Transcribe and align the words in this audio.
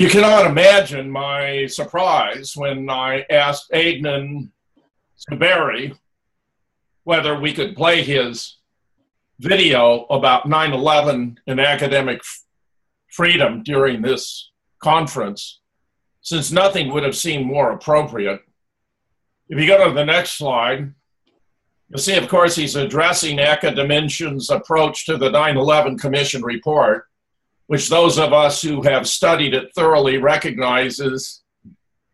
You 0.00 0.08
cannot 0.08 0.46
imagine 0.46 1.10
my 1.10 1.66
surprise 1.66 2.54
when 2.56 2.88
I 2.88 3.26
asked 3.28 3.70
Adnan 3.70 4.48
Zuberi 5.30 5.94
whether 7.04 7.38
we 7.38 7.52
could 7.52 7.76
play 7.76 8.02
his 8.02 8.56
video 9.40 10.06
about 10.08 10.48
9 10.48 10.72
11 10.72 11.40
and 11.46 11.60
academic 11.60 12.22
freedom 13.12 13.62
during 13.62 14.00
this 14.00 14.50
conference, 14.82 15.60
since 16.22 16.50
nothing 16.50 16.90
would 16.90 17.02
have 17.02 17.14
seemed 17.14 17.44
more 17.44 17.72
appropriate. 17.72 18.40
If 19.50 19.60
you 19.60 19.66
go 19.66 19.86
to 19.86 19.92
the 19.92 20.06
next 20.06 20.38
slide, 20.38 20.94
you'll 21.90 21.98
see, 21.98 22.16
of 22.16 22.26
course, 22.26 22.56
he's 22.56 22.74
addressing 22.74 23.38
Academician's 23.38 24.48
approach 24.48 25.04
to 25.04 25.18
the 25.18 25.28
9 25.28 25.58
11 25.58 25.98
Commission 25.98 26.42
report, 26.42 27.09
which 27.70 27.88
those 27.88 28.18
of 28.18 28.32
us 28.32 28.60
who 28.60 28.82
have 28.82 29.06
studied 29.06 29.54
it 29.54 29.72
thoroughly 29.76 30.18
recognizes 30.18 31.44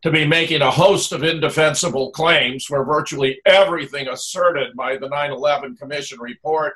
to 0.03 0.11
be 0.11 0.27
making 0.27 0.61
a 0.61 0.71
host 0.71 1.13
of 1.13 1.25
indefensible 1.25 2.11
claims 2.11 2.69
where 2.69 2.85
virtually 2.85 3.41
everything 3.47 4.07
asserted 4.07 4.77
by 4.77 4.99
the 4.99 5.09
9 5.09 5.33
11 5.33 5.77
Commission 5.79 6.21
report, 6.21 6.75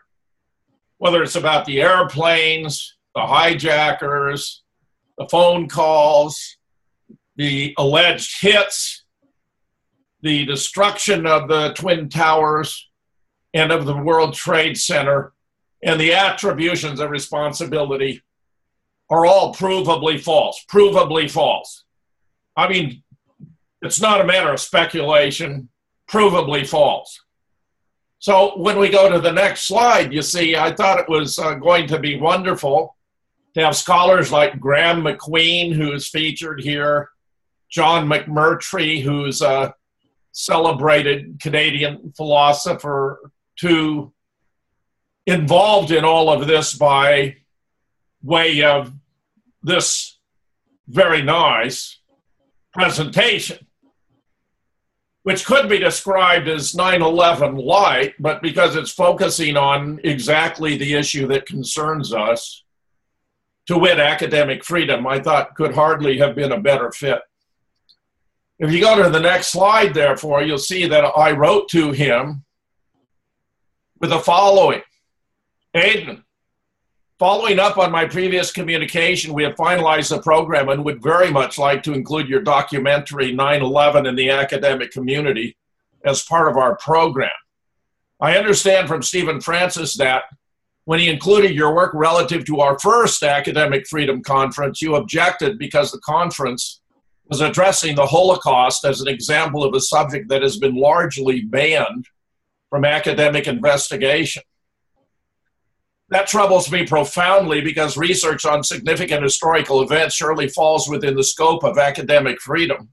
whether 0.97 1.23
it's 1.23 1.37
about 1.37 1.67
the 1.67 1.83
airplanes, 1.83 2.97
the 3.15 3.21
hijackers, 3.21 4.63
the 5.19 5.29
phone 5.29 5.69
calls, 5.69 6.57
the 7.37 7.75
alleged 7.77 8.41
hits, 8.41 9.05
the 10.23 10.47
destruction 10.47 11.27
of 11.27 11.49
the 11.49 11.75
Twin 11.75 12.09
Towers 12.09 12.89
and 13.53 13.73
of 13.73 13.85
the 13.85 13.99
World 13.99 14.33
Trade 14.33 14.79
Center, 14.79 15.35
and 15.83 16.01
the 16.01 16.15
attributions 16.15 16.99
of 16.99 17.11
responsibility 17.11 18.23
are 19.11 19.27
all 19.27 19.53
provably 19.55 20.21
false. 20.21 20.65
Provably 20.71 21.31
false. 21.31 21.85
I 22.57 22.69
mean, 22.69 23.03
it's 23.83 24.01
not 24.01 24.21
a 24.21 24.25
matter 24.25 24.53
of 24.53 24.61
speculation, 24.61 25.69
provably 26.09 26.67
false. 26.67 27.21
So 28.19 28.59
when 28.59 28.79
we 28.79 28.91
go 28.91 29.11
to 29.11 29.19
the 29.19 29.33
next 29.33 29.63
slide, 29.63 30.13
you 30.13 30.23
see, 30.23 30.55
I 30.55 30.73
thought 30.73 31.01
it 31.01 31.09
was 31.09 31.39
uh, 31.39 31.55
going 31.55 31.87
to 31.89 31.99
be 31.99 32.21
wonderful 32.21 32.97
to 33.55 33.63
have 33.65 33.75
scholars 33.75 34.31
like 34.31 34.61
Graeme 34.61 35.03
MacQueen, 35.03 35.73
who's 35.73 36.09
featured 36.09 36.61
here, 36.63 37.09
John 37.71 38.07
McMurtry, 38.07 39.03
who's 39.03 39.41
a 39.41 39.75
celebrated 40.33 41.41
Canadian 41.41 42.13
philosopher, 42.17 43.33
to 43.61 44.13
involved 45.27 45.91
in 45.91 46.05
all 46.05 46.31
of 46.31 46.47
this 46.47 46.75
by 46.75 47.37
way 48.23 48.63
of 48.63 48.93
this 49.63 50.19
very 50.89 51.23
nice 51.23 51.99
presentation, 52.73 53.67
which 55.23 55.45
could 55.45 55.69
be 55.69 55.79
described 55.79 56.49
as 56.49 56.75
9 56.75 57.03
11 57.03 57.57
light, 57.57 58.15
but 58.19 58.43
because 58.43 58.77
it's 58.77 58.91
focusing 58.91 59.57
on 59.57 60.01
exactly 60.05 60.77
the 60.77 60.95
issue 60.95 61.27
that 61.29 61.47
concerns 61.47 62.13
us, 62.13 62.65
to 63.67 63.79
wit, 63.79 64.01
academic 64.01 64.65
freedom, 64.65 65.07
I 65.07 65.21
thought 65.21 65.55
could 65.55 65.75
hardly 65.75 66.19
have 66.19 66.35
been 66.35 66.51
a 66.51 66.61
better 66.61 66.91
fit. 66.91 67.21
If 68.59 68.73
you 68.73 68.81
go 68.81 69.01
to 69.03 69.09
the 69.09 69.21
next 69.21 69.49
slide, 69.49 69.95
therefore, 69.95 70.43
you'll 70.43 70.59
see 70.59 70.87
that 70.89 71.05
I 71.17 71.31
wrote 71.31 71.69
to 71.69 71.93
him 71.93 72.45
with 74.01 74.11
the 74.11 74.19
following 74.19 74.83
Adnan, 75.75 76.25
Following 77.21 77.59
up 77.59 77.77
on 77.77 77.93
my 77.93 78.07
previous 78.07 78.51
communication, 78.51 79.35
we 79.35 79.43
have 79.43 79.55
finalized 79.55 80.09
the 80.09 80.23
program 80.23 80.71
and 80.71 80.83
would 80.87 81.03
very 81.03 81.31
much 81.31 81.59
like 81.59 81.83
to 81.83 81.93
include 81.93 82.31
your 82.31 82.41
documentary 82.41 83.31
9 83.31 83.61
11 83.61 84.07
in 84.07 84.17
the 84.17 84.31
academic 84.31 84.91
community 84.91 85.55
as 86.03 86.25
part 86.25 86.49
of 86.49 86.57
our 86.57 86.79
program. 86.79 87.29
I 88.23 88.39
understand 88.39 88.89
from 88.89 89.03
Stephen 89.03 89.39
Francis 89.39 89.99
that 89.99 90.23
when 90.87 90.99
he 90.99 91.11
included 91.11 91.55
your 91.55 91.75
work 91.75 91.93
relative 91.93 92.47
to 92.47 92.61
our 92.61 92.79
first 92.79 93.23
academic 93.23 93.87
freedom 93.87 94.23
conference, 94.23 94.81
you 94.81 94.95
objected 94.95 95.59
because 95.59 95.93
the 95.93 96.01
conference 96.01 96.81
was 97.29 97.43
addressing 97.43 97.97
the 97.97 98.07
Holocaust 98.07 98.87
as 98.87 99.03
an 99.03 99.09
example 99.09 99.63
of 99.63 99.75
a 99.75 99.81
subject 99.81 100.31
that 100.31 100.41
has 100.41 100.57
been 100.57 100.75
largely 100.75 101.43
banned 101.43 102.07
from 102.71 102.87
academic 102.87 103.47
investigation. 103.47 104.43
That 106.11 106.27
troubles 106.27 106.71
me 106.73 106.87
profoundly 106.87 107.61
because 107.61 107.97
research 107.97 108.45
on 108.45 108.65
significant 108.65 109.23
historical 109.23 109.83
events 109.83 110.17
surely 110.17 110.49
falls 110.49 110.89
within 110.89 111.15
the 111.15 111.23
scope 111.23 111.63
of 111.63 111.79
academic 111.79 112.41
freedom. 112.41 112.91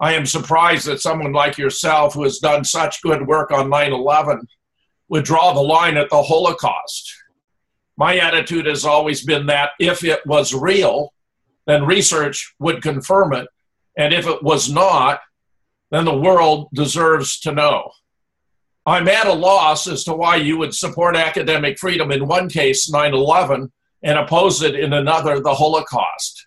I 0.00 0.14
am 0.14 0.26
surprised 0.26 0.86
that 0.86 1.00
someone 1.00 1.32
like 1.32 1.58
yourself, 1.58 2.14
who 2.14 2.24
has 2.24 2.38
done 2.38 2.64
such 2.64 3.02
good 3.02 3.26
work 3.26 3.52
on 3.52 3.70
9 3.70 3.92
11, 3.92 4.48
would 5.08 5.24
draw 5.24 5.52
the 5.52 5.60
line 5.60 5.96
at 5.96 6.10
the 6.10 6.22
Holocaust. 6.22 7.12
My 7.96 8.16
attitude 8.16 8.66
has 8.66 8.84
always 8.84 9.24
been 9.24 9.46
that 9.46 9.70
if 9.78 10.02
it 10.02 10.24
was 10.26 10.54
real, 10.54 11.12
then 11.66 11.84
research 11.84 12.54
would 12.58 12.82
confirm 12.82 13.32
it. 13.32 13.46
And 13.96 14.12
if 14.12 14.26
it 14.26 14.42
was 14.42 14.72
not, 14.72 15.20
then 15.90 16.04
the 16.04 16.16
world 16.16 16.68
deserves 16.72 17.38
to 17.40 17.52
know. 17.52 17.90
I'm 18.86 19.08
at 19.08 19.26
a 19.26 19.32
loss 19.32 19.86
as 19.86 20.04
to 20.04 20.14
why 20.14 20.36
you 20.36 20.56
would 20.58 20.74
support 20.74 21.14
academic 21.14 21.78
freedom 21.78 22.10
in 22.10 22.26
one 22.26 22.48
case, 22.48 22.90
9 22.90 23.12
11, 23.12 23.70
and 24.02 24.18
oppose 24.18 24.62
it 24.62 24.74
in 24.74 24.94
another, 24.94 25.40
the 25.40 25.54
Holocaust. 25.54 26.46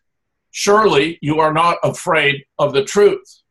Surely 0.52 1.20
you 1.22 1.40
are 1.40 1.54
not 1.54 1.78
afraid 1.84 2.44
of 2.58 2.74
the 2.74 2.84
truth. 2.84 3.42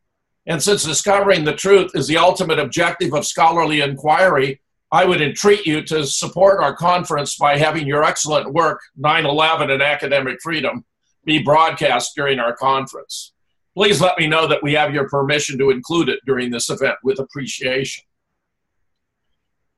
And 0.45 0.61
since 0.61 0.83
discovering 0.83 1.45
the 1.45 1.55
truth 1.55 1.91
is 1.93 2.07
the 2.07 2.17
ultimate 2.17 2.59
objective 2.59 3.13
of 3.13 3.25
scholarly 3.25 3.79
inquiry, 3.79 4.61
I 4.91 5.05
would 5.05 5.21
entreat 5.21 5.65
you 5.65 5.81
to 5.85 6.05
support 6.05 6.61
our 6.61 6.75
conference 6.75 7.37
by 7.37 7.57
having 7.57 7.87
your 7.87 8.03
excellent 8.03 8.53
work, 8.53 8.81
9 8.97 9.25
11 9.25 9.71
and 9.71 9.81
Academic 9.81 10.39
Freedom, 10.43 10.83
be 11.25 11.41
broadcast 11.41 12.13
during 12.15 12.39
our 12.39 12.55
conference. 12.55 13.33
Please 13.75 14.01
let 14.01 14.19
me 14.19 14.27
know 14.27 14.45
that 14.45 14.61
we 14.61 14.73
have 14.73 14.93
your 14.93 15.09
permission 15.09 15.57
to 15.57 15.71
include 15.71 16.09
it 16.09 16.19
during 16.25 16.51
this 16.51 16.69
event 16.69 16.97
with 17.03 17.19
appreciation. 17.19 18.03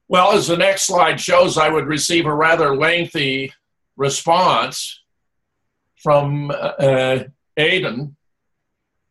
Well, 0.08 0.34
as 0.34 0.48
the 0.48 0.58
next 0.58 0.84
slide 0.84 1.20
shows, 1.20 1.58
I 1.58 1.70
would 1.70 1.88
receive 1.88 2.26
a 2.26 2.34
rather 2.34 2.76
lengthy 2.76 3.52
response 3.98 5.02
from 6.04 6.52
uh, 6.52 7.24
Adnan 7.58 8.16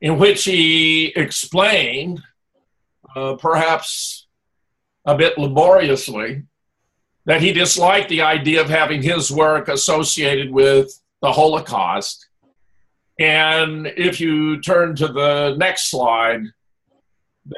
in 0.00 0.18
which 0.18 0.44
he 0.44 1.06
explained, 1.16 2.22
uh, 3.16 3.34
perhaps 3.36 4.26
a 5.06 5.16
bit 5.16 5.38
laboriously, 5.38 6.42
that 7.24 7.40
he 7.40 7.52
disliked 7.52 8.10
the 8.10 8.20
idea 8.20 8.60
of 8.60 8.68
having 8.68 9.02
his 9.02 9.30
work 9.30 9.68
associated 9.68 10.52
with 10.52 11.00
the 11.22 11.32
Holocaust. 11.32 12.28
And 13.18 13.86
if 13.96 14.20
you 14.20 14.60
turn 14.60 14.94
to 14.96 15.08
the 15.08 15.54
next 15.56 15.90
slide, 15.90 16.42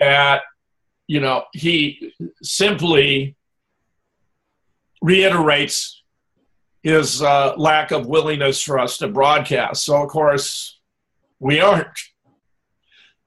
that 0.01 0.43
you 1.07 1.21
know, 1.21 1.45
he 1.53 2.13
simply 2.43 3.37
reiterates 5.03 6.03
his 6.83 7.23
uh, 7.23 7.55
lack 7.57 7.91
of 7.91 8.07
willingness 8.07 8.63
for 8.63 8.79
us 8.79 8.99
to 8.99 9.09
broadcast. 9.09 9.85
So, 9.85 10.03
of 10.03 10.09
course, 10.09 10.79
we 11.39 11.61
aren't. 11.61 11.89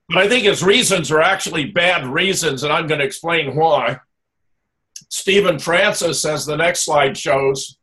But 0.08 0.20
I 0.20 0.28
think 0.28 0.46
his 0.46 0.64
reasons 0.64 1.12
are 1.12 1.22
actually 1.22 1.66
bad 1.66 2.06
reasons, 2.06 2.64
and 2.64 2.74
I'm 2.74 2.88
going 2.88 3.00
to 3.00 3.06
explain 3.06 3.56
why. 3.56 4.00
Stephen 5.10 5.60
Francis, 5.60 6.26
as 6.26 6.46
the 6.46 6.58
next 6.58 6.86
slide 6.86 7.18
shows, 7.18 7.78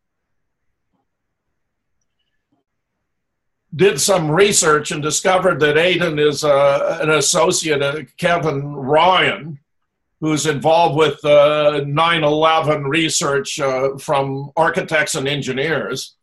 did 3.74 4.00
some 4.00 4.30
research 4.30 4.90
and 4.90 5.02
discovered 5.02 5.60
that 5.60 5.76
Adnan 5.76 6.18
is 6.18 6.42
uh, 6.42 6.98
an 7.02 7.10
associate 7.10 7.82
of 7.82 8.16
Kevin 8.16 8.74
Ryan, 8.74 9.58
who's 10.20 10.46
involved 10.46 10.96
with 10.96 11.22
uh, 11.24 11.80
9-11 11.84 12.88
research 12.88 13.60
uh, 13.60 13.96
from 13.98 14.50
architects 14.56 15.14
and 15.14 15.28
engineers, 15.28 16.16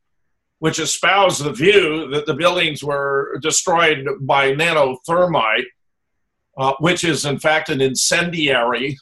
which 0.60 0.80
espoused 0.80 1.44
the 1.44 1.54
view 1.54 2.10
that 2.10 2.26
the 2.26 2.34
buildings 2.34 2.84
were 2.84 3.38
destroyed 3.42 4.08
by 4.22 4.52
nanothermite, 4.54 5.66
uh, 6.58 6.74
which 6.80 7.04
is 7.04 7.26
in 7.26 7.38
fact 7.38 7.70
an 7.70 7.82
incendiary 7.82 8.98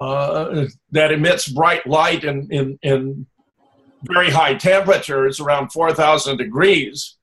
uh, 0.00 0.66
that 0.92 1.12
emits 1.12 1.48
bright 1.48 1.86
light 1.86 2.24
in, 2.24 2.46
in, 2.50 2.78
in 2.82 3.26
very 4.04 4.30
high 4.30 4.54
temperatures, 4.54 5.40
around 5.40 5.72
4,000 5.72 6.36
degrees, 6.36 7.16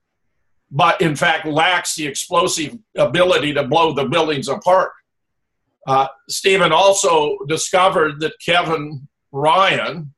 but 0.70 1.00
in 1.00 1.16
fact 1.16 1.46
lacks 1.46 1.96
the 1.96 2.06
explosive 2.06 2.76
ability 2.96 3.54
to 3.54 3.64
blow 3.64 3.92
the 3.92 4.04
buildings 4.04 4.48
apart. 4.48 4.92
Uh, 5.86 6.08
Stephen 6.28 6.72
also 6.72 7.38
discovered 7.48 8.20
that 8.20 8.34
Kevin 8.44 9.08
Ryan 9.32 10.12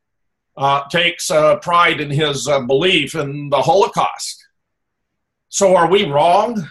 uh, 0.57 0.89
takes 0.89 1.31
uh, 1.31 1.57
pride 1.57 2.01
in 2.01 2.11
his 2.11 2.49
uh, 2.49 2.61
belief 2.61 3.15
in 3.15 3.49
the 3.51 3.62
Holocaust. 3.62 4.45
So 5.49 5.75
are 5.77 5.89
we 5.91 6.07
wrong? 6.07 6.69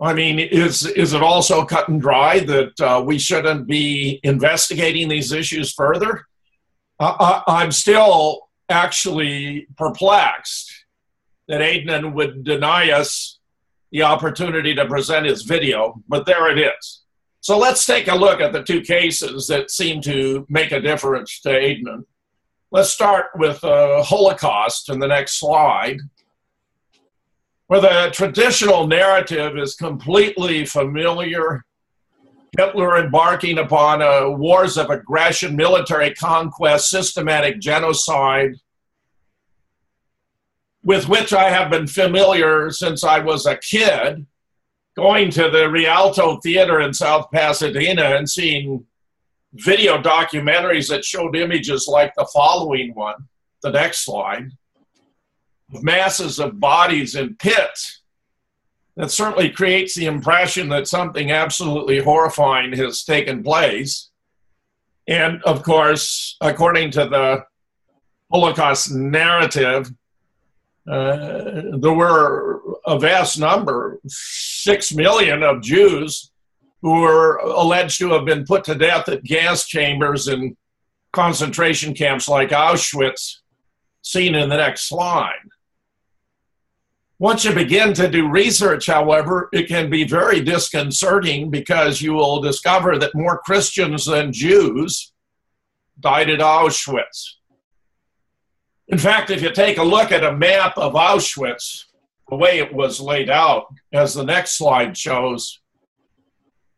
I 0.00 0.14
mean, 0.14 0.38
is 0.38 0.84
is 0.84 1.12
it 1.12 1.22
also 1.22 1.64
cut 1.64 1.88
and 1.88 2.00
dry 2.00 2.40
that 2.40 2.80
uh, 2.80 3.02
we 3.04 3.18
shouldn't 3.18 3.68
be 3.68 4.20
investigating 4.24 5.08
these 5.08 5.32
issues 5.32 5.72
further? 5.72 6.26
Uh, 6.98 7.42
I, 7.46 7.60
I'm 7.62 7.72
still 7.72 8.48
actually 8.68 9.68
perplexed 9.76 10.72
that 11.48 11.60
Adnan 11.60 12.14
would 12.14 12.44
deny 12.44 12.90
us 12.90 13.38
the 13.92 14.02
opportunity 14.02 14.74
to 14.74 14.86
present 14.86 15.26
his 15.26 15.42
video, 15.42 16.02
but 16.08 16.26
there 16.26 16.50
it 16.50 16.58
is. 16.58 17.01
So 17.42 17.58
let's 17.58 17.84
take 17.84 18.06
a 18.06 18.14
look 18.14 18.40
at 18.40 18.52
the 18.52 18.62
two 18.62 18.82
cases 18.82 19.48
that 19.48 19.72
seem 19.72 20.00
to 20.02 20.46
make 20.48 20.70
a 20.70 20.80
difference 20.80 21.40
to 21.40 21.48
Adnan. 21.48 22.04
Let's 22.70 22.90
start 22.90 23.26
with 23.34 23.62
uh, 23.64 24.00
Holocaust 24.04 24.88
in 24.88 25.00
the 25.00 25.08
next 25.08 25.40
slide, 25.40 25.98
where 27.66 27.80
the 27.80 28.10
traditional 28.12 28.86
narrative 28.86 29.58
is 29.58 29.74
completely 29.74 30.64
familiar. 30.64 31.64
Hitler 32.56 32.98
embarking 32.98 33.58
upon 33.58 34.02
a 34.02 34.30
wars 34.30 34.78
of 34.78 34.90
aggression, 34.90 35.56
military 35.56 36.14
conquest, 36.14 36.90
systematic 36.90 37.58
genocide, 37.58 38.52
with 40.84 41.08
which 41.08 41.32
I 41.32 41.50
have 41.50 41.72
been 41.72 41.88
familiar 41.88 42.70
since 42.70 43.02
I 43.02 43.18
was 43.18 43.46
a 43.46 43.56
kid, 43.56 44.26
going 44.96 45.30
to 45.30 45.50
the 45.50 45.68
Rialto 45.70 46.38
Theater 46.40 46.80
in 46.80 46.92
South 46.92 47.30
Pasadena 47.32 48.16
and 48.16 48.28
seeing 48.28 48.84
video 49.54 50.00
documentaries 50.00 50.88
that 50.88 51.04
showed 51.04 51.36
images 51.36 51.86
like 51.88 52.14
the 52.14 52.28
following 52.32 52.94
one, 52.94 53.28
the 53.62 53.70
next 53.70 54.04
slide, 54.04 54.50
of 55.74 55.82
masses 55.82 56.38
of 56.38 56.60
bodies 56.60 57.14
in 57.14 57.34
pits. 57.36 58.02
That 58.96 59.10
certainly 59.10 59.48
creates 59.48 59.94
the 59.94 60.06
impression 60.06 60.68
that 60.68 60.86
something 60.86 61.30
absolutely 61.30 61.98
horrifying 62.00 62.74
has 62.74 63.04
taken 63.04 63.42
place. 63.42 64.10
And 65.08 65.42
of 65.44 65.62
course, 65.62 66.36
according 66.40 66.90
to 66.92 67.06
the 67.06 67.44
Holocaust 68.30 68.92
narrative, 68.92 69.90
uh, 70.90 71.62
there 71.78 71.92
were 71.92 72.60
a 72.86 72.98
vast 72.98 73.38
number, 73.38 73.98
six 74.06 74.92
million 74.92 75.42
of 75.42 75.62
Jews 75.62 76.30
who 76.82 77.00
were 77.00 77.36
alleged 77.36 77.98
to 78.00 78.10
have 78.10 78.24
been 78.24 78.44
put 78.44 78.64
to 78.64 78.74
death 78.74 79.08
at 79.08 79.22
gas 79.22 79.66
chambers 79.66 80.26
in 80.28 80.56
concentration 81.12 81.94
camps 81.94 82.28
like 82.28 82.48
Auschwitz, 82.50 83.36
seen 84.02 84.34
in 84.34 84.48
the 84.48 84.56
next 84.56 84.88
slide. 84.88 85.48
Once 87.18 87.44
you 87.44 87.54
begin 87.54 87.94
to 87.94 88.08
do 88.08 88.28
research, 88.28 88.86
however, 88.86 89.48
it 89.52 89.68
can 89.68 89.88
be 89.88 90.02
very 90.02 90.40
disconcerting 90.40 91.50
because 91.50 92.02
you 92.02 92.12
will 92.14 92.40
discover 92.40 92.98
that 92.98 93.14
more 93.14 93.38
Christians 93.38 94.06
than 94.06 94.32
Jews 94.32 95.12
died 96.00 96.30
at 96.30 96.40
Auschwitz. 96.40 97.34
In 98.88 98.98
fact, 98.98 99.30
if 99.30 99.40
you 99.40 99.52
take 99.52 99.78
a 99.78 99.84
look 99.84 100.10
at 100.10 100.24
a 100.24 100.36
map 100.36 100.76
of 100.76 100.94
Auschwitz, 100.94 101.84
the 102.32 102.38
way 102.38 102.60
it 102.60 102.72
was 102.72 102.98
laid 102.98 103.28
out, 103.28 103.66
as 103.92 104.14
the 104.14 104.24
next 104.24 104.56
slide 104.56 104.96
shows, 104.96 105.60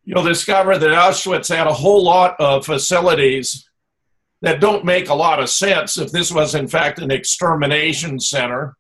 you'll 0.03 0.25
discover 0.25 0.77
that 0.77 0.91
Auschwitz 0.91 1.55
had 1.55 1.69
a 1.69 1.73
whole 1.73 2.03
lot 2.03 2.35
of 2.41 2.67
facilities 2.67 3.65
that 4.43 4.61
don't 4.61 4.85
make 4.85 5.09
a 5.09 5.15
lot 5.15 5.39
of 5.39 5.49
sense 5.49 5.97
if 5.97 6.11
this 6.11 6.33
was, 6.33 6.57
in 6.57 6.67
fact, 6.67 6.99
an 6.99 7.13
extermination 7.13 8.19
center. 8.19 8.77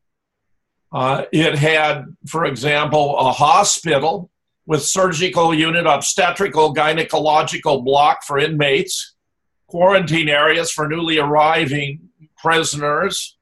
Uh, 0.92 1.26
it 1.30 1.54
had, 1.54 2.06
for 2.26 2.44
example, 2.44 3.16
a 3.18 3.30
hospital 3.30 4.28
with 4.66 4.82
surgical 4.82 5.54
unit, 5.54 5.86
obstetrical, 5.86 6.74
gynecological 6.74 7.84
block 7.84 8.24
for 8.24 8.36
inmates, 8.36 9.14
quarantine 9.68 10.28
areas 10.28 10.72
for 10.72 10.88
newly 10.88 11.18
arriving 11.18 12.00
prisoners. 12.36 13.33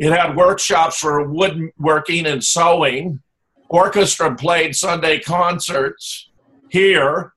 It 0.00 0.12
had 0.12 0.34
workshops 0.34 0.98
for 0.98 1.30
woodworking 1.30 2.24
and 2.24 2.42
sewing. 2.42 3.20
Orchestra 3.68 4.34
played 4.34 4.74
Sunday 4.74 5.20
concerts 5.20 6.30
here. 6.70 7.34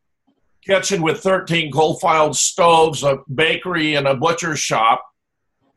Kitchen 0.66 1.02
with 1.02 1.20
13 1.20 1.74
coal 1.74 2.00
fired 2.00 2.36
stoves, 2.36 3.04
a 3.04 3.18
bakery, 3.32 3.96
and 3.96 4.08
a 4.08 4.16
butcher 4.16 4.56
shop, 4.56 5.04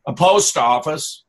a 0.06 0.12
post 0.12 0.56
office. 0.56 1.24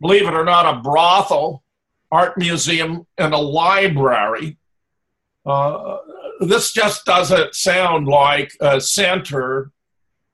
Believe 0.00 0.28
it 0.28 0.34
or 0.34 0.44
not, 0.44 0.72
a 0.72 0.80
brothel, 0.80 1.64
art 2.12 2.38
museum, 2.38 3.08
and 3.18 3.34
a 3.34 3.38
library. 3.38 4.56
Uh, 5.44 5.96
this 6.38 6.70
just 6.70 7.04
doesn't 7.04 7.56
sound 7.56 8.06
like 8.06 8.52
a 8.60 8.80
center 8.80 9.72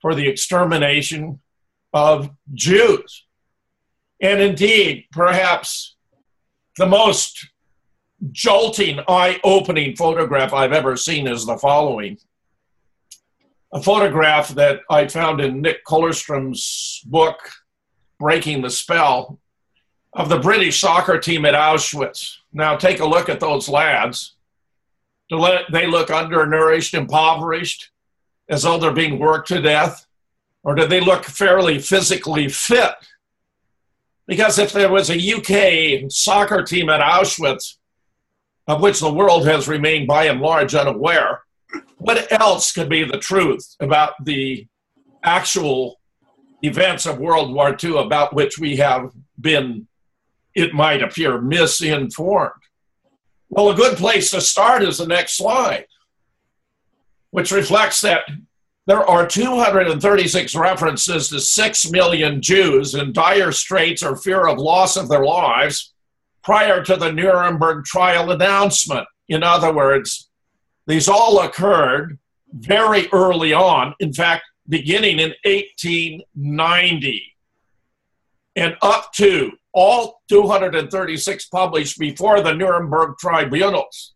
for 0.02 0.14
the 0.14 0.28
extermination 0.28 1.40
of 1.94 2.28
Jews. 2.52 3.25
And 4.22 4.40
indeed, 4.40 5.06
perhaps 5.10 5.96
the 6.78 6.86
most 6.86 7.48
jolting, 8.30 9.00
eye 9.08 9.40
opening 9.42 9.96
photograph 9.96 10.52
I've 10.52 10.72
ever 10.72 10.96
seen 10.96 11.26
is 11.26 11.44
the 11.44 11.58
following 11.58 12.19
a 13.74 13.82
photograph 13.82 14.50
that 14.50 14.80
I 14.90 15.08
found 15.08 15.40
in 15.40 15.62
Nick 15.62 15.82
Kollerstrom's 15.86 17.00
book, 17.06 17.38
Breaking 18.19 18.60
the 18.60 18.69
Spell, 18.69 19.40
of 20.12 20.28
the 20.28 20.38
British 20.38 20.78
soccer 20.78 21.18
team 21.18 21.46
at 21.46 21.54
Auschwitz. 21.54 22.36
Now, 22.52 22.76
take 22.76 23.00
a 23.00 23.06
look 23.06 23.30
at 23.30 23.40
those 23.40 23.70
lads. 23.70 24.36
Do 25.30 25.42
they 25.72 25.86
look 25.86 26.10
undernourished, 26.10 26.92
impoverished, 26.92 27.90
as 28.46 28.64
though 28.64 28.76
they're 28.76 28.92
being 28.92 29.18
worked 29.18 29.48
to 29.48 29.62
death? 29.62 30.06
or 30.64 30.75
do 30.75 30.86
they 30.86 31.00
look 31.00 31.25
fairly 31.25 31.78
physically 31.78 32.48
fit? 32.48 32.92
Because 34.26 34.58
if 34.58 34.72
there 34.72 34.90
was 34.90 35.10
a 35.10 35.34
UK 35.34 36.10
soccer 36.10 36.62
team 36.62 36.88
at 36.88 37.00
Auschwitz, 37.00 37.76
of 38.66 38.80
which 38.80 39.00
the 39.00 39.12
world 39.12 39.46
has 39.46 39.69
remained 39.69 40.06
by 40.06 40.26
and 40.26 40.40
large 40.40 40.74
unaware, 40.74 41.42
what 41.96 42.30
else 42.32 42.72
could 42.72 42.88
be 42.88 43.04
the 43.04 43.19
truth 43.19 43.76
about 43.80 44.14
the 44.24 44.66
actual 45.22 46.00
events 46.62 47.06
of 47.06 47.19
World 47.19 47.52
War 47.52 47.76
II 47.82 47.98
about 47.98 48.34
which 48.34 48.58
we 48.58 48.76
have 48.76 49.10
been, 49.40 49.88
it 50.54 50.72
might 50.75 51.02
appear, 51.02 51.40
misinformed? 51.40 52.52
Well, 53.49 53.70
a 53.70 53.75
good 53.75 53.97
place 53.97 54.30
to 54.30 54.40
start 54.40 54.82
is 54.82 54.99
the 54.99 55.06
next 55.06 55.37
slide, 55.37 55.87
which 57.30 57.52
reflects 57.52 58.00
that 58.00 58.23
there 58.86 59.08
are 59.08 59.26
236 59.26 60.54
references 60.56 61.28
to 61.28 61.40
6 61.40 61.90
million 61.90 62.42
Jews 62.42 62.94
in 62.94 63.12
dire 63.12 63.52
straits 63.52 64.02
or 64.02 64.16
fear 64.16 64.46
of 64.48 64.58
loss 64.58 64.96
of 64.96 65.08
their 65.08 65.24
lives 65.24 65.94
prior 66.42 66.82
to 66.84 66.96
the 66.96 67.12
Nuremberg 67.12 67.84
trial 67.84 68.32
announcement. 68.32 69.06
In 69.28 69.44
other 69.44 69.72
words, 69.72 70.28
these 70.86 71.08
all 71.08 71.40
occurred 71.40 72.18
very 72.52 73.08
early 73.12 73.52
on, 73.52 73.94
in 74.00 74.12
fact, 74.12 74.42
beginning 74.68 75.20
in 75.20 75.32
1890 75.44 77.22
and 78.56 78.76
up 78.82 79.12
to 79.14 79.52
all 79.72 80.20
236 80.28 81.46
published 81.46 81.98
before 81.98 82.40
the 82.42 82.52
Nuremberg 82.52 83.16
tribunals. 83.18 84.14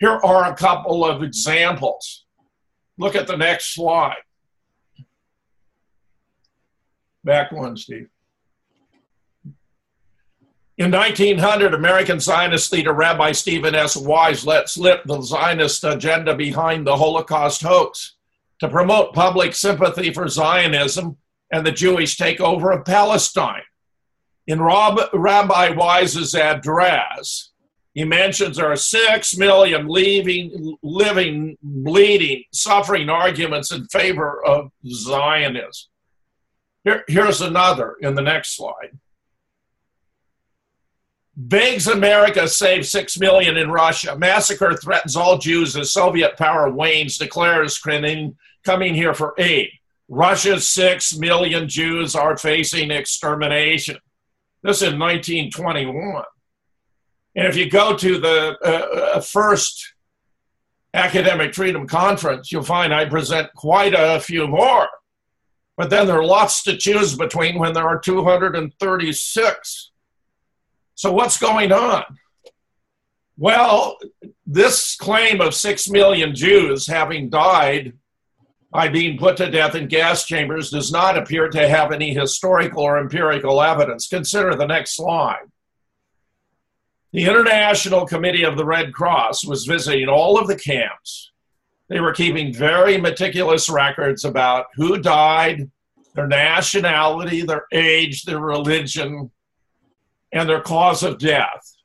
Here 0.00 0.18
are 0.24 0.50
a 0.50 0.56
couple 0.56 1.04
of 1.04 1.22
examples. 1.22 2.21
Look 3.02 3.16
at 3.16 3.26
the 3.26 3.36
next 3.36 3.74
slide. 3.74 4.22
Back 7.24 7.50
one, 7.50 7.76
Steve. 7.76 8.08
In 10.78 10.92
1900, 10.92 11.74
American 11.74 12.20
Zionist 12.20 12.72
leader 12.72 12.92
Rabbi 12.92 13.32
Stephen 13.32 13.74
S. 13.74 13.96
Wise 13.96 14.46
let 14.46 14.68
slip 14.68 15.02
the 15.04 15.20
Zionist 15.20 15.82
agenda 15.82 16.36
behind 16.36 16.86
the 16.86 16.96
Holocaust 16.96 17.62
hoax 17.62 18.14
to 18.60 18.68
promote 18.68 19.14
public 19.14 19.56
sympathy 19.56 20.12
for 20.12 20.28
Zionism 20.28 21.16
and 21.50 21.66
the 21.66 21.72
Jewish 21.72 22.16
takeover 22.16 22.78
of 22.78 22.84
Palestine. 22.84 23.62
In 24.46 24.60
Rob, 24.60 25.00
Rabbi 25.12 25.70
Wise's 25.70 26.36
address, 26.36 27.50
he 27.94 28.04
mentions 28.04 28.56
there 28.56 28.72
are 28.72 28.76
six 28.76 29.36
million 29.36 29.86
leaving, 29.86 30.76
living, 30.82 31.58
bleeding, 31.62 32.44
suffering 32.52 33.10
arguments 33.10 33.70
in 33.70 33.86
favor 33.86 34.44
of 34.44 34.70
Zionism. 34.86 35.90
Here, 36.84 37.04
here's 37.06 37.42
another 37.42 37.96
in 38.00 38.14
the 38.14 38.22
next 38.22 38.56
slide. 38.56 38.98
Begs 41.36 41.86
America 41.86 42.48
save 42.48 42.86
six 42.86 43.18
million 43.18 43.56
in 43.56 43.70
Russia. 43.70 44.16
Massacre 44.18 44.76
threatens 44.76 45.16
all 45.16 45.38
Jews 45.38 45.76
as 45.76 45.92
Soviet 45.92 46.36
power 46.36 46.70
wanes, 46.70 47.18
declares 47.18 47.78
Krenin 47.78 48.36
coming 48.64 48.94
here 48.94 49.14
for 49.14 49.34
aid. 49.38 49.70
Russia's 50.08 50.68
six 50.68 51.16
million 51.16 51.68
Jews 51.68 52.14
are 52.14 52.36
facing 52.36 52.90
extermination. 52.90 53.96
This 54.62 54.82
in 54.82 54.98
1921. 54.98 56.24
And 57.34 57.46
if 57.46 57.56
you 57.56 57.70
go 57.70 57.96
to 57.96 58.18
the 58.18 58.56
uh, 58.64 59.16
uh, 59.16 59.20
first 59.20 59.94
Academic 60.94 61.54
Freedom 61.54 61.86
Conference, 61.86 62.52
you'll 62.52 62.62
find 62.62 62.94
I 62.94 63.06
present 63.06 63.52
quite 63.54 63.94
a 63.96 64.20
few 64.20 64.46
more. 64.46 64.88
But 65.76 65.88
then 65.88 66.06
there 66.06 66.18
are 66.18 66.24
lots 66.24 66.62
to 66.64 66.76
choose 66.76 67.16
between 67.16 67.58
when 67.58 67.72
there 67.72 67.88
are 67.88 67.98
236. 67.98 69.90
So, 70.94 71.12
what's 71.12 71.38
going 71.38 71.72
on? 71.72 72.04
Well, 73.38 73.96
this 74.46 74.94
claim 74.96 75.40
of 75.40 75.54
six 75.54 75.88
million 75.88 76.34
Jews 76.34 76.86
having 76.86 77.30
died 77.30 77.94
by 78.70 78.88
being 78.88 79.18
put 79.18 79.36
to 79.38 79.50
death 79.50 79.74
in 79.74 79.88
gas 79.88 80.24
chambers 80.26 80.70
does 80.70 80.92
not 80.92 81.16
appear 81.16 81.48
to 81.48 81.68
have 81.68 81.92
any 81.92 82.14
historical 82.14 82.82
or 82.82 82.98
empirical 82.98 83.62
evidence. 83.62 84.08
Consider 84.08 84.54
the 84.54 84.66
next 84.66 84.96
slide. 84.96 85.51
The 87.12 87.26
International 87.26 88.06
Committee 88.06 88.44
of 88.44 88.56
the 88.56 88.64
Red 88.64 88.94
Cross 88.94 89.44
was 89.44 89.66
visiting 89.66 90.08
all 90.08 90.38
of 90.38 90.46
the 90.46 90.56
camps. 90.56 91.30
They 91.88 92.00
were 92.00 92.14
keeping 92.14 92.54
very 92.54 92.96
meticulous 92.96 93.68
records 93.68 94.24
about 94.24 94.68
who 94.76 94.96
died, 94.96 95.70
their 96.14 96.26
nationality, 96.26 97.42
their 97.42 97.66
age, 97.70 98.22
their 98.22 98.40
religion, 98.40 99.30
and 100.32 100.48
their 100.48 100.62
cause 100.62 101.02
of 101.02 101.18
death. 101.18 101.76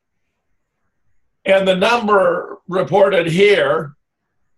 And 1.43 1.67
the 1.67 1.75
number 1.75 2.59
reported 2.69 3.27
here 3.27 3.97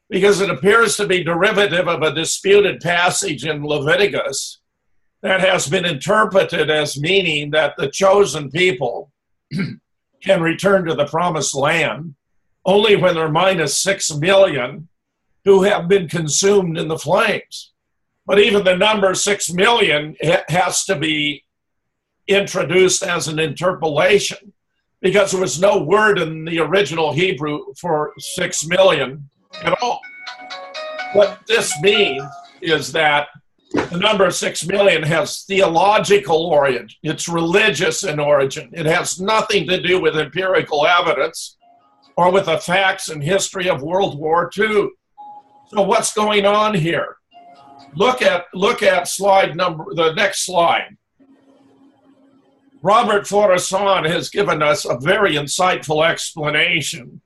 because 0.10 0.41
it 0.41 0.50
appears 0.50 0.98
to 0.98 1.08
be 1.08 1.24
derivative 1.24 1.88
of 1.88 2.03
a 2.03 2.13
disputed 2.13 2.81
passage 2.81 3.46
in 3.46 3.65
Leviticus 3.65 4.60
that 5.22 5.39
has 5.39 5.67
been 5.67 5.86
interpreted 5.86 6.70
as 6.70 7.00
meaning 7.00 7.51
that 7.51 7.75
the 7.77 7.89
chosen 7.89 8.51
people 8.51 9.12
can 10.22 10.41
return 10.41 10.86
to 10.86 10.93
the 10.93 11.05
promised 11.05 11.55
land 11.55 12.15
only 12.65 12.96
when 12.96 13.15
there 13.15 13.25
are 13.25 13.31
minus 13.31 13.81
six 13.81 14.13
million 14.13 14.88
who 15.46 15.63
have 15.63 15.88
been 15.88 16.08
consumed 16.08 16.77
in 16.77 16.88
the 16.88 16.98
flames. 16.98 17.72
But 18.25 18.39
even 18.39 18.63
the 18.63 18.77
number 18.77 19.15
six 19.15 19.51
million 19.51 20.15
has 20.48 20.86
to 20.86 20.96
be 20.96 21.43
introduced 22.27 23.01
as 23.01 23.27
an 23.27 23.39
interpolation 23.39 24.53
because 25.01 25.31
there 25.31 25.41
was 25.41 25.60
no 25.60 25.81
word 25.81 26.20
in 26.20 26.46
the 26.46 26.60
original 26.60 27.12
Hebrew 27.12 27.74
for 27.77 28.13
six 28.20 28.65
million 28.65 29.29
at 29.63 29.81
all. 29.81 30.00
What 31.13 31.39
this 31.48 31.74
means 31.81 32.24
is 32.62 32.91
that 32.91 33.27
the 33.74 33.98
number 33.98 34.29
six 34.31 34.65
million 34.65 35.01
has 35.03 35.43
theological 35.43 36.46
origin, 36.46 36.89
it's 37.03 37.27
religious 37.27 38.03
in 38.03 38.20
origin. 38.20 38.70
It 38.74 38.86
has 38.86 39.20
nothing 39.20 39.67
to 39.67 39.81
do 39.81 40.00
with 40.01 40.17
empirical 40.17 40.86
evidence 40.86 41.58
or 42.17 42.31
with 42.31 42.46
the 42.46 42.58
facts 42.58 43.10
and 43.10 43.24
history 43.24 43.70
of 43.70 43.81
World 43.81 44.20
War 44.20 44.50
II. 44.58 44.89
So 45.70 45.81
what's 45.81 46.13
going 46.13 46.46
on 46.46 46.74
here? 46.74 47.15
Look 47.96 48.22
at 48.22 48.46
look 48.53 48.84
at 48.84 49.08
slide 49.08 49.55
number 49.55 49.86
the 49.93 50.13
next 50.13 50.46
slide. 50.46 50.98
Robert 52.83 53.25
Faurisson 53.25 54.09
has 54.09 54.29
given 54.29 54.63
us 54.63 54.85
a 54.85 54.97
very 54.97 55.35
insightful 55.35 56.07
explanation 56.07 57.21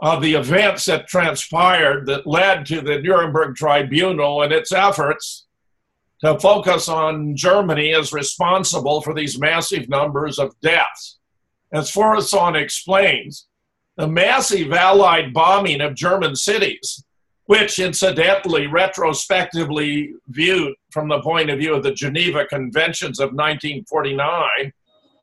of 0.00 0.20
the 0.20 0.34
events 0.34 0.84
that 0.86 1.06
transpired 1.06 2.06
that 2.06 2.26
led 2.26 2.66
to 2.66 2.80
the 2.80 2.98
Nuremberg 2.98 3.54
Tribunal 3.54 4.42
and 4.42 4.52
its 4.52 4.72
efforts 4.72 5.46
to 6.24 6.38
focus 6.40 6.88
on 6.88 7.36
Germany 7.36 7.94
as 7.94 8.12
responsible 8.12 9.00
for 9.00 9.14
these 9.14 9.38
massive 9.38 9.88
numbers 9.88 10.40
of 10.40 10.58
deaths. 10.60 11.18
As 11.72 11.92
Faurisson 11.92 12.60
explains, 12.60 13.46
the 13.96 14.08
massive 14.08 14.72
Allied 14.72 15.32
bombing 15.32 15.82
of 15.82 15.94
German 15.94 16.34
cities, 16.34 17.04
which 17.44 17.78
incidentally, 17.78 18.66
retrospectively 18.66 20.14
viewed 20.28 20.74
from 20.90 21.08
the 21.08 21.20
point 21.20 21.48
of 21.48 21.60
view 21.60 21.74
of 21.74 21.84
the 21.84 21.94
Geneva 21.94 22.44
Conventions 22.46 23.20
of 23.20 23.28
1949, 23.28 24.72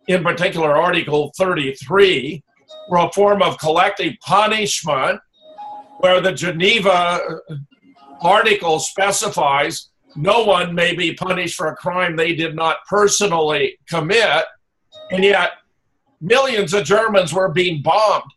in 0.07 0.23
particular 0.23 0.75
Article 0.75 1.31
33, 1.37 2.43
were 2.89 2.97
a 2.97 3.11
form 3.11 3.41
of 3.41 3.57
collective 3.57 4.13
punishment 4.21 5.19
where 5.99 6.19
the 6.19 6.33
Geneva 6.33 7.39
article 8.21 8.79
specifies 8.79 9.89
no 10.15 10.43
one 10.43 10.75
may 10.75 10.95
be 10.95 11.13
punished 11.13 11.55
for 11.55 11.67
a 11.67 11.75
crime 11.75 12.15
they 12.15 12.35
did 12.35 12.55
not 12.55 12.77
personally 12.87 13.77
commit, 13.89 14.45
and 15.11 15.23
yet 15.23 15.51
millions 16.21 16.73
of 16.73 16.83
Germans 16.83 17.33
were 17.33 17.49
being 17.49 17.81
bombed. 17.81 18.29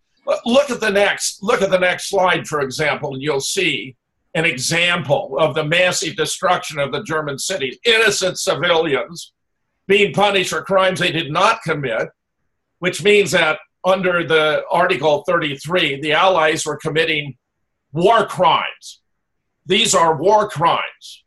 Look 0.44 0.70
at 0.70 0.80
the 0.80 0.90
next 0.90 1.42
look 1.42 1.62
at 1.62 1.70
the 1.70 1.78
next 1.78 2.08
slide, 2.08 2.48
for 2.48 2.60
example, 2.60 3.14
and 3.14 3.22
you'll 3.22 3.40
see 3.40 3.94
an 4.34 4.44
example 4.44 5.36
of 5.38 5.54
the 5.54 5.64
massive 5.64 6.16
destruction 6.16 6.78
of 6.78 6.92
the 6.92 7.02
German 7.04 7.38
cities. 7.38 7.78
Innocent 7.84 8.38
civilians 8.38 9.32
being 9.86 10.12
punished 10.12 10.50
for 10.50 10.62
crimes 10.62 11.00
they 11.00 11.12
did 11.12 11.30
not 11.30 11.62
commit, 11.62 12.08
which 12.78 13.02
means 13.02 13.30
that 13.30 13.58
under 13.84 14.26
the 14.26 14.64
Article 14.70 15.22
33, 15.26 16.00
the 16.00 16.12
Allies 16.12 16.66
were 16.66 16.76
committing 16.76 17.36
war 17.92 18.26
crimes. 18.26 19.00
These 19.64 19.94
are 19.94 20.16
war 20.16 20.48
crimes. 20.48 21.24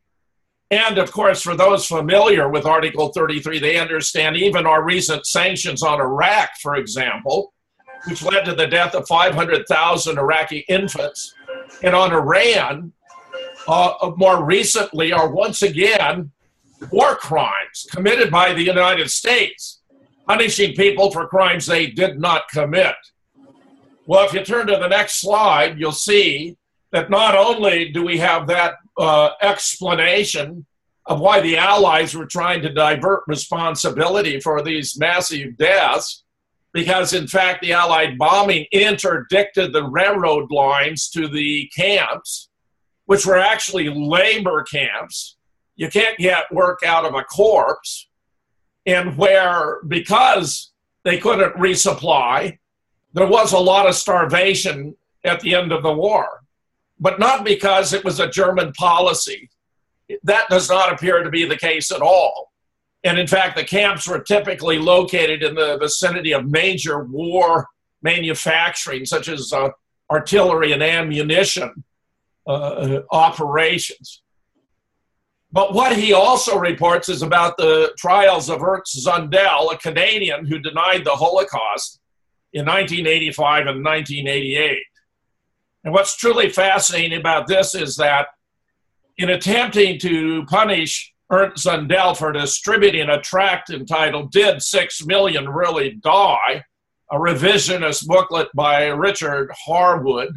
And 0.72 0.98
of 0.98 1.12
course, 1.12 1.42
for 1.42 1.56
those 1.56 1.86
familiar 1.86 2.50
with 2.50 2.66
Article 2.66 3.10
33, 3.10 3.60
they 3.60 3.80
understand 3.80 4.36
even 4.36 4.68
our 4.68 4.84
recent 4.84 5.25
sanctions 5.25 5.82
on 5.82 6.00
Iraq, 6.00 6.50
for 6.62 6.75
example, 6.75 7.54
which 8.08 8.22
led 8.22 8.46
to 8.46 8.54
the 8.54 8.68
death 8.68 8.94
of 8.94 9.08
500,000 9.08 10.18
Iraqi 10.18 10.66
infants, 10.70 11.34
and 11.82 11.96
on 11.96 12.13
Iran, 12.13 12.94
uh, 13.68 14.12
more 14.16 14.44
recently, 14.44 15.12
are 15.12 15.30
once 15.30 15.63
again 15.63 16.32
war 16.91 17.15
crimes 17.15 17.88
committed 17.91 18.31
by 18.31 18.53
the 18.53 18.63
United 18.63 19.09
States, 19.09 19.81
punishing 20.27 20.75
people 20.75 21.12
for 21.12 21.27
crimes 21.27 21.65
they 21.65 21.88
did 21.88 22.19
not 22.19 22.48
commit. 22.50 22.95
Well, 24.05 24.25
if 24.25 24.33
you 24.33 24.43
turn 24.43 24.67
to 24.67 24.77
the 24.77 24.88
next 24.88 25.21
slide, 25.21 25.79
you'll 25.79 25.91
see 25.91 26.57
that 26.91 27.09
not 27.09 27.36
only 27.36 27.89
do 27.89 28.03
we 28.03 28.17
have 28.17 28.48
that 28.48 28.75
uh, 28.98 29.31
explanation 29.41 30.65
of 31.05 31.19
why 31.19 31.41
the 31.41 31.57
Allies 31.57 32.15
were 32.15 32.25
trying 32.25 32.62
to 32.62 32.74
divert 32.74 33.24
responsibility 33.27 34.39
for 34.39 34.62
these 34.62 34.98
massive 34.98 35.57
deaths, 35.57 36.24
because 36.74 37.13
in 37.13 37.27
fact 37.27 37.62
the 37.62 37.74
Allied 37.74 38.17
bombing 38.17 38.65
interdicted 38.71 39.74
the 39.74 39.83
railroad 39.83 40.51
lines 40.51 41.09
to 41.09 41.27
the 41.27 41.69
camps, 41.75 42.50
which 43.05 43.25
were 43.25 43.39
actually 43.39 43.89
labor 43.89 44.63
camps 44.63 45.38
you 45.79 45.89
can't 45.89 46.17
get 46.17 46.51
work 46.51 46.79
out 46.86 47.05
of 47.05 47.15
a 47.15 47.24
corpse, 47.24 48.09
and 48.86 49.17
where 49.17 49.81
because 49.88 50.74
they 51.05 51.17
couldn't 51.17 51.53
resupply, 51.53 52.59
there 53.13 53.25
was 53.25 53.53
a 53.53 53.57
lot 53.57 53.88
of 53.88 53.95
starvation 53.95 54.98
at 55.24 55.39
the 55.39 55.55
end 55.55 55.71
of 55.71 55.81
the 55.81 55.93
war, 55.93 56.43
but 57.00 57.17
not 57.17 57.45
because 57.45 57.93
it 57.93 58.03
was 58.03 58.19
a 58.19 58.29
German 58.29 58.74
policy. 58.74 59.50
That 60.24 60.50
does 60.50 60.69
not 60.69 60.91
appear 60.91 61.24
to 61.24 61.29
be 61.29 61.45
the 61.45 61.57
case 61.57 61.91
at 61.91 62.01
all. 62.01 62.51
And 63.05 63.17
in 63.17 63.27
fact, 63.27 63.55
the 63.55 63.63
camps 63.63 64.05
were 64.05 64.19
typically 64.19 64.79
located 64.79 65.43
in 65.43 65.55
the 65.55 65.77
vicinity 65.77 66.33
of 66.33 66.45
major 66.45 67.05
war 67.05 67.67
manufacturing, 68.01 69.05
such 69.05 69.29
as 69.29 69.53
uh, 69.53 69.69
artillery 70.12 70.74
and 70.74 70.83
ammunition 70.83 71.86
uh, 72.45 72.51
uh 72.51 73.01
operations. 73.12 74.21
But 75.51 75.74
what 75.74 75.96
he 75.96 76.13
also 76.13 76.58
reports 76.58 77.10
is 77.10 77.24
about 77.24 77.58
the 77.58 77.91
trials 77.98 78.50
of 78.50 78.62
Ernst 78.62 79.06
Zundel, 79.06 79.74
a 79.74 79.77
Canadian 79.77 80.46
who 80.46 80.60
denied 80.60 81.03
the 81.03 81.15
Holocaust 81.15 82.00
in 82.53 82.65
1985 82.65 83.68
and 83.68 83.84
1988. 83.84 84.77
And 85.84 85.94
what's 85.94 86.18
truly 86.18 86.50
fascinating 86.50 87.20
about 87.20 87.48
this 87.48 87.74
is 87.74 87.96
that 87.96 88.27
in 89.18 89.29
attempting 89.29 90.00
to 90.00 90.46
punish 90.46 91.13
Ernst 91.32 91.65
Zundel 91.65 92.15
for 92.15 92.32
distributing 92.32 93.10
a 93.10 93.22
tract 93.22 93.70
entitled 93.70 94.32
Did 94.32 94.62
Six 94.62 95.06
Million 95.06 95.48
Really 95.50 95.91
Die? 96.03 96.63
A 97.12 97.15
revisionist 97.15 98.06
booklet 98.06 98.50
by 98.53 98.86
Richard 98.86 99.51
Harwood, 99.65 100.29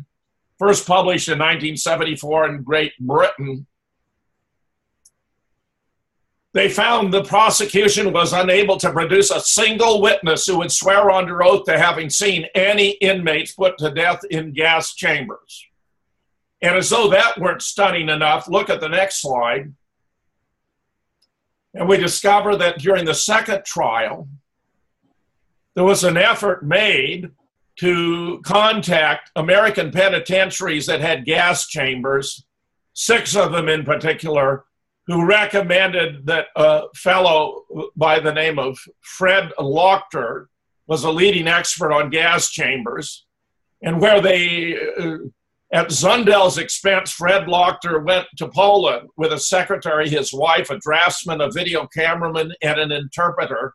first 0.58 0.86
published 0.86 1.28
in 1.28 1.38
1974 1.38 2.48
in 2.48 2.62
Great 2.62 2.92
Britain. 2.98 3.66
They 6.54 6.68
found 6.68 7.12
the 7.12 7.24
prosecution 7.24 8.12
was 8.12 8.34
unable 8.34 8.76
to 8.78 8.92
produce 8.92 9.30
a 9.30 9.40
single 9.40 10.02
witness 10.02 10.46
who 10.46 10.58
would 10.58 10.70
swear 10.70 11.10
under 11.10 11.42
oath 11.42 11.64
to 11.64 11.78
having 11.78 12.10
seen 12.10 12.46
any 12.54 12.90
inmates 12.90 13.52
put 13.52 13.78
to 13.78 13.90
death 13.90 14.20
in 14.30 14.52
gas 14.52 14.94
chambers. 14.94 15.66
And 16.60 16.76
as 16.76 16.90
though 16.90 17.08
that 17.08 17.40
weren't 17.40 17.62
stunning 17.62 18.10
enough, 18.10 18.48
look 18.48 18.68
at 18.68 18.80
the 18.80 18.88
next 18.88 19.22
slide. 19.22 19.72
And 21.74 21.88
we 21.88 21.96
discover 21.96 22.54
that 22.56 22.78
during 22.78 23.06
the 23.06 23.14
second 23.14 23.64
trial, 23.64 24.28
there 25.74 25.84
was 25.84 26.04
an 26.04 26.18
effort 26.18 26.62
made 26.64 27.30
to 27.76 28.42
contact 28.44 29.30
American 29.34 29.90
penitentiaries 29.90 30.84
that 30.84 31.00
had 31.00 31.24
gas 31.24 31.66
chambers, 31.66 32.44
six 32.92 33.34
of 33.34 33.52
them 33.52 33.70
in 33.70 33.84
particular, 33.84 34.66
who 35.06 35.26
recommended 35.26 36.26
that 36.26 36.46
a 36.56 36.82
fellow 36.94 37.62
by 37.96 38.20
the 38.20 38.32
name 38.32 38.58
of 38.58 38.78
Fred 39.00 39.52
Leuchter 39.58 40.46
was 40.86 41.04
a 41.04 41.10
leading 41.10 41.48
expert 41.48 41.92
on 41.92 42.10
gas 42.10 42.50
chambers, 42.50 43.26
and 43.82 44.00
where 44.00 44.20
they 44.20 44.76
uh, 44.98 45.18
at 45.72 45.88
Zundel's 45.88 46.58
expense, 46.58 47.12
Fred 47.12 47.46
Leuchter 47.46 48.04
went 48.04 48.26
to 48.36 48.46
Poland 48.46 49.08
with 49.16 49.32
a 49.32 49.40
secretary, 49.40 50.06
his 50.06 50.30
wife, 50.30 50.68
a 50.68 50.78
draftsman, 50.78 51.40
a 51.40 51.50
video 51.50 51.86
cameraman, 51.86 52.52
and 52.60 52.78
an 52.78 52.92
interpreter. 52.92 53.72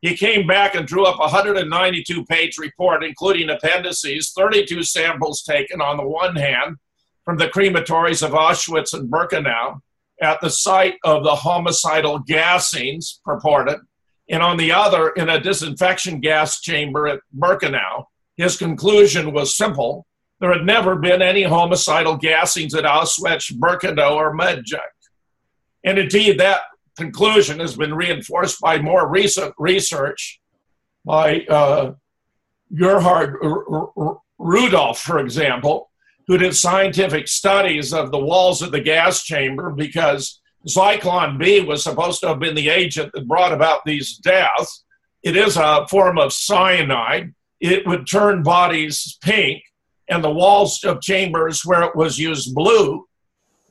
He 0.00 0.16
came 0.16 0.48
back 0.48 0.74
and 0.74 0.84
drew 0.84 1.06
up 1.06 1.16
a 1.16 1.30
192 1.30 2.24
page 2.24 2.58
report, 2.58 3.04
including 3.04 3.50
appendices, 3.50 4.32
32 4.36 4.82
samples 4.82 5.42
taken 5.42 5.80
on 5.80 5.96
the 5.96 6.06
one 6.06 6.34
hand 6.34 6.76
from 7.24 7.36
the 7.36 7.48
crematories 7.48 8.26
of 8.26 8.32
Auschwitz 8.32 8.92
and 8.92 9.08
Birkenau 9.08 9.80
at 10.20 10.40
the 10.40 10.50
site 10.50 10.96
of 11.04 11.24
the 11.24 11.34
homicidal 11.34 12.20
gassings 12.20 13.20
purported, 13.24 13.78
and 14.28 14.42
on 14.42 14.56
the 14.56 14.72
other 14.72 15.10
in 15.10 15.28
a 15.28 15.40
disinfection 15.40 16.20
gas 16.20 16.60
chamber 16.60 17.06
at 17.06 17.20
Birkenau. 17.36 18.04
His 18.36 18.56
conclusion 18.56 19.32
was 19.32 19.56
simple 19.56 20.06
there 20.40 20.52
had 20.52 20.64
never 20.64 20.96
been 20.96 21.20
any 21.20 21.42
homicidal 21.42 22.16
gassings 22.16 22.76
at 22.76 22.84
Auschwitz, 22.84 23.52
Birkenau, 23.52 24.12
or 24.12 24.36
Majdanek. 24.36 24.80
And 25.84 25.98
indeed, 25.98 26.38
that 26.38 26.60
conclusion 26.96 27.58
has 27.60 27.76
been 27.76 27.94
reinforced 27.94 28.60
by 28.60 28.80
more 28.80 29.08
recent 29.08 29.54
research 29.58 30.40
by 31.04 31.40
uh, 31.48 31.92
Germar 32.72 34.18
Rudolf, 34.38 35.00
for 35.00 35.18
example, 35.18 35.87
who 36.28 36.38
did 36.38 36.54
scientific 36.54 37.26
studies 37.26 37.92
of 37.92 38.12
the 38.12 38.18
walls 38.18 38.60
of 38.62 38.70
the 38.70 38.80
gas 38.80 39.24
chamber 39.24 39.70
because 39.70 40.40
Zyklon 40.68 41.38
B 41.38 41.62
was 41.62 41.82
supposed 41.82 42.20
to 42.20 42.28
have 42.28 42.38
been 42.38 42.54
the 42.54 42.68
agent 42.68 43.10
that 43.14 43.26
brought 43.26 43.52
about 43.52 43.80
these 43.86 44.18
deaths. 44.18 44.84
It 45.22 45.36
is 45.36 45.56
a 45.56 45.86
form 45.88 46.18
of 46.18 46.34
cyanide. 46.34 47.34
It 47.60 47.86
would 47.86 48.06
turn 48.06 48.42
bodies 48.42 49.18
pink 49.22 49.62
and 50.08 50.22
the 50.22 50.30
walls 50.30 50.84
of 50.84 51.00
chambers 51.00 51.62
where 51.64 51.82
it 51.82 51.96
was 51.96 52.18
used 52.18 52.54
blue, 52.54 53.06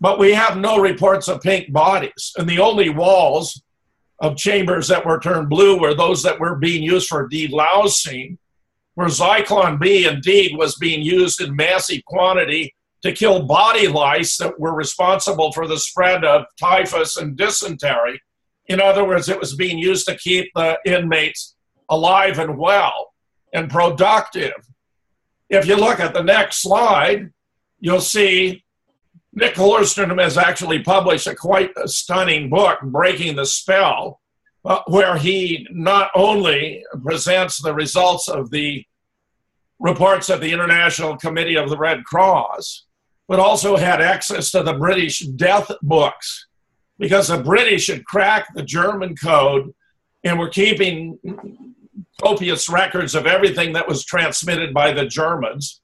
but 0.01 0.19
we 0.19 0.33
have 0.33 0.57
no 0.57 0.79
reports 0.79 1.27
of 1.27 1.41
pink 1.41 1.71
bodies. 1.71 2.33
And 2.37 2.49
the 2.49 2.59
only 2.59 2.89
walls 2.89 3.61
of 4.19 4.35
chambers 4.35 4.87
that 4.87 5.05
were 5.05 5.19
turned 5.19 5.49
blue 5.49 5.79
were 5.79 5.93
those 5.93 6.23
that 6.23 6.39
were 6.39 6.55
being 6.55 6.81
used 6.81 7.07
for 7.07 7.29
delousing, 7.29 8.37
where 8.97 9.09
Zyklon 9.09 9.79
B 9.79 10.07
indeed 10.07 10.57
was 10.57 10.75
being 10.77 11.03
used 11.03 11.39
in 11.39 11.55
massive 11.55 12.03
quantity 12.05 12.73
to 13.03 13.11
kill 13.11 13.45
body 13.45 13.87
lice 13.87 14.37
that 14.37 14.59
were 14.59 14.73
responsible 14.73 15.51
for 15.51 15.67
the 15.67 15.77
spread 15.77 16.25
of 16.25 16.45
typhus 16.59 17.15
and 17.15 17.37
dysentery. 17.37 18.19
In 18.65 18.81
other 18.81 19.05
words, 19.05 19.29
it 19.29 19.39
was 19.39 19.53
being 19.53 19.77
used 19.77 20.07
to 20.07 20.17
keep 20.17 20.49
the 20.55 20.79
inmates 20.83 21.55
alive 21.89 22.39
and 22.39 22.57
well 22.57 23.13
and 23.53 23.69
productive. 23.69 24.53
If 25.47 25.67
you 25.67 25.75
look 25.75 25.99
at 25.99 26.15
the 26.15 26.23
next 26.23 26.63
slide, 26.63 27.29
you'll 27.79 28.01
see 28.01 28.63
Nick 29.31 29.53
Kollerstrom 29.53 30.19
has 30.19 30.39
actually 30.39 30.81
published 30.81 31.27
a 31.27 31.35
quite 31.35 31.69
a 31.77 31.87
stunning 31.87 32.49
book, 32.49 32.79
Breaking 32.81 33.35
the 33.35 33.45
Spell, 33.45 34.21
uh, 34.67 34.81
where 34.87 35.15
he 35.15 35.65
not 35.71 36.11
only 36.13 36.83
presents 37.01 37.61
the 37.61 37.73
results 37.73 38.27
of 38.27 38.51
the 38.51 38.83
reports 39.79 40.29
of 40.29 40.41
the 40.41 40.51
International 40.51 41.15
Committee 41.15 41.55
of 41.55 41.69
the 41.69 41.77
Red 41.77 42.03
Cross, 42.03 42.85
but 43.29 43.39
also 43.39 43.77
had 43.77 44.01
access 44.01 44.51
to 44.51 44.63
the 44.63 44.73
British 44.73 45.19
death 45.19 45.71
books 45.81 46.47
because 46.99 47.29
the 47.29 47.41
British 47.41 47.87
had 47.87 48.03
cracked 48.03 48.55
the 48.55 48.63
German 48.63 49.15
code 49.15 49.73
and 50.25 50.37
were 50.37 50.49
keeping 50.49 51.17
copious 52.21 52.67
records 52.67 53.15
of 53.15 53.25
everything 53.25 53.71
that 53.71 53.87
was 53.87 54.03
transmitted 54.03 54.73
by 54.73 54.91
the 54.91 55.05
Germans, 55.05 55.81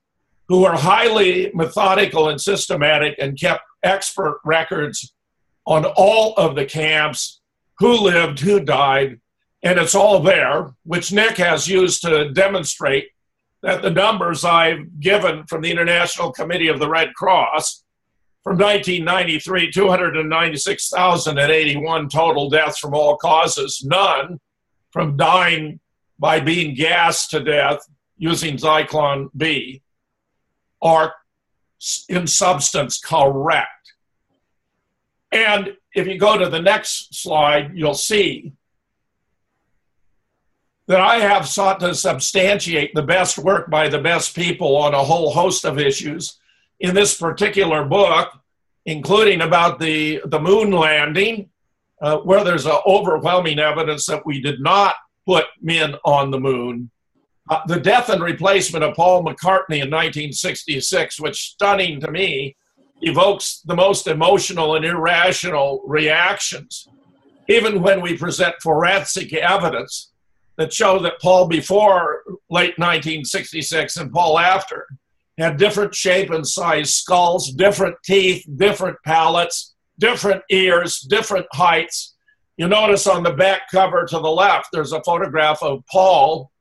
who 0.50 0.62
were 0.62 0.76
highly 0.76 1.52
methodical 1.54 2.28
and 2.28 2.42
systematic 2.42 3.16
and 3.18 3.40
kept 3.40 3.64
expert 3.84 4.42
records 4.44 5.14
on 5.66 5.86
all 5.96 6.34
of 6.36 6.56
the 6.56 6.66
camps, 6.66 7.40
who 7.84 7.98
lived, 7.98 8.40
who 8.40 8.62
died, 8.62 9.20
and 9.62 9.78
it's 9.78 9.94
all 9.94 10.22
there, 10.22 10.74
which 10.86 11.12
Nick 11.12 11.36
has 11.36 11.68
used 11.68 12.02
to 12.04 12.32
demonstrate 12.32 13.10
that 13.62 13.82
the 13.82 13.90
numbers 13.90 14.46
I've 14.46 15.02
given 15.02 15.46
from 15.48 15.62
the 15.62 15.72
International 15.72 16.32
Committee 16.32 16.70
of 16.70 16.80
the 16.80 16.88
Red 16.88 17.14
Cross 17.14 17.84
from 18.42 18.58
1993, 18.58 19.72
296,081 19.72 22.08
total 22.08 22.50
deaths 22.50 22.80
from 22.80 22.94
all 22.94 23.18
causes, 23.18 23.84
none 23.86 24.40
from 24.92 25.18
dying 25.18 25.82
by 26.18 26.40
being 26.40 26.76
gassed 26.76 27.32
to 27.32 27.44
death 27.44 27.80
using 28.16 28.56
Zyklon 28.56 29.28
B 29.36 29.82
are 30.82 31.16
in 32.08 32.28
substance 32.28 32.98
correct. 32.98 33.68
And 35.34 35.74
if 35.94 36.08
you 36.08 36.18
go 36.18 36.38
to 36.38 36.50
the 36.50 36.62
next 36.62 37.14
slide, 37.14 37.72
you'll 37.76 37.94
see 37.94 38.54
that 40.88 41.00
I 41.00 41.18
have 41.20 41.48
sought 41.48 41.80
to 41.80 41.96
substantiate 41.96 42.94
the 42.94 43.04
best 43.04 43.38
work 43.38 43.70
by 43.70 43.88
the 43.88 44.00
best 44.00 44.36
people 44.36 44.76
on 44.76 44.94
a 44.94 45.04
whole 45.04 45.32
host 45.32 45.66
of 45.66 45.80
issues 45.80 46.40
in 46.80 46.94
this 46.94 47.18
particular 47.18 47.86
book, 47.86 48.30
including 48.86 49.42
about 49.42 49.80
the, 49.80 50.22
the 50.26 50.40
moon 50.40 50.72
landing, 50.72 51.50
uh, 52.02 52.18
where 52.18 52.44
there's 52.44 52.68
overwhelming 52.68 53.60
evidence 53.60 54.06
that 54.08 54.26
we 54.26 54.42
did 54.42 54.60
not 54.60 54.96
put 55.26 55.46
men 55.62 55.96
on 56.04 56.32
the 56.32 56.40
moon. 56.40 56.90
Uh, 57.50 57.62
the 57.68 57.80
death 57.80 58.10
and 58.10 58.22
replacement 58.22 58.84
of 58.84 58.96
Paul 58.96 59.24
McCartney 59.24 59.82
in 59.82 59.90
1966, 59.90 61.20
which 61.20 61.52
stunning 61.52 62.02
to 62.02 62.12
me, 62.12 62.58
evokes 63.04 63.62
the 63.66 63.76
most 63.76 64.08
emotional 64.08 64.76
and 64.76 64.86
irrational 64.86 65.82
reactions. 65.86 66.88
Even 67.50 67.82
when 67.82 68.02
we 68.02 68.18
present 68.18 68.56
forensic 68.62 69.34
evidence 69.34 70.12
that 70.58 70.74
show 70.74 71.00
that 71.00 71.20
Paul 71.22 71.48
before 71.48 72.24
late 72.50 72.78
1966 72.78 73.98
and 73.98 74.12
Paul 74.12 74.40
after 74.40 74.88
had 75.38 75.58
different 75.58 75.96
shape 75.96 76.30
and 76.30 76.48
size 76.48 76.94
skulls, 76.94 77.52
different 77.52 77.96
teeth, 78.06 78.46
different 78.56 78.98
palates, 79.04 79.74
different 80.00 80.44
ears, 80.50 81.00
different 81.00 81.48
heights, 81.54 82.14
you 82.58 82.68
notice 82.68 83.08
on 83.08 83.24
the 83.24 83.34
back 83.34 83.64
cover 83.72 84.06
to 84.06 84.20
the 84.20 84.30
left, 84.30 84.68
there's 84.72 84.94
a 84.94 85.04
photograph 85.04 85.64
of 85.64 85.84
Paul 85.92 86.52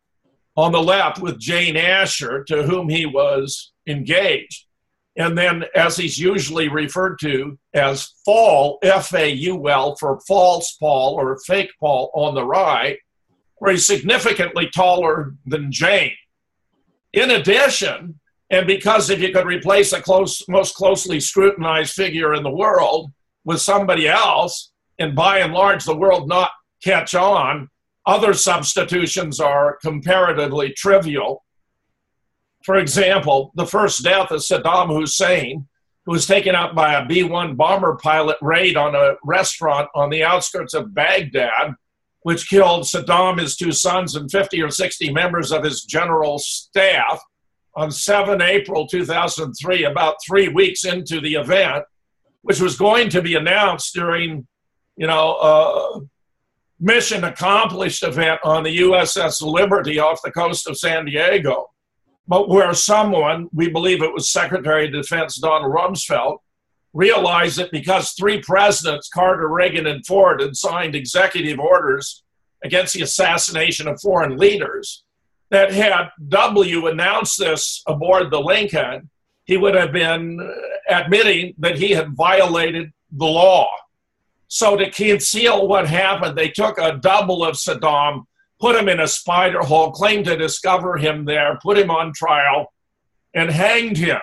on 0.56 0.72
the 0.72 0.82
left 0.82 1.20
with 1.20 1.38
Jane 1.38 1.76
Asher, 1.76 2.44
to 2.44 2.62
whom 2.62 2.88
he 2.88 3.04
was 3.04 3.72
engaged. 3.86 4.66
And 5.16 5.36
then, 5.36 5.64
as 5.74 5.96
he's 5.96 6.18
usually 6.18 6.68
referred 6.68 7.18
to 7.20 7.58
as 7.74 8.14
Fall, 8.24 8.78
F 8.82 9.12
A 9.12 9.28
U 9.30 9.68
L, 9.68 9.94
for 9.96 10.20
false 10.26 10.76
Paul 10.80 11.14
or 11.14 11.38
fake 11.46 11.70
Paul 11.78 12.10
on 12.14 12.34
the 12.34 12.44
right, 12.46 12.98
where 13.56 13.72
he's 13.72 13.86
significantly 13.86 14.70
taller 14.74 15.34
than 15.44 15.70
Jane. 15.70 16.12
In 17.12 17.30
addition, 17.30 18.18
and 18.48 18.66
because 18.66 19.10
if 19.10 19.20
you 19.20 19.32
could 19.32 19.46
replace 19.46 19.92
a 19.92 20.00
close, 20.00 20.42
most 20.48 20.74
closely 20.74 21.20
scrutinized 21.20 21.92
figure 21.92 22.34
in 22.34 22.42
the 22.42 22.50
world 22.50 23.12
with 23.44 23.60
somebody 23.60 24.08
else, 24.08 24.72
and 24.98 25.14
by 25.14 25.38
and 25.38 25.52
large 25.52 25.84
the 25.84 25.96
world 25.96 26.28
not 26.28 26.50
catch 26.82 27.14
on. 27.14 27.68
Other 28.06 28.34
substitutions 28.34 29.40
are 29.40 29.78
comparatively 29.82 30.72
trivial. 30.72 31.44
For 32.64 32.76
example, 32.76 33.52
the 33.54 33.66
first 33.66 34.04
death 34.04 34.30
of 34.30 34.40
Saddam 34.40 34.88
Hussein, 34.88 35.66
who 36.04 36.12
was 36.12 36.26
taken 36.26 36.54
out 36.54 36.74
by 36.74 36.94
a 36.94 37.06
B 37.06 37.22
1 37.22 37.54
bomber 37.56 37.96
pilot 37.96 38.36
raid 38.40 38.76
on 38.76 38.94
a 38.94 39.14
restaurant 39.24 39.88
on 39.94 40.10
the 40.10 40.24
outskirts 40.24 40.74
of 40.74 40.94
Baghdad, 40.94 41.74
which 42.22 42.48
killed 42.48 42.84
Saddam, 42.84 43.40
his 43.40 43.56
two 43.56 43.72
sons, 43.72 44.14
and 44.14 44.30
50 44.30 44.62
or 44.62 44.70
60 44.70 45.12
members 45.12 45.52
of 45.52 45.64
his 45.64 45.82
general 45.82 46.38
staff 46.38 47.20
on 47.74 47.90
7 47.90 48.40
April 48.40 48.86
2003, 48.86 49.84
about 49.84 50.16
three 50.26 50.48
weeks 50.48 50.84
into 50.84 51.20
the 51.20 51.34
event, 51.34 51.84
which 52.42 52.60
was 52.60 52.76
going 52.76 53.08
to 53.08 53.22
be 53.22 53.34
announced 53.34 53.94
during, 53.94 54.46
you 54.96 55.06
know, 55.06 55.32
uh, 55.34 56.00
mission 56.78 57.24
accomplished 57.24 58.02
event 58.02 58.40
on 58.44 58.64
the 58.64 58.78
USS 58.78 59.40
Liberty 59.40 59.98
off 59.98 60.20
the 60.22 60.32
coast 60.32 60.68
of 60.68 60.76
San 60.76 61.04
Diego, 61.06 61.71
but 62.26 62.48
where 62.48 62.72
someone, 62.74 63.48
we 63.52 63.68
believe 63.68 64.02
it 64.02 64.14
was 64.14 64.30
Secretary 64.30 64.86
of 64.86 64.92
Defense 64.92 65.36
Donald 65.36 65.72
Rumsfeld, 65.72 66.38
realized 66.92 67.58
that 67.58 67.72
because 67.72 68.12
three 68.12 68.40
presidents, 68.40 69.08
Carter, 69.08 69.48
Reagan, 69.48 69.86
and 69.86 70.06
Ford, 70.06 70.40
had 70.40 70.56
signed 70.56 70.94
executive 70.94 71.58
orders 71.58 72.22
against 72.62 72.94
the 72.94 73.02
assassination 73.02 73.88
of 73.88 74.00
foreign 74.00 74.36
leaders, 74.36 75.02
that 75.50 75.72
had 75.72 76.08
W 76.28 76.86
announced 76.86 77.38
this 77.38 77.82
aboard 77.86 78.30
the 78.30 78.40
Lincoln, 78.40 79.10
he 79.44 79.56
would 79.56 79.74
have 79.74 79.92
been 79.92 80.40
uh, 80.40 80.94
admitting 80.94 81.54
that 81.58 81.78
he 81.78 81.90
had 81.90 82.14
violated 82.14 82.92
the 83.10 83.26
law. 83.26 83.68
So 84.48 84.76
to 84.76 84.90
conceal 84.90 85.66
what 85.66 85.88
happened, 85.88 86.36
they 86.36 86.48
took 86.48 86.78
a 86.78 86.98
double 86.98 87.44
of 87.44 87.56
Saddam, 87.56 88.24
put 88.62 88.76
him 88.76 88.88
in 88.88 89.00
a 89.00 89.08
spider 89.08 89.58
hole, 89.58 89.90
claimed 89.90 90.24
to 90.24 90.36
discover 90.36 90.96
him 90.96 91.24
there, 91.24 91.58
put 91.60 91.76
him 91.76 91.90
on 91.90 92.12
trial, 92.12 92.72
and 93.34 93.50
hanged 93.50 93.96
him. 93.96 94.20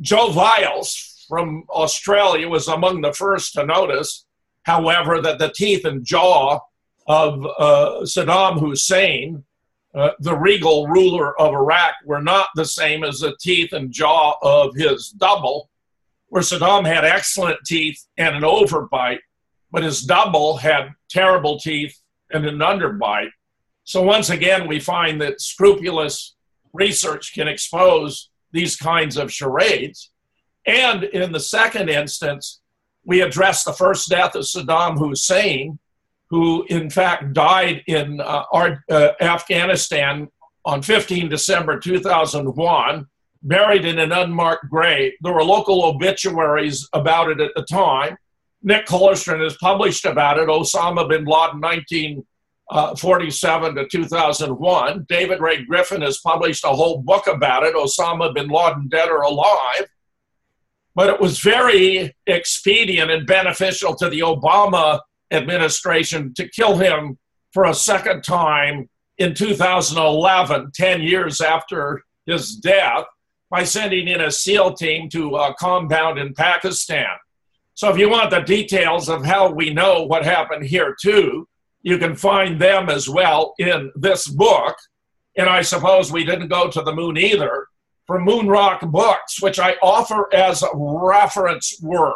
Joe 0.00 0.30
Vialls 0.30 1.26
from 1.28 1.64
Australia 1.68 2.48
was 2.48 2.68
among 2.68 3.02
the 3.02 3.12
first 3.12 3.52
to 3.52 3.66
notice, 3.66 4.24
however, 4.62 5.20
that 5.20 5.38
the 5.38 5.52
teeth 5.54 5.84
and 5.84 6.06
jaw 6.06 6.58
of 7.06 7.44
uh, 7.44 8.00
Saddam 8.04 8.58
Hussein 8.58 9.44
uh, 9.94 10.12
the 10.20 10.34
regal 10.34 10.88
ruler 10.88 11.38
of 11.38 11.52
Iraq 11.52 11.92
were 12.06 12.22
not 12.22 12.48
the 12.56 12.64
same 12.64 13.04
as 13.04 13.18
the 13.18 13.36
teeth 13.38 13.74
and 13.74 13.92
jaw 13.92 14.36
of 14.40 14.74
his 14.74 15.10
double, 15.10 15.68
where 16.28 16.42
Saddam 16.42 16.86
had 16.86 17.04
excellent 17.04 17.58
teeth 17.66 18.02
and 18.16 18.34
an 18.34 18.42
overbite, 18.42 19.18
but 19.70 19.82
his 19.82 20.00
double 20.00 20.56
had 20.56 20.94
terrible 21.10 21.58
teeth 21.60 22.01
and 22.32 22.46
an 22.46 22.58
underbite. 22.58 23.30
So 23.84 24.02
once 24.02 24.30
again, 24.30 24.68
we 24.68 24.80
find 24.80 25.20
that 25.20 25.40
scrupulous 25.40 26.34
research 26.72 27.34
can 27.34 27.48
expose 27.48 28.30
these 28.52 28.76
kinds 28.76 29.16
of 29.16 29.32
charades. 29.32 30.10
And 30.66 31.04
in 31.04 31.32
the 31.32 31.40
second 31.40 31.88
instance, 31.90 32.60
we 33.04 33.20
address 33.20 33.64
the 33.64 33.72
first 33.72 34.08
death 34.08 34.34
of 34.34 34.44
Saddam 34.44 34.98
Hussein 34.98 35.78
who 36.32 36.64
in 36.70 36.88
fact 36.88 37.34
died 37.34 37.82
in 37.86 38.18
uh, 38.18 38.44
our, 38.54 38.82
uh, 38.90 39.10
Afghanistan 39.20 40.26
on 40.64 40.80
15 40.80 41.28
December 41.28 41.78
2001, 41.78 43.06
buried 43.42 43.84
in 43.84 43.98
an 43.98 44.12
unmarked 44.12 44.70
grave. 44.70 45.12
There 45.20 45.34
were 45.34 45.44
local 45.44 45.84
obituaries 45.84 46.88
about 46.94 47.30
it 47.30 47.38
at 47.38 47.50
the 47.54 47.64
time. 47.64 48.16
Nick 48.62 48.86
Kollerstrom 48.86 49.42
has 49.42 49.56
published 49.56 50.04
about 50.04 50.38
it, 50.38 50.48
Osama 50.48 51.08
bin 51.08 51.24
Laden, 51.24 51.60
1947 51.60 53.78
uh, 53.78 53.82
to 53.82 53.88
2001. 53.88 55.06
David 55.08 55.40
Ray 55.40 55.64
Griffin 55.64 56.02
has 56.02 56.18
published 56.18 56.64
a 56.64 56.68
whole 56.68 57.02
book 57.02 57.26
about 57.26 57.64
it, 57.64 57.74
Osama 57.74 58.32
bin 58.34 58.48
Laden, 58.48 58.88
Dead 58.88 59.08
or 59.08 59.22
Alive. 59.22 59.86
But 60.94 61.08
it 61.08 61.20
was 61.20 61.40
very 61.40 62.14
expedient 62.26 63.10
and 63.10 63.26
beneficial 63.26 63.96
to 63.96 64.08
the 64.08 64.20
Obama 64.20 65.00
administration 65.32 66.32
to 66.34 66.48
kill 66.48 66.76
him 66.76 67.18
for 67.52 67.64
a 67.64 67.74
second 67.74 68.22
time 68.22 68.88
in 69.18 69.34
2011, 69.34 70.70
10 70.74 71.02
years 71.02 71.40
after 71.40 72.02
his 72.26 72.56
death, 72.56 73.04
by 73.50 73.64
sending 73.64 74.08
in 74.08 74.20
a 74.20 74.30
SEAL 74.30 74.74
team 74.74 75.08
to 75.10 75.36
a 75.36 75.54
compound 75.58 76.18
in 76.18 76.32
Pakistan. 76.34 77.06
So, 77.82 77.90
if 77.90 77.98
you 77.98 78.08
want 78.08 78.30
the 78.30 78.38
details 78.38 79.08
of 79.08 79.24
how 79.24 79.50
we 79.50 79.74
know 79.74 80.04
what 80.04 80.24
happened 80.24 80.64
here, 80.64 80.94
too, 81.02 81.48
you 81.82 81.98
can 81.98 82.14
find 82.14 82.60
them 82.60 82.88
as 82.88 83.08
well 83.08 83.54
in 83.58 83.90
this 83.96 84.28
book. 84.28 84.76
And 85.36 85.48
I 85.48 85.62
suppose 85.62 86.12
we 86.12 86.24
didn't 86.24 86.46
go 86.46 86.70
to 86.70 86.80
the 86.80 86.94
moon 86.94 87.18
either 87.18 87.66
from 88.06 88.24
Moonrock 88.24 88.88
Books, 88.92 89.42
which 89.42 89.58
I 89.58 89.72
offer 89.82 90.32
as 90.32 90.62
a 90.62 90.68
reference 90.72 91.76
work 91.82 92.14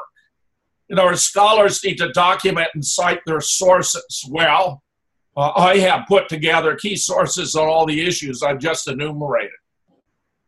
you 0.88 0.94
know, 0.94 1.12
scholars 1.16 1.82
need 1.82 1.98
to 1.98 2.12
document 2.12 2.68
and 2.74 2.84
cite 2.84 3.22
their 3.26 3.40
sources. 3.40 4.24
Well, 4.30 4.84
uh, 5.36 5.50
I 5.56 5.78
have 5.78 6.06
put 6.06 6.28
together 6.28 6.76
key 6.76 6.94
sources 6.94 7.56
on 7.56 7.66
all 7.66 7.86
the 7.86 8.06
issues 8.06 8.40
I've 8.40 8.60
just 8.60 8.86
enumerated. 8.86 9.50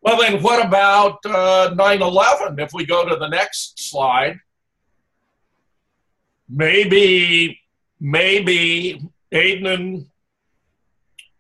Well, 0.00 0.20
then, 0.20 0.40
what 0.44 0.64
about 0.64 1.18
uh, 1.26 1.74
9 1.74 2.02
11? 2.02 2.61
If 2.61 2.70
we 2.72 2.87
go 2.87 3.04
to 3.04 3.16
the 3.16 3.26
next 3.26 3.90
slide, 3.90 4.38
maybe, 6.48 7.61
maybe 8.00 9.02
Adnan 9.32 10.06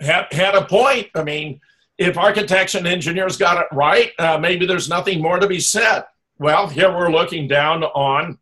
had, 0.00 0.32
had 0.32 0.54
a 0.54 0.64
point. 0.64 1.08
I 1.14 1.22
mean, 1.24 1.60
if 1.98 2.16
architects 2.16 2.74
and 2.74 2.86
engineers 2.86 3.36
got 3.36 3.60
it 3.60 3.66
right, 3.72 4.12
uh, 4.18 4.38
maybe 4.38 4.66
there's 4.66 4.88
nothing 4.88 5.20
more 5.20 5.38
to 5.38 5.46
be 5.46 5.60
said. 5.60 6.04
Well, 6.38 6.68
here 6.68 6.92
we're 6.92 7.10
looking 7.10 7.48
down 7.48 7.82
on 7.82 8.38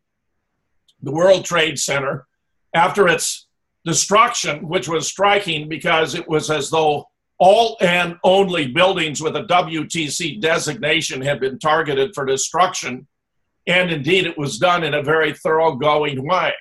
the 1.01 1.11
World 1.11 1.45
Trade 1.45 1.79
Center 1.79 2.27
after 2.73 3.07
its 3.07 3.47
destruction, 3.85 4.67
which 4.67 4.87
was 4.87 5.07
striking 5.07 5.67
because 5.67 6.13
it 6.13 6.27
was 6.27 6.51
as 6.51 6.69
though 6.69 7.07
all 7.39 7.77
and 7.81 8.17
only 8.23 8.67
buildings 8.67 9.21
with 9.21 9.35
a 9.35 9.43
WTC 9.43 10.41
designation 10.41 11.21
had 11.21 11.39
been 11.39 11.59
targeted 11.59 12.13
for 12.13 12.25
destruction. 12.25 13.07
And 13.67 13.91
indeed, 13.91 14.25
it 14.25 14.37
was 14.37 14.57
done 14.57 14.83
in 14.83 14.93
a 14.93 15.03
very 15.03 15.33
thoroughgoing 15.33 16.25
way. 16.25 16.53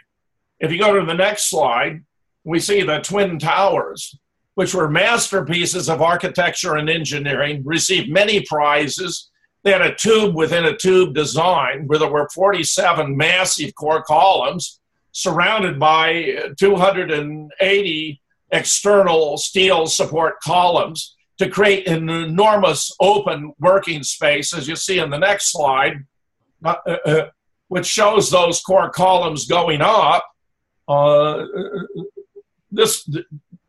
If 0.58 0.72
you 0.72 0.78
go 0.78 0.98
to 0.98 1.06
the 1.06 1.14
next 1.14 1.48
slide, 1.48 2.04
we 2.44 2.58
see 2.58 2.82
the 2.82 2.98
Twin 2.98 3.38
Towers, 3.38 4.18
which 4.54 4.74
were 4.74 4.90
masterpieces 4.90 5.88
of 5.88 6.02
architecture 6.02 6.74
and 6.74 6.90
engineering, 6.90 7.62
received 7.64 8.10
many 8.10 8.40
prizes, 8.40 9.30
they 9.66 9.72
had 9.72 9.82
a 9.82 9.94
tube 9.94 10.36
within 10.36 10.64
a 10.64 10.76
tube 10.76 11.12
design 11.12 11.88
where 11.88 11.98
there 11.98 12.08
were 12.08 12.28
47 12.32 13.16
massive 13.16 13.74
core 13.74 14.02
columns 14.02 14.80
surrounded 15.10 15.78
by 15.80 16.52
280 16.56 18.22
external 18.52 19.36
steel 19.36 19.86
support 19.86 20.40
columns 20.40 21.16
to 21.38 21.48
create 21.48 21.88
an 21.88 22.08
enormous 22.08 22.94
open 23.00 23.52
working 23.58 24.04
space, 24.04 24.54
as 24.54 24.68
you 24.68 24.76
see 24.76 25.00
in 25.00 25.10
the 25.10 25.18
next 25.18 25.50
slide, 25.50 26.04
uh, 26.66 26.76
uh, 26.86 26.98
uh 27.06 27.28
which 27.68 27.86
shows 27.86 28.30
those 28.30 28.60
core 28.60 28.90
columns 28.90 29.46
going 29.46 29.80
up. 29.82 30.24
Uh, 30.86 31.44
this, 32.70 33.08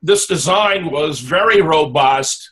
this 0.03 0.27
design 0.27 0.91
was 0.91 1.19
very 1.19 1.61
robust 1.61 2.51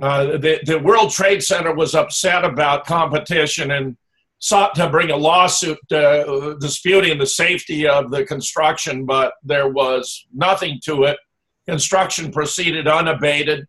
uh, 0.00 0.38
the, 0.38 0.60
the 0.64 0.78
World 0.78 1.10
Trade 1.10 1.42
Center 1.42 1.74
was 1.74 1.94
upset 1.94 2.44
about 2.44 2.86
competition 2.86 3.72
and 3.72 3.96
sought 4.38 4.74
to 4.76 4.88
bring 4.88 5.10
a 5.10 5.16
lawsuit 5.16 5.78
uh, 5.90 6.54
disputing 6.60 7.18
the 7.18 7.26
safety 7.26 7.88
of 7.88 8.10
the 8.10 8.24
construction, 8.24 9.04
but 9.04 9.34
there 9.42 9.68
was 9.68 10.26
nothing 10.32 10.78
to 10.84 11.04
it. 11.04 11.18
Construction 11.66 12.30
proceeded 12.30 12.86
unabated, 12.86 13.66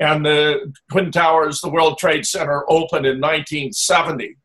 and 0.00 0.26
the 0.26 0.72
Twin 0.90 1.12
Towers, 1.12 1.60
the 1.60 1.70
World 1.70 1.98
Trade 1.98 2.26
Center, 2.26 2.64
opened 2.68 3.06
in 3.06 3.20
1970. 3.20 4.36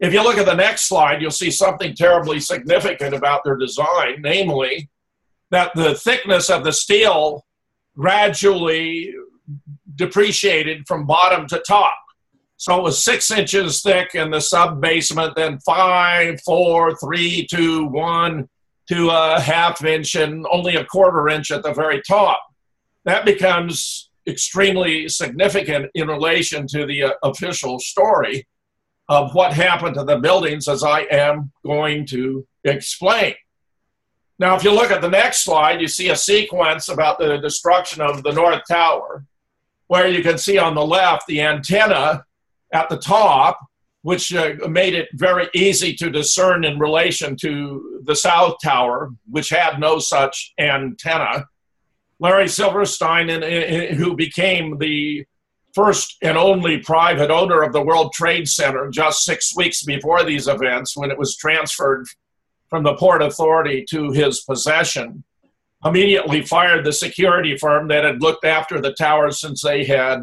If 0.00 0.12
you 0.12 0.22
look 0.22 0.38
at 0.38 0.46
the 0.46 0.54
next 0.54 0.88
slide, 0.88 1.22
you'll 1.22 1.30
see 1.30 1.50
something 1.50 1.94
terribly 1.94 2.40
significant 2.40 3.14
about 3.14 3.42
their 3.44 3.56
design, 3.56 4.20
namely 4.20 4.90
that 5.50 5.72
the 5.74 5.94
thickness 5.94 6.50
of 6.50 6.64
the 6.64 6.72
steel 6.72 7.44
gradually 7.96 9.14
depreciated 9.94 10.86
from 10.88 11.06
bottom 11.06 11.46
to 11.46 11.62
top. 11.66 11.96
So 12.56 12.78
it 12.78 12.82
was 12.82 13.04
six 13.04 13.30
inches 13.30 13.82
thick 13.82 14.14
in 14.14 14.30
the 14.30 14.40
sub 14.40 14.80
basement, 14.80 15.34
then 15.36 15.58
five, 15.60 16.40
four, 16.44 16.96
three, 16.96 17.46
two, 17.48 17.86
one 17.86 18.48
to 18.88 19.10
a 19.10 19.40
half 19.40 19.84
inch 19.84 20.14
and 20.14 20.46
only 20.50 20.76
a 20.76 20.84
quarter 20.84 21.28
inch 21.28 21.50
at 21.50 21.62
the 21.62 21.72
very 21.72 22.02
top. 22.02 22.40
That 23.04 23.24
becomes 23.24 24.10
extremely 24.26 25.08
significant 25.08 25.90
in 25.94 26.08
relation 26.08 26.66
to 26.68 26.86
the 26.86 27.04
uh, 27.04 27.10
official 27.22 27.78
story 27.78 28.46
of 29.08 29.34
what 29.34 29.52
happened 29.52 29.94
to 29.96 30.04
the 30.04 30.18
buildings, 30.18 30.66
as 30.68 30.82
I 30.82 31.00
am 31.10 31.52
going 31.64 32.06
to 32.06 32.46
explain. 32.64 33.34
Now, 34.38 34.56
if 34.56 34.64
you 34.64 34.72
look 34.72 34.90
at 34.90 35.00
the 35.02 35.10
next 35.10 35.44
slide, 35.44 35.80
you 35.80 35.88
see 35.88 36.08
a 36.10 36.16
sequence 36.16 36.88
about 36.88 37.18
the 37.18 37.36
destruction 37.38 38.00
of 38.02 38.22
the 38.22 38.32
North 38.32 38.62
Tower. 38.68 39.24
where 39.86 40.08
you 40.08 40.22
can 40.22 40.38
see 40.38 40.58
on 40.58 40.74
the 40.74 40.84
left 40.84 41.26
the 41.26 41.40
antenna 41.40 42.24
at 42.72 42.88
the 42.88 42.96
top, 42.96 43.60
which 44.02 44.34
uh, 44.34 44.54
made 44.68 44.94
it 44.94 45.08
very 45.14 45.48
easy 45.54 45.94
to 45.94 46.10
discern 46.10 46.64
in 46.64 46.78
relation 46.78 47.36
to 47.36 48.02
the 48.04 48.16
South 48.16 48.56
Tower, 48.62 49.10
which 49.30 49.48
had 49.48 49.78
no 49.78 49.98
such 49.98 50.52
antenna. 50.58 51.46
Larry 52.18 52.48
Silverstein, 52.48 53.30
in, 53.30 53.42
in, 53.42 53.94
who 53.94 54.14
became 54.16 54.78
the 54.78 55.24
first 55.74 56.16
and 56.22 56.38
only 56.38 56.78
private 56.78 57.30
owner 57.30 57.62
of 57.62 57.72
the 57.72 57.82
World 57.82 58.12
Trade 58.12 58.48
Center 58.48 58.88
just 58.90 59.24
six 59.24 59.54
weeks 59.56 59.82
before 59.82 60.24
these 60.24 60.46
events, 60.46 60.96
when 60.96 61.10
it 61.10 61.18
was 61.18 61.36
transferred 61.36 62.06
from 62.70 62.84
the 62.84 62.94
Port 62.94 63.22
Authority 63.22 63.84
to 63.90 64.12
his 64.12 64.40
possession, 64.40 65.24
immediately 65.84 66.42
fired 66.42 66.84
the 66.84 66.92
security 66.92 67.56
firm 67.58 67.88
that 67.88 68.04
had 68.04 68.22
looked 68.22 68.44
after 68.44 68.80
the 68.80 68.94
tower 68.94 69.30
since 69.30 69.62
they 69.62 69.84
had 69.84 70.22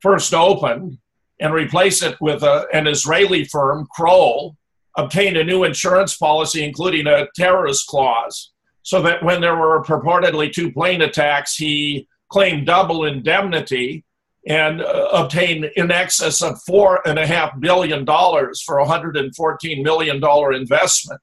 first 0.00 0.34
opened 0.34 0.98
and 1.40 1.54
replaced 1.54 2.02
it 2.02 2.20
with 2.20 2.42
a, 2.42 2.66
an 2.72 2.86
Israeli 2.86 3.44
firm, 3.44 3.86
Kroll, 3.94 4.56
obtained 4.96 5.36
a 5.36 5.44
new 5.44 5.64
insurance 5.64 6.16
policy, 6.16 6.64
including 6.64 7.06
a 7.06 7.28
terrorist 7.36 7.86
clause, 7.86 8.50
so 8.82 9.00
that 9.02 9.22
when 9.22 9.40
there 9.40 9.56
were 9.56 9.82
purportedly 9.84 10.52
two 10.52 10.72
plane 10.72 11.02
attacks, 11.02 11.54
he 11.54 12.08
claimed 12.30 12.66
double 12.66 13.04
indemnity 13.04 14.04
and 14.46 14.80
uh, 14.80 15.08
obtained 15.12 15.70
in 15.76 15.90
excess 15.90 16.42
of 16.42 16.62
four 16.62 17.06
and 17.06 17.18
a 17.18 17.26
half 17.26 17.58
billion 17.60 18.04
dollars 18.04 18.62
for 18.62 18.78
a 18.78 18.86
hundred 18.86 19.16
and 19.16 19.34
fourteen 19.36 19.82
million 19.82 20.20
dollar 20.20 20.52
investment. 20.52 21.20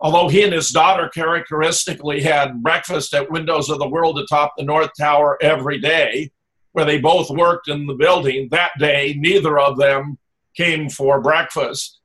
Although 0.00 0.28
he 0.28 0.42
and 0.42 0.52
his 0.52 0.70
daughter 0.70 1.08
characteristically 1.08 2.22
had 2.22 2.62
breakfast 2.62 3.14
at 3.14 3.30
Windows 3.30 3.70
of 3.70 3.78
the 3.78 3.88
World 3.88 4.18
atop 4.18 4.54
the 4.56 4.64
North 4.64 4.90
Tower 4.98 5.38
every 5.40 5.78
day, 5.78 6.30
where 6.72 6.84
they 6.84 6.98
both 6.98 7.30
worked 7.30 7.68
in 7.68 7.86
the 7.86 7.94
building, 7.94 8.48
that 8.50 8.72
day 8.78 9.14
neither 9.16 9.58
of 9.58 9.78
them 9.78 10.18
came 10.56 10.88
for 10.88 11.20
breakfast. 11.20 12.00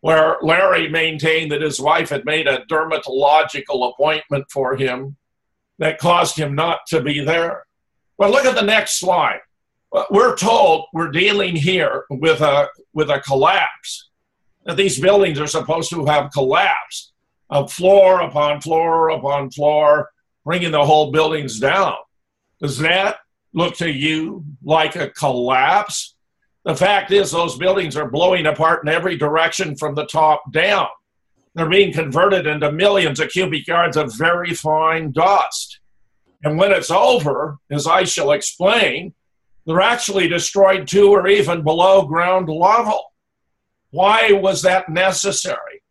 Where 0.00 0.36
Larry 0.42 0.88
maintained 0.88 1.50
that 1.50 1.62
his 1.62 1.80
wife 1.80 2.10
had 2.10 2.24
made 2.24 2.46
a 2.46 2.64
dermatological 2.66 3.92
appointment 3.92 4.44
for 4.52 4.76
him 4.76 5.16
that 5.78 5.98
caused 5.98 6.36
him 6.36 6.54
not 6.54 6.80
to 6.88 7.00
be 7.00 7.24
there. 7.24 7.66
Well, 8.18 8.30
look 8.30 8.44
at 8.44 8.54
the 8.54 8.62
next 8.62 8.98
slide 9.00 9.40
we're 10.10 10.36
told 10.36 10.86
we're 10.92 11.10
dealing 11.10 11.56
here 11.56 12.04
with 12.10 12.40
a 12.40 12.68
with 12.92 13.10
a 13.10 13.20
collapse. 13.20 14.08
That 14.64 14.76
these 14.76 14.98
buildings 15.00 15.38
are 15.38 15.46
supposed 15.46 15.90
to 15.90 16.04
have 16.06 16.32
collapsed, 16.32 17.12
of 17.50 17.72
floor 17.72 18.22
upon 18.22 18.60
floor 18.60 19.10
upon 19.10 19.50
floor, 19.50 20.10
bringing 20.44 20.72
the 20.72 20.84
whole 20.84 21.12
buildings 21.12 21.60
down. 21.60 21.94
Does 22.60 22.78
that 22.78 23.18
look 23.52 23.76
to 23.76 23.90
you 23.90 24.44
like 24.64 24.96
a 24.96 25.10
collapse? 25.10 26.14
The 26.64 26.74
fact 26.74 27.12
is, 27.12 27.30
those 27.30 27.56
buildings 27.56 27.96
are 27.96 28.10
blowing 28.10 28.46
apart 28.46 28.82
in 28.82 28.88
every 28.88 29.16
direction 29.16 29.76
from 29.76 29.94
the 29.94 30.06
top 30.06 30.50
down. 30.52 30.88
They're 31.54 31.68
being 31.68 31.92
converted 31.92 32.46
into 32.46 32.72
millions 32.72 33.20
of 33.20 33.30
cubic 33.30 33.66
yards 33.66 33.96
of 33.96 34.12
very 34.18 34.52
fine 34.52 35.12
dust. 35.12 35.78
And 36.42 36.58
when 36.58 36.72
it's 36.72 36.90
over, 36.90 37.58
as 37.70 37.86
I 37.86 38.04
shall 38.04 38.32
explain, 38.32 39.14
they're 39.66 39.80
actually 39.80 40.28
destroyed 40.28 40.86
to 40.88 41.10
or 41.10 41.26
even 41.26 41.62
below 41.62 42.06
ground 42.06 42.48
level. 42.48 43.12
Why 43.90 44.30
was 44.32 44.62
that 44.62 44.88
necessary? 44.88 45.82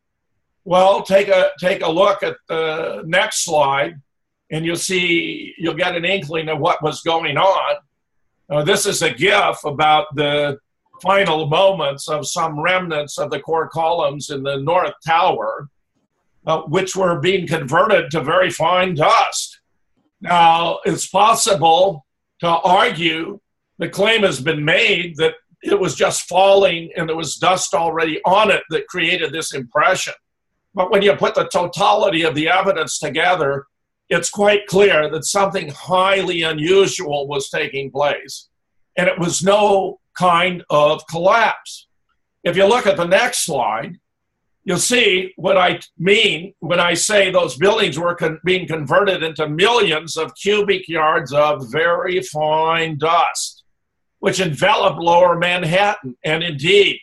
Well, 0.64 1.04
take 1.04 1.28
a 1.28 1.52
take 1.60 1.84
a 1.84 1.90
look 1.90 2.24
at 2.24 2.38
the 2.48 3.04
next 3.06 3.44
slide, 3.44 4.02
and 4.52 4.66
you'll 4.66 4.78
see 4.78 5.54
you'll 5.58 5.76
get 5.76 5.96
an 5.96 6.06
inkling 6.06 6.50
of 6.50 6.60
what 6.60 6.82
was 6.82 7.02
going 7.02 7.38
on. 7.38 7.76
Uh, 8.50 8.64
this 8.64 8.86
is 8.86 9.02
a 9.02 9.14
GIF 9.14 9.64
about 9.64 10.08
the 10.16 10.58
final 11.02 11.48
moments 11.48 12.08
of 12.08 12.28
some 12.28 12.60
remnants 12.60 13.18
of 13.18 13.30
the 13.30 13.40
core 13.40 13.70
columns 13.70 14.30
in 14.30 14.44
the 14.44 14.58
North 14.58 14.94
Tower, 15.06 15.70
uh, 16.48 16.62
which 16.62 16.96
were 16.96 17.20
being 17.20 17.48
converted 17.48 18.10
to 18.12 18.22
very 18.22 18.50
fine 18.50 18.96
dust. 18.96 19.60
Now, 20.22 20.80
it's 20.86 21.08
possible 21.08 22.06
to 22.40 22.48
argue 22.48 23.40
the 23.78 23.90
claim 23.90 24.24
has 24.24 24.40
been 24.40 24.64
made 24.64 25.16
that 25.18 25.36
it 25.62 25.80
was 25.80 25.96
just 25.96 26.28
falling 26.28 26.92
and 26.96 27.10
there 27.10 27.16
was 27.16 27.36
dust 27.36 27.74
already 27.74 28.22
on 28.24 28.52
it 28.52 28.64
that 28.70 28.88
created 28.88 29.34
this 29.34 29.54
impression. 29.54 30.14
But 30.74 30.92
when 30.92 31.02
you 31.02 31.14
put 31.16 31.36
the 31.36 31.48
totality 31.48 32.24
of 32.24 32.36
the 32.36 32.50
evidence 32.50 33.00
together, 33.00 33.66
it's 34.10 34.30
quite 34.30 34.68
clear 34.68 35.10
that 35.10 35.26
something 35.26 35.70
highly 35.70 36.44
unusual 36.44 37.28
was 37.28 37.50
taking 37.50 37.90
place. 37.90 38.50
And 38.98 39.08
it 39.08 39.18
was 39.18 39.44
no 39.44 40.00
kind 40.18 40.64
of 40.70 41.06
collapse. 41.08 41.88
If 42.44 42.56
you 42.56 42.66
look 42.66 42.86
at 42.86 42.98
the 42.98 43.08
next 43.08 43.46
slide, 43.46 43.98
you'll 44.64 44.78
see 44.78 45.34
what 45.36 45.58
I 45.58 45.80
mean 45.98 46.54
when 46.60 46.80
I 46.80 46.94
say 46.94 47.32
those 47.32 47.58
buildings 47.58 47.98
were 47.98 48.16
con- 48.16 48.40
being 48.46 48.68
converted 48.68 49.24
into 49.24 49.50
millions 49.50 50.16
of 50.16 50.36
cubic 50.36 50.88
yards 50.88 51.34
of 51.34 51.72
very 51.72 52.22
fine 52.22 52.98
dust 52.98 53.65
which 54.20 54.40
enveloped 54.40 55.00
lower 55.00 55.38
Manhattan. 55.38 56.16
And 56.24 56.44
indeed, 56.44 57.00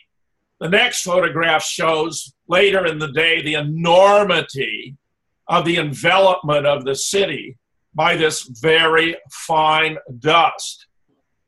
the 0.59 0.69
next 0.69 1.03
photograph 1.03 1.63
shows 1.63 2.33
later 2.47 2.85
in 2.85 2.99
the 2.99 3.11
day 3.11 3.41
the 3.41 3.55
enormity 3.55 4.95
of 5.47 5.65
the 5.65 5.77
envelopment 5.77 6.65
of 6.65 6.85
the 6.85 6.95
city 6.95 7.57
by 7.93 8.15
this 8.15 8.43
very 8.61 9.15
fine 9.29 9.97
dust. 10.19 10.87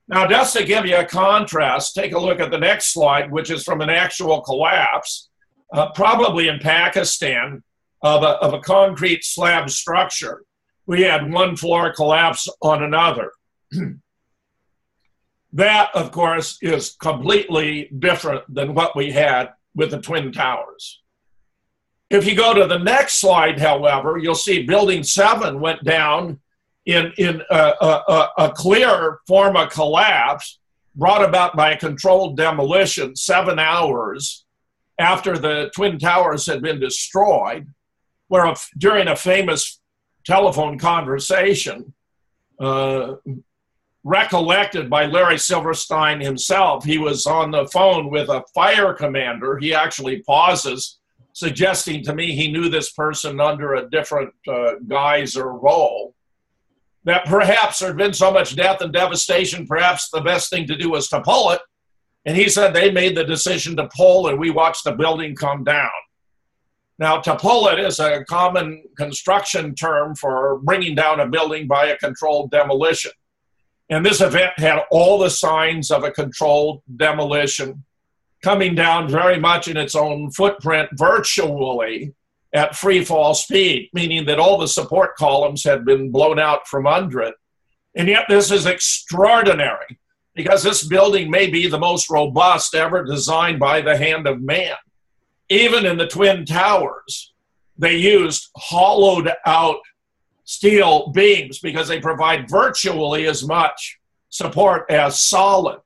Now, 0.07 0.27
just 0.27 0.55
to 0.55 0.63
give 0.63 0.85
you 0.85 0.97
a 0.97 1.05
contrast, 1.05 1.95
take 1.95 2.13
a 2.13 2.19
look 2.19 2.39
at 2.39 2.51
the 2.51 2.59
next 2.59 2.93
slide, 2.93 3.31
which 3.31 3.49
is 3.49 3.63
from 3.63 3.81
an 3.81 3.89
actual 3.89 4.41
collapse, 4.41 5.29
uh, 5.73 5.91
probably 5.91 6.47
in 6.47 6.59
Pakistan, 6.59 7.63
of 8.03 8.21
a, 8.21 8.37
of 8.37 8.53
a 8.53 8.59
concrete 8.59 9.23
slab 9.23 9.69
structure. 9.69 10.43
We 10.85 11.01
had 11.01 11.31
one 11.31 11.55
floor 11.55 11.91
collapse 11.91 12.47
on 12.61 12.83
another. 12.83 13.31
That, 15.55 15.89
of 15.95 16.11
course, 16.11 16.57
is 16.61 16.97
completely 16.99 17.89
different 17.97 18.43
than 18.53 18.73
what 18.73 18.93
we 18.93 19.11
had 19.11 19.53
with 19.73 19.91
the 19.91 20.01
Twin 20.01 20.33
Towers. 20.33 21.01
If 22.09 22.27
you 22.27 22.35
go 22.35 22.53
to 22.53 22.67
the 22.67 22.77
next 22.77 23.21
slide, 23.21 23.57
however, 23.57 24.17
you'll 24.17 24.35
see 24.35 24.63
Building 24.63 25.01
7 25.01 25.61
went 25.61 25.85
down 25.85 26.41
in, 26.85 27.13
in 27.17 27.41
a, 27.49 27.73
a, 27.81 28.29
a 28.37 28.51
clear 28.51 29.19
form 29.27 29.55
of 29.55 29.69
collapse 29.69 30.59
brought 30.93 31.23
about 31.23 31.55
by 31.55 31.71
a 31.71 31.79
controlled 31.79 32.35
demolition 32.35 33.15
seven 33.15 33.57
hours 33.57 34.45
after 34.99 35.37
the 35.37 35.71
Twin 35.73 35.99
Towers 35.99 36.45
had 36.45 36.61
been 36.61 36.81
destroyed, 36.81 37.67
where 38.27 38.45
a, 38.45 38.55
during 38.77 39.07
a 39.07 39.15
famous 39.15 39.79
telephone 40.25 40.77
conversation, 40.77 41.93
uh, 42.59 43.13
recollected 44.05 44.87
by 44.87 45.07
Larry 45.07 45.39
Silverstein 45.39 46.21
himself. 46.21 46.85
He 46.85 46.99
was 46.99 47.25
on 47.25 47.49
the 47.49 47.65
phone 47.73 48.11
with 48.11 48.29
a 48.29 48.43
fire 48.53 48.93
commander. 48.93 49.57
He 49.57 49.73
actually 49.73 50.21
pauses, 50.21 50.99
suggesting 51.33 52.03
to 52.03 52.13
me 52.13 52.35
he 52.35 52.51
knew 52.51 52.69
this 52.69 52.91
person 52.91 53.41
under 53.41 53.73
a 53.73 53.89
different 53.89 54.31
uh, 54.47 54.73
guise 54.87 55.35
or 55.35 55.57
role. 55.57 56.13
That 57.03 57.25
perhaps 57.25 57.79
there 57.79 57.89
had 57.89 57.97
been 57.97 58.13
so 58.13 58.31
much 58.31 58.55
death 58.55 58.81
and 58.81 58.93
devastation, 58.93 59.65
perhaps 59.65 60.09
the 60.09 60.21
best 60.21 60.51
thing 60.51 60.67
to 60.67 60.77
do 60.77 60.91
was 60.91 61.09
to 61.09 61.21
pull 61.21 61.51
it. 61.51 61.61
And 62.25 62.37
he 62.37 62.47
said 62.47 62.73
they 62.73 62.91
made 62.91 63.17
the 63.17 63.23
decision 63.23 63.75
to 63.77 63.89
pull, 63.95 64.27
and 64.27 64.39
we 64.39 64.51
watched 64.51 64.83
the 64.83 64.91
building 64.91 65.35
come 65.35 65.63
down. 65.63 65.89
Now, 66.99 67.19
to 67.21 67.35
pull 67.35 67.67
it 67.69 67.79
is 67.79 67.99
a 67.99 68.23
common 68.25 68.83
construction 68.97 69.73
term 69.73 70.15
for 70.15 70.59
bringing 70.63 70.95
down 70.95 71.19
a 71.19 71.27
building 71.27 71.67
by 71.67 71.87
a 71.87 71.97
controlled 71.97 72.51
demolition. 72.51 73.11
And 73.89 74.05
this 74.05 74.21
event 74.21 74.53
had 74.57 74.79
all 74.89 75.19
the 75.19 75.29
signs 75.29 75.91
of 75.91 76.03
a 76.03 76.11
controlled 76.11 76.81
demolition 76.95 77.83
coming 78.43 78.75
down 78.75 79.09
very 79.09 79.39
much 79.39 79.67
in 79.67 79.77
its 79.77 79.95
own 79.95 80.31
footprint 80.31 80.89
virtually 80.93 82.13
at 82.53 82.75
free 82.75 83.03
fall 83.03 83.33
speed, 83.33 83.89
meaning 83.93 84.25
that 84.25 84.39
all 84.39 84.57
the 84.57 84.67
support 84.67 85.15
columns 85.15 85.63
had 85.63 85.85
been 85.85 86.11
blown 86.11 86.39
out 86.39 86.67
from 86.67 86.87
under 86.87 87.21
it. 87.21 87.35
And 87.95 88.07
yet, 88.07 88.25
this 88.27 88.51
is 88.51 88.65
extraordinary 88.65 89.99
because 90.35 90.63
this 90.63 90.85
building 90.85 91.31
may 91.31 91.47
be 91.47 91.67
the 91.67 91.79
most 91.79 92.09
robust 92.09 92.75
ever 92.75 93.03
designed 93.03 93.59
by 93.59 93.81
the 93.81 93.97
hand 93.97 94.27
of 94.27 94.41
man. 94.41 94.75
Even 95.49 95.85
in 95.85 95.97
the 95.97 96.07
Twin 96.07 96.45
Towers, 96.45 97.33
they 97.77 97.95
used 97.95 98.49
hollowed 98.57 99.31
out 99.45 99.79
steel 100.45 101.11
beams 101.11 101.59
because 101.59 101.87
they 101.87 101.99
provide 101.99 102.49
virtually 102.49 103.27
as 103.27 103.45
much 103.45 103.99
support 104.29 104.89
as 104.89 105.19
solid. 105.19 105.79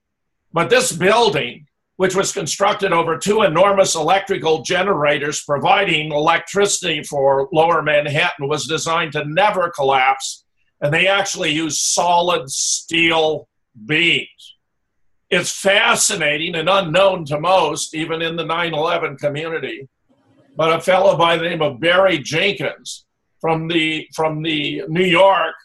But 0.53 0.69
this 0.69 0.91
building, 0.91 1.65
which 1.95 2.15
was 2.15 2.31
constructed 2.31 2.91
over 2.91 3.17
two 3.17 3.41
enormous 3.41 3.95
electrical 3.95 4.61
generators 4.61 5.43
providing 5.43 6.11
electricity 6.11 7.03
for 7.03 7.49
lower 7.51 7.81
Manhattan, 7.81 8.47
was 8.47 8.67
designed 8.67 9.13
to 9.13 9.25
never 9.25 9.69
collapse. 9.69 10.43
And 10.81 10.93
they 10.93 11.07
actually 11.07 11.51
used 11.51 11.79
solid 11.79 12.49
steel 12.49 13.47
beams. 13.85 14.55
It's 15.29 15.51
fascinating 15.51 16.55
and 16.55 16.69
unknown 16.69 17.25
to 17.25 17.39
most, 17.39 17.93
even 17.93 18.21
in 18.21 18.35
the 18.35 18.45
9 18.45 18.73
11 18.73 19.17
community. 19.17 19.87
But 20.55 20.73
a 20.73 20.81
fellow 20.81 21.15
by 21.17 21.37
the 21.37 21.43
name 21.43 21.61
of 21.61 21.79
Barry 21.79 22.17
Jennings 22.17 23.05
from 23.41 23.67
the, 23.67 24.07
from 24.13 24.41
the 24.41 24.83
New 24.87 25.05
York 25.05 25.55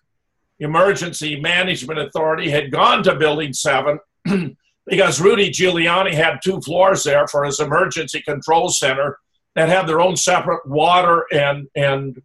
Emergency 0.61 1.41
Management 1.41 1.99
Authority 1.99 2.51
had 2.51 2.71
gone 2.71 3.03
to 3.03 3.17
Building 3.17 3.53
7 3.53 3.99
because 4.87 5.21
Rudy 5.21 5.51
Giuliani 5.51 6.13
had 6.13 6.41
two 6.43 6.61
floors 6.61 7.05
there 7.05 7.27
for 7.27 7.45
his 7.45 7.61
emergency 7.61 8.23
control 8.23 8.69
center 8.69 9.19
that 9.55 9.69
had 9.69 9.87
their 9.87 10.01
own 10.01 10.17
separate 10.17 10.67
water 10.67 11.27
and, 11.33 11.69
and 11.75 12.21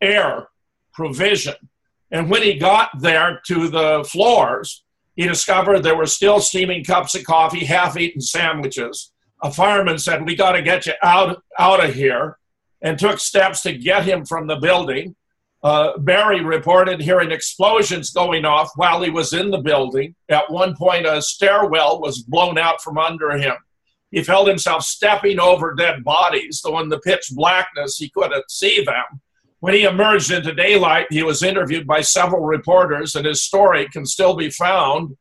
air 0.00 0.48
provision. 0.92 1.54
And 2.10 2.28
when 2.28 2.42
he 2.42 2.58
got 2.58 2.90
there 3.00 3.40
to 3.46 3.68
the 3.68 4.04
floors, 4.08 4.82
he 5.16 5.26
discovered 5.26 5.80
there 5.80 5.96
were 5.96 6.06
still 6.06 6.40
steaming 6.40 6.84
cups 6.84 7.14
of 7.14 7.24
coffee, 7.24 7.64
half 7.64 7.96
eaten 7.96 8.20
sandwiches. 8.20 9.12
A 9.42 9.52
fireman 9.52 9.98
said, 9.98 10.26
We 10.26 10.34
got 10.34 10.52
to 10.52 10.62
get 10.62 10.86
you 10.86 10.94
out, 11.02 11.42
out 11.58 11.84
of 11.84 11.94
here, 11.94 12.38
and 12.82 12.98
took 12.98 13.18
steps 13.18 13.62
to 13.62 13.72
get 13.72 14.04
him 14.04 14.24
from 14.24 14.46
the 14.46 14.56
building. 14.56 15.14
Uh, 15.62 15.98
Barry 15.98 16.42
reported 16.42 17.00
hearing 17.00 17.30
explosions 17.30 18.10
going 18.10 18.46
off 18.46 18.70
while 18.76 19.02
he 19.02 19.10
was 19.10 19.32
in 19.34 19.50
the 19.50 19.58
building. 19.60 20.14
At 20.30 20.50
one 20.50 20.74
point, 20.74 21.06
a 21.06 21.20
stairwell 21.20 22.00
was 22.00 22.22
blown 22.22 22.56
out 22.56 22.80
from 22.80 22.96
under 22.96 23.32
him. 23.32 23.54
He 24.10 24.24
felt 24.24 24.48
himself 24.48 24.82
stepping 24.82 25.38
over 25.38 25.74
dead 25.74 26.02
bodies, 26.02 26.60
though 26.64 26.80
in 26.80 26.88
the 26.88 26.98
pitch 27.00 27.28
blackness 27.32 27.98
he 27.98 28.10
couldn't 28.10 28.50
see 28.50 28.82
them. 28.84 29.20
When 29.60 29.74
he 29.74 29.84
emerged 29.84 30.30
into 30.30 30.54
daylight, 30.54 31.06
he 31.10 31.22
was 31.22 31.42
interviewed 31.42 31.86
by 31.86 32.00
several 32.00 32.42
reporters, 32.42 33.14
and 33.14 33.26
his 33.26 33.42
story 33.42 33.86
can 33.92 34.06
still 34.06 34.34
be 34.34 34.48
found 34.48 35.16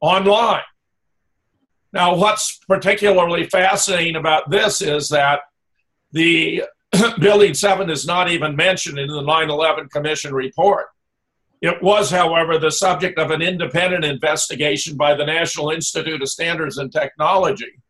online. 0.00 0.62
Now, 1.92 2.14
what's 2.14 2.58
particularly 2.68 3.44
fascinating 3.48 4.16
about 4.16 4.48
this 4.48 4.80
is 4.80 5.08
that 5.08 5.40
the 6.12 6.62
Building 7.20 7.54
7 7.54 7.90
is 7.90 8.06
not 8.06 8.30
even 8.30 8.56
mentioned 8.56 8.98
in 8.98 9.08
the 9.08 9.22
9 9.22 9.50
11 9.50 9.88
Commission 9.88 10.34
report. 10.34 10.86
It 11.60 11.80
was, 11.80 12.10
however, 12.10 12.58
the 12.58 12.72
subject 12.72 13.18
of 13.18 13.30
an 13.30 13.40
independent 13.40 14.04
investigation 14.04 14.96
by 14.96 15.14
the 15.14 15.24
National 15.24 15.70
Institute 15.70 16.20
of 16.20 16.28
Standards 16.28 16.78
and 16.78 16.90
Technology. 16.90 17.82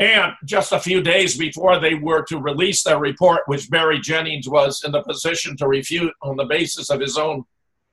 And 0.00 0.32
just 0.44 0.72
a 0.72 0.80
few 0.80 1.02
days 1.02 1.36
before 1.36 1.78
they 1.78 1.94
were 1.94 2.24
to 2.24 2.38
release 2.38 2.82
their 2.82 2.98
report, 2.98 3.42
which 3.46 3.70
Barry 3.70 4.00
Jennings 4.00 4.48
was 4.48 4.82
in 4.84 4.92
the 4.92 5.02
position 5.02 5.56
to 5.58 5.68
refute 5.68 6.14
on 6.22 6.36
the 6.36 6.46
basis 6.46 6.90
of 6.90 7.00
his 7.00 7.16
own 7.16 7.44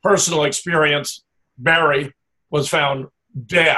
personal 0.02 0.46
experience, 0.46 1.24
Barry 1.58 2.14
was 2.50 2.70
found 2.70 3.08
dead. 3.46 3.78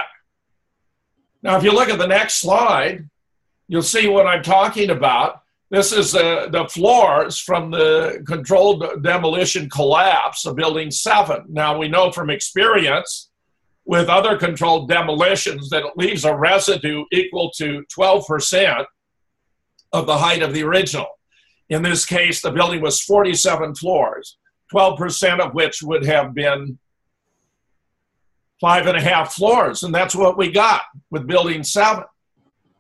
Now, 1.42 1.58
if 1.58 1.64
you 1.64 1.72
look 1.72 1.90
at 1.90 1.98
the 1.98 2.08
next 2.08 2.36
slide, 2.36 3.10
you'll 3.68 3.82
see 3.82 4.08
what 4.08 4.28
I'm 4.28 4.44
talking 4.44 4.92
about. 4.92 5.42
This 5.72 5.92
is 5.92 6.16
uh, 6.16 6.48
the 6.52 6.68
floors 6.68 7.38
from 7.38 7.70
the 7.70 8.24
controlled 8.28 9.04
demolition 9.04 9.70
collapse 9.70 10.46
of 10.48 10.56
Building 10.56 10.90
7. 10.90 11.46
Now, 11.48 11.78
we 11.78 11.88
know 11.88 12.12
from 12.12 12.32
experience 12.32 13.30
with 13.86 14.10
other 14.10 14.36
controlled 14.36 14.90
demolitions 14.90 15.70
that 15.70 15.86
it 15.86 15.94
leaves 15.96 16.26
a 16.26 16.36
residue 16.36 17.06
equal 17.12 17.52
to 17.58 17.84
12% 17.96 18.86
of 19.94 20.08
the 20.08 20.18
height 20.18 20.42
of 20.42 20.54
the 20.54 20.64
original. 20.64 21.08
In 21.70 21.84
this 21.84 22.04
case, 22.04 22.42
the 22.42 22.52
building 22.52 22.82
was 22.82 23.02
47 23.02 23.76
floors, 23.76 24.38
12% 24.74 25.40
of 25.40 25.54
which 25.54 25.84
would 25.84 26.04
have 26.04 26.34
been 26.34 26.80
five 28.60 28.88
and 28.88 28.98
a 28.98 29.02
half 29.02 29.34
floors. 29.34 29.84
And 29.84 29.94
that's 29.94 30.16
what 30.16 30.36
we 30.36 30.52
got 30.52 30.82
with 31.12 31.28
Building 31.28 31.64
7. 31.64 32.04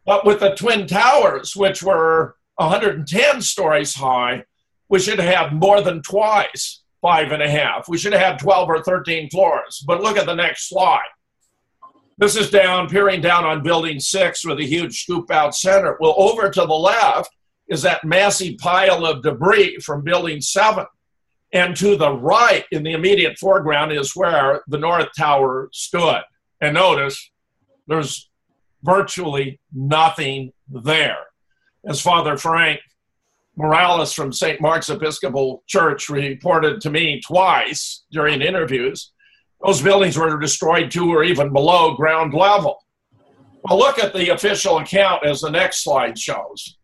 But 0.07 0.25
with 0.25 0.39
the 0.39 0.55
Twin 0.55 0.87
Towers, 0.87 1.55
which 1.55 1.83
were 1.83 2.35
110 2.59 3.41
stories 3.41 3.95
high, 3.95 4.43
we 4.89 4.99
should 4.99 5.19
have 5.19 5.53
more 5.53 5.81
than 5.81 6.01
twice 6.01 6.83
five 7.01 7.31
and 7.31 7.41
a 7.41 7.49
half. 7.49 7.87
We 7.87 7.97
should 7.97 8.11
have 8.11 8.21
had 8.21 8.39
12 8.39 8.69
or 8.69 8.83
13 8.83 9.29
floors. 9.29 9.81
But 9.87 10.01
look 10.01 10.17
at 10.17 10.25
the 10.25 10.35
next 10.35 10.67
slide. 10.67 11.07
This 12.17 12.35
is 12.35 12.49
down, 12.49 12.89
peering 12.89 13.21
down 13.21 13.45
on 13.45 13.63
building 13.63 14.01
six 14.01 14.45
with 14.45 14.59
a 14.59 14.65
huge 14.65 15.03
scoop 15.03 15.31
out 15.31 15.55
center. 15.55 15.95
Well, 16.01 16.15
over 16.17 16.49
to 16.49 16.61
the 16.61 16.73
left 16.73 17.29
is 17.69 17.81
that 17.83 18.03
massive 18.03 18.57
pile 18.57 19.05
of 19.05 19.23
debris 19.23 19.77
from 19.77 20.03
building 20.03 20.41
seven. 20.41 20.85
And 21.53 21.77
to 21.77 21.95
the 21.95 22.11
right, 22.11 22.65
in 22.73 22.83
the 22.83 22.91
immediate 22.91 23.37
foreground, 23.39 23.93
is 23.93 24.17
where 24.17 24.63
the 24.67 24.77
North 24.77 25.07
Tower 25.17 25.69
stood. 25.71 26.21
And 26.59 26.73
notice 26.73 27.31
there's 27.87 28.29
virtually 28.83 29.61
nothing 29.71 30.51
there 30.67 31.28
as 31.87 32.01
Father 32.01 32.37
Frank 32.37 32.79
Morales 33.55 34.13
from 34.13 34.31
St. 34.31 34.61
Mark's 34.61 34.89
Episcopal 34.89 35.63
Church 35.67 36.09
reported 36.09 36.81
to 36.81 36.89
me 36.89 37.21
twice 37.25 38.05
during 38.11 38.41
interviews, 38.41 39.11
those 39.63 39.81
buildings 39.81 40.17
were 40.17 40.39
destroyed 40.39 40.89
to 40.91 41.09
or 41.09 41.23
even 41.23 41.51
below 41.51 41.95
ground 41.95 42.33
level. 42.33 42.77
Well, 43.63 43.77
look 43.77 43.99
at 43.99 44.13
the 44.13 44.29
official 44.29 44.77
account 44.77 45.25
as 45.25 45.41
the 45.41 45.51
next 45.51 45.83
slide 45.83 46.17
shows. 46.17 46.77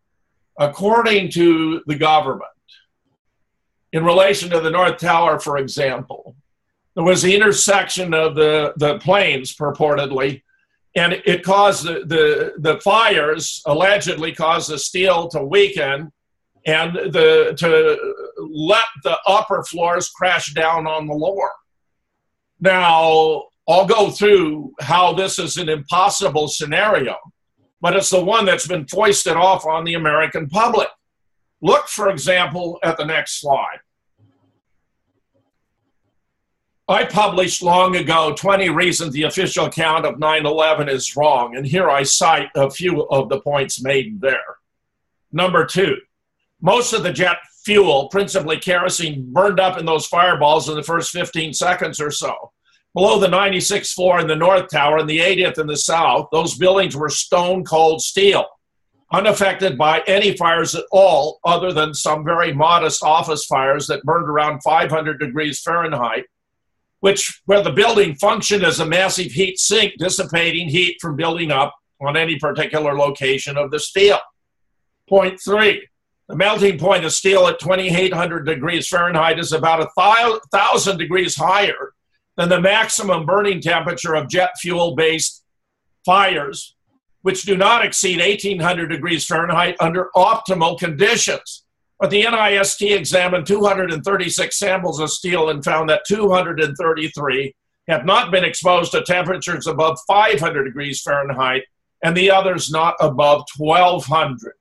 According 0.60 1.32
to 1.32 1.82
the 1.88 1.96
government, 1.96 2.50
in 3.94 4.04
relation 4.04 4.50
to 4.50 4.60
the 4.60 4.70
North 4.70 4.98
Tower, 4.98 5.40
for 5.40 5.58
example, 5.58 6.36
there 6.96 7.04
was 7.04 7.22
the 7.22 7.34
intersection 7.34 8.14
of 8.14 8.36
the, 8.36 8.74
the 8.78 9.00
planes 9.00 9.56
purportedly 9.56 10.42
and 10.96 11.14
it 11.26 11.44
caused 11.44 11.86
the, 11.86 12.06
the, 12.06 12.54
the 12.60 12.80
fires 12.80 13.62
allegedly 13.66 14.34
caused 14.34 14.70
the 14.70 14.80
steel 14.80 15.28
to 15.30 15.44
weaken 15.44 16.12
and 16.66 16.96
the, 16.96 17.54
to 17.58 17.98
let 18.40 18.86
the 19.04 19.18
upper 19.28 19.64
floors 19.64 20.10
crash 20.10 20.54
down 20.54 20.88
on 20.88 21.06
the 21.06 21.14
lower. 21.14 21.52
Now, 22.60 23.44
I'll 23.68 23.86
go 23.86 24.10
through 24.10 24.74
how 24.80 25.14
this 25.14 25.38
is 25.38 25.58
an 25.58 25.70
impossible 25.70 26.48
scenario, 26.48 27.18
but 27.82 27.96
it's 27.96 28.10
the 28.10 28.24
one 28.24 28.46
that's 28.46 28.68
been 28.68 28.88
foisted 28.88 29.36
off 29.36 29.66
on 29.66 29.84
the 29.84 29.96
American 29.96 30.48
public. 30.48 30.88
Look, 31.62 31.88
for 31.88 32.10
example, 32.10 32.80
at 32.84 32.98
the 32.98 33.06
next 33.06 33.42
slide. 33.42 33.80
I 36.88 37.04
published 37.04 37.64
long 37.64 37.96
ago 37.96 38.36
20 38.38 38.70
Reasons 38.70 39.12
the 39.12 39.24
Official 39.24 39.66
Account 39.66 40.06
of 40.06 40.20
9 40.20 40.46
11 40.46 40.88
is 40.88 41.16
Wrong, 41.16 41.56
and 41.56 41.66
here 41.66 41.90
I 41.90 42.04
cite 42.04 42.50
a 42.56 42.70
few 42.70 43.08
of 43.08 43.28
the 43.28 43.42
points 43.42 43.82
made 43.82 44.22
there. 44.22 44.58
Number 45.32 45.66
two, 45.66 45.96
most 46.62 46.94
of 46.94 47.02
the 47.02 47.12
jet 47.12 47.38
fuel, 47.64 48.08
principally 48.10 48.58
kerosene, 48.58 49.34
burned 49.34 49.60
up 49.60 49.80
in 49.80 49.88
those 49.88 50.06
fireballs 50.06 50.70
in 50.70 50.76
the 50.76 50.84
first 50.84 51.10
15 51.10 51.56
seconds 51.56 52.00
or 52.00 52.12
so. 52.12 52.52
Below 52.94 53.20
the 53.20 53.28
96th 53.28 53.94
floor 53.94 54.20
in 54.20 54.28
the 54.28 54.36
North 54.36 54.70
Tower 54.70 55.00
and 55.00 55.10
the 55.10 55.20
80th 55.20 55.58
in 55.58 55.66
the 55.66 55.78
South, 55.78 56.28
those 56.32 56.56
buildings 56.56 56.96
were 56.96 57.10
stone 57.10 57.64
cold 57.64 58.00
steel, 58.00 58.46
unaffected 59.12 59.76
by 59.76 60.04
any 60.06 60.38
fires 60.38 60.76
at 60.76 60.86
all, 60.92 61.40
other 61.46 61.74
than 61.74 61.96
some 61.96 62.24
very 62.24 62.54
modest 62.54 63.04
office 63.04 63.44
fires 63.46 63.88
that 63.88 64.04
burned 64.04 64.30
around 64.30 64.62
500 64.62 65.20
degrees 65.20 65.60
Fahrenheit 65.60 66.26
which 67.06 67.40
where 67.46 67.62
the 67.62 67.72
building 67.72 68.16
functioned 68.16 68.64
as 68.64 68.80
a 68.80 68.86
massive 68.86 69.32
heat 69.32 69.60
sink, 69.60 69.94
dissipating 70.00 70.68
heat 70.68 70.98
from 71.00 71.16
building 71.16 71.52
up 71.52 71.72
on 72.02 72.18
any 72.18 72.40
particular 72.40 72.98
location 72.98 73.58
of 73.58 73.70
the 73.70 73.78
steel. 73.78 74.18
Point 75.08 75.40
three, 75.40 75.88
the 76.28 76.36
melting 76.36 76.80
point 76.80 77.06
of 77.06 77.14
steel 77.14 77.46
at 77.46 77.60
2800 77.60 78.48
degrees 78.48 78.88
Fahrenheit 78.88 79.38
is 79.38 79.52
about 79.52 79.84
a 79.84 80.42
thousand 80.52 80.98
degrees 80.98 81.36
higher 81.36 81.94
than 82.38 82.50
the 82.50 82.60
maximum 82.60 83.24
burning 83.28 83.62
temperature 83.62 84.16
of 84.16 84.28
jet 84.28 84.58
fuel 84.60 84.96
based 84.96 85.44
fires, 86.08 86.76
which 87.22 87.44
do 87.44 87.56
not 87.56 87.86
exceed 87.86 88.18
1800 88.18 88.88
degrees 88.88 89.28
Fahrenheit 89.28 89.76
under 89.80 90.10
optimal 90.16 90.76
conditions. 90.80 91.65
But 92.00 92.10
the 92.10 92.24
NIST 92.24 92.96
examined 92.96 93.48
236 93.48 94.60
samples 94.60 95.00
of 95.00 95.10
steel 95.10 95.50
and 95.50 95.64
found 95.64 95.90
that 95.90 96.04
233 96.08 97.56
have 97.88 98.06
not 98.06 98.32
been 98.32 98.44
exposed 98.44 98.92
to 98.92 99.04
temperatures 99.04 99.68
above 99.68 99.98
500 100.08 100.64
degrees 100.64 101.02
Fahrenheit 101.02 101.64
and 102.04 102.16
the 102.16 102.32
others 102.32 102.70
not 102.70 102.96
above 103.00 103.46
1200. 103.58 104.54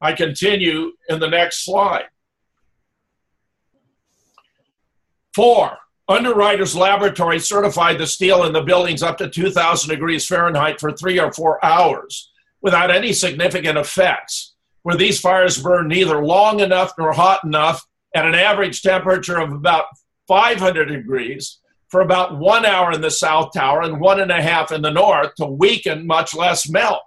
I 0.00 0.12
continue 0.12 0.92
in 1.08 1.20
the 1.20 1.28
next 1.28 1.64
slide. 1.64 2.06
Four, 5.34 5.78
Underwriters 6.08 6.74
Laboratory 6.74 7.38
certified 7.38 7.98
the 7.98 8.06
steel 8.06 8.44
in 8.44 8.52
the 8.52 8.62
buildings 8.62 9.02
up 9.02 9.18
to 9.18 9.28
2000 9.28 9.88
degrees 9.88 10.26
Fahrenheit 10.26 10.80
for 10.80 10.92
three 10.92 11.18
or 11.18 11.32
four 11.32 11.64
hours 11.64 12.32
without 12.62 12.90
any 12.90 13.12
significant 13.12 13.76
effects 13.76 14.55
where 14.86 14.96
these 14.96 15.18
fires 15.18 15.60
burn 15.60 15.88
neither 15.88 16.24
long 16.24 16.60
enough 16.60 16.92
nor 16.96 17.12
hot 17.12 17.40
enough 17.42 17.84
at 18.14 18.24
an 18.24 18.36
average 18.36 18.82
temperature 18.82 19.36
of 19.36 19.50
about 19.50 19.86
500 20.28 20.84
degrees 20.84 21.58
for 21.88 21.96
for 21.96 22.02
about 22.02 22.38
one 22.38 22.64
hour 22.64 22.92
in 22.92 23.00
the 23.00 23.10
south 23.10 23.50
tower 23.52 23.82
and 23.82 23.98
one 23.98 24.20
and 24.20 24.30
a 24.30 24.40
half 24.40 24.70
in 24.70 24.82
the 24.82 24.90
north 24.92 25.34
to 25.34 25.46
weaken, 25.46 26.06
much 26.06 26.36
less 26.36 26.68
melt. 26.68 27.02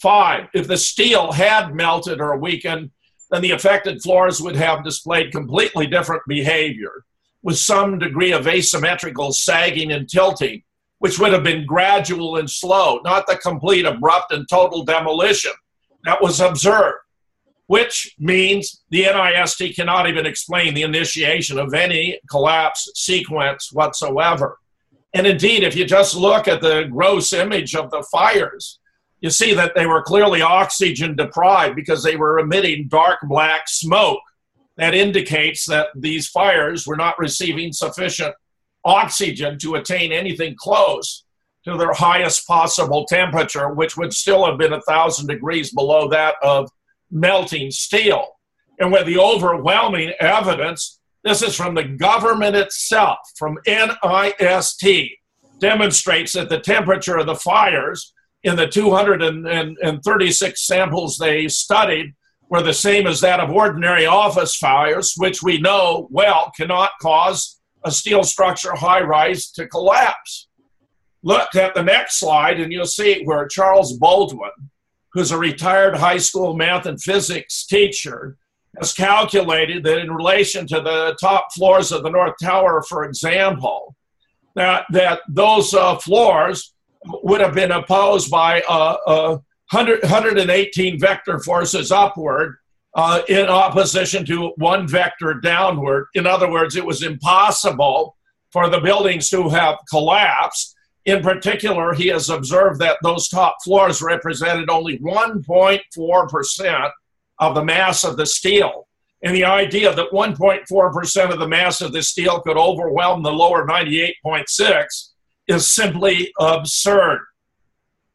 Five, 0.00 0.48
if 0.54 0.66
the 0.66 0.78
steel 0.78 1.32
had 1.32 1.74
melted 1.74 2.18
or 2.18 2.38
weakened, 2.38 2.90
then 3.30 3.42
the 3.42 3.50
affected 3.50 4.00
floors 4.00 4.40
would 4.40 4.56
have 4.56 4.82
displayed 4.82 5.32
completely 5.32 5.86
different 5.86 6.22
behavior 6.26 7.04
with 7.42 7.58
some 7.58 7.98
degree 7.98 8.32
of 8.32 8.48
asymmetrical 8.48 9.32
sagging 9.32 9.92
and 9.92 10.08
tilting, 10.08 10.62
which 11.00 11.18
would 11.18 11.34
have 11.34 11.44
been 11.44 11.66
gradual 11.66 12.36
and 12.36 12.48
slow, 12.48 13.00
not 13.04 13.26
the 13.26 13.36
complete, 13.36 13.84
abrupt, 13.84 14.32
and 14.32 14.48
total 14.48 14.82
demolition 14.82 15.52
that 16.04 16.22
was 16.22 16.40
observed, 16.40 16.98
which 17.66 18.14
means 18.18 18.82
the 18.90 19.04
NIST 19.04 19.74
cannot 19.74 20.08
even 20.08 20.26
explain 20.26 20.74
the 20.74 20.82
initiation 20.82 21.58
of 21.58 21.74
any 21.74 22.18
collapse 22.28 22.90
sequence 22.94 23.70
whatsoever. 23.72 24.58
And 25.14 25.26
indeed, 25.26 25.62
if 25.62 25.76
you 25.76 25.84
just 25.84 26.16
look 26.16 26.48
at 26.48 26.60
the 26.60 26.84
gross 26.90 27.32
image 27.32 27.74
of 27.74 27.90
the 27.90 28.04
fires, 28.10 28.78
you 29.20 29.30
see 29.30 29.54
that 29.54 29.74
they 29.74 29.86
were 29.86 30.02
clearly 30.02 30.42
oxygen 30.42 31.14
deprived 31.14 31.76
because 31.76 32.02
they 32.02 32.16
were 32.16 32.38
emitting 32.38 32.88
dark 32.88 33.18
black 33.22 33.68
smoke. 33.68 34.20
That 34.76 34.94
indicates 34.94 35.66
that 35.66 35.88
these 35.94 36.28
fires 36.28 36.86
were 36.86 36.96
not 36.96 37.18
receiving 37.18 37.72
sufficient 37.72 38.34
oxygen 38.84 39.58
to 39.58 39.76
attain 39.76 40.12
anything 40.12 40.56
close 40.58 41.24
to 41.64 41.76
their 41.76 41.92
highest 41.92 42.46
possible 42.48 43.04
temperature, 43.06 43.68
which 43.72 43.96
would 43.96 44.12
still 44.12 44.44
have 44.44 44.58
been 44.58 44.72
a 44.72 44.80
thousand 44.82 45.28
degrees 45.28 45.72
below 45.72 46.08
that 46.08 46.34
of 46.42 46.68
melting 47.12 47.70
steel. 47.70 48.26
And 48.80 48.90
with 48.90 49.06
the 49.06 49.18
overwhelming 49.18 50.12
evidence, 50.20 50.98
this 51.22 51.42
is 51.42 51.54
from 51.54 51.74
the 51.74 51.84
government 51.84 52.56
itself, 52.56 53.18
from 53.36 53.58
NIST, 53.66 55.10
demonstrates 55.60 56.32
that 56.32 56.48
the 56.48 56.58
temperature 56.58 57.18
of 57.18 57.26
the 57.26 57.36
fires 57.36 58.12
in 58.42 58.56
the 58.56 58.66
236 58.66 60.66
samples 60.66 61.16
they 61.16 61.46
studied 61.46 62.14
were 62.48 62.62
the 62.62 62.74
same 62.74 63.06
as 63.06 63.20
that 63.20 63.40
of 63.40 63.50
ordinary 63.50 64.04
office 64.04 64.56
fires, 64.56 65.14
which 65.16 65.42
we 65.42 65.58
know 65.58 66.08
well 66.10 66.52
cannot 66.56 66.90
cause 67.00 67.60
a 67.84 67.90
steel 67.90 68.24
structure 68.24 68.74
high 68.74 69.00
rise 69.00 69.50
to 69.52 69.66
collapse. 69.66 70.48
Look 71.22 71.54
at 71.54 71.74
the 71.74 71.82
next 71.82 72.18
slide, 72.18 72.60
and 72.60 72.72
you'll 72.72 72.86
see 72.86 73.22
where 73.24 73.46
Charles 73.46 73.96
Baldwin, 73.96 74.50
who's 75.12 75.30
a 75.30 75.38
retired 75.38 75.96
high 75.96 76.18
school 76.18 76.54
math 76.54 76.86
and 76.86 77.00
physics 77.00 77.66
teacher, 77.66 78.36
has 78.78 78.92
calculated 78.94 79.84
that 79.84 79.98
in 79.98 80.10
relation 80.10 80.66
to 80.66 80.80
the 80.80 81.16
top 81.20 81.48
floors 81.54 81.92
of 81.92 82.02
the 82.02 82.10
North 82.10 82.34
Tower, 82.42 82.82
for 82.88 83.04
example, 83.04 83.94
that, 84.54 84.86
that 84.90 85.20
those 85.28 85.74
uh, 85.74 85.96
floors 85.96 86.72
would 87.04 87.40
have 87.40 87.54
been 87.54 87.72
opposed 87.72 88.30
by 88.30 88.62
uh, 88.62 88.96
uh, 89.06 89.38
100, 89.70 90.02
118 90.02 90.98
vector 90.98 91.38
forces 91.40 91.90
upward 91.90 92.56
uh, 92.94 93.22
in 93.28 93.46
opposition 93.46 94.24
to 94.26 94.52
one 94.56 94.86
vector 94.86 95.34
downward. 95.34 96.06
In 96.14 96.26
other 96.26 96.50
words, 96.50 96.76
it 96.76 96.84
was 96.84 97.02
impossible 97.02 98.16
for 98.52 98.68
the 98.68 98.80
buildings 98.80 99.30
to 99.30 99.48
have 99.48 99.78
collapsed. 99.88 100.71
In 101.04 101.22
particular, 101.22 101.94
he 101.94 102.08
has 102.08 102.30
observed 102.30 102.80
that 102.80 102.98
those 103.02 103.28
top 103.28 103.56
floors 103.64 104.00
represented 104.00 104.70
only 104.70 104.98
1.4% 104.98 106.90
of 107.38 107.54
the 107.54 107.64
mass 107.64 108.04
of 108.04 108.16
the 108.16 108.26
steel. 108.26 108.86
And 109.24 109.34
the 109.34 109.44
idea 109.44 109.94
that 109.94 110.12
1.4% 110.12 111.32
of 111.32 111.38
the 111.38 111.48
mass 111.48 111.80
of 111.80 111.92
the 111.92 112.02
steel 112.02 112.40
could 112.40 112.56
overwhelm 112.56 113.22
the 113.22 113.32
lower 113.32 113.66
98.6 113.66 115.10
is 115.48 115.70
simply 115.70 116.32
absurd. 116.38 117.20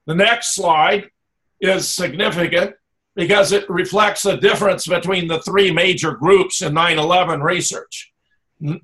The 0.06 0.16
next 0.16 0.56
slide 0.56 1.10
is 1.60 1.90
significant 1.90 2.76
because 3.16 3.52
it 3.52 3.70
reflects 3.70 4.24
the 4.24 4.38
difference 4.38 4.88
between 4.88 5.28
the 5.28 5.42
three 5.42 5.72
major 5.72 6.12
groups 6.12 6.62
in 6.62 6.74
9 6.74 7.00
11 7.00 7.42
research. 7.42 8.14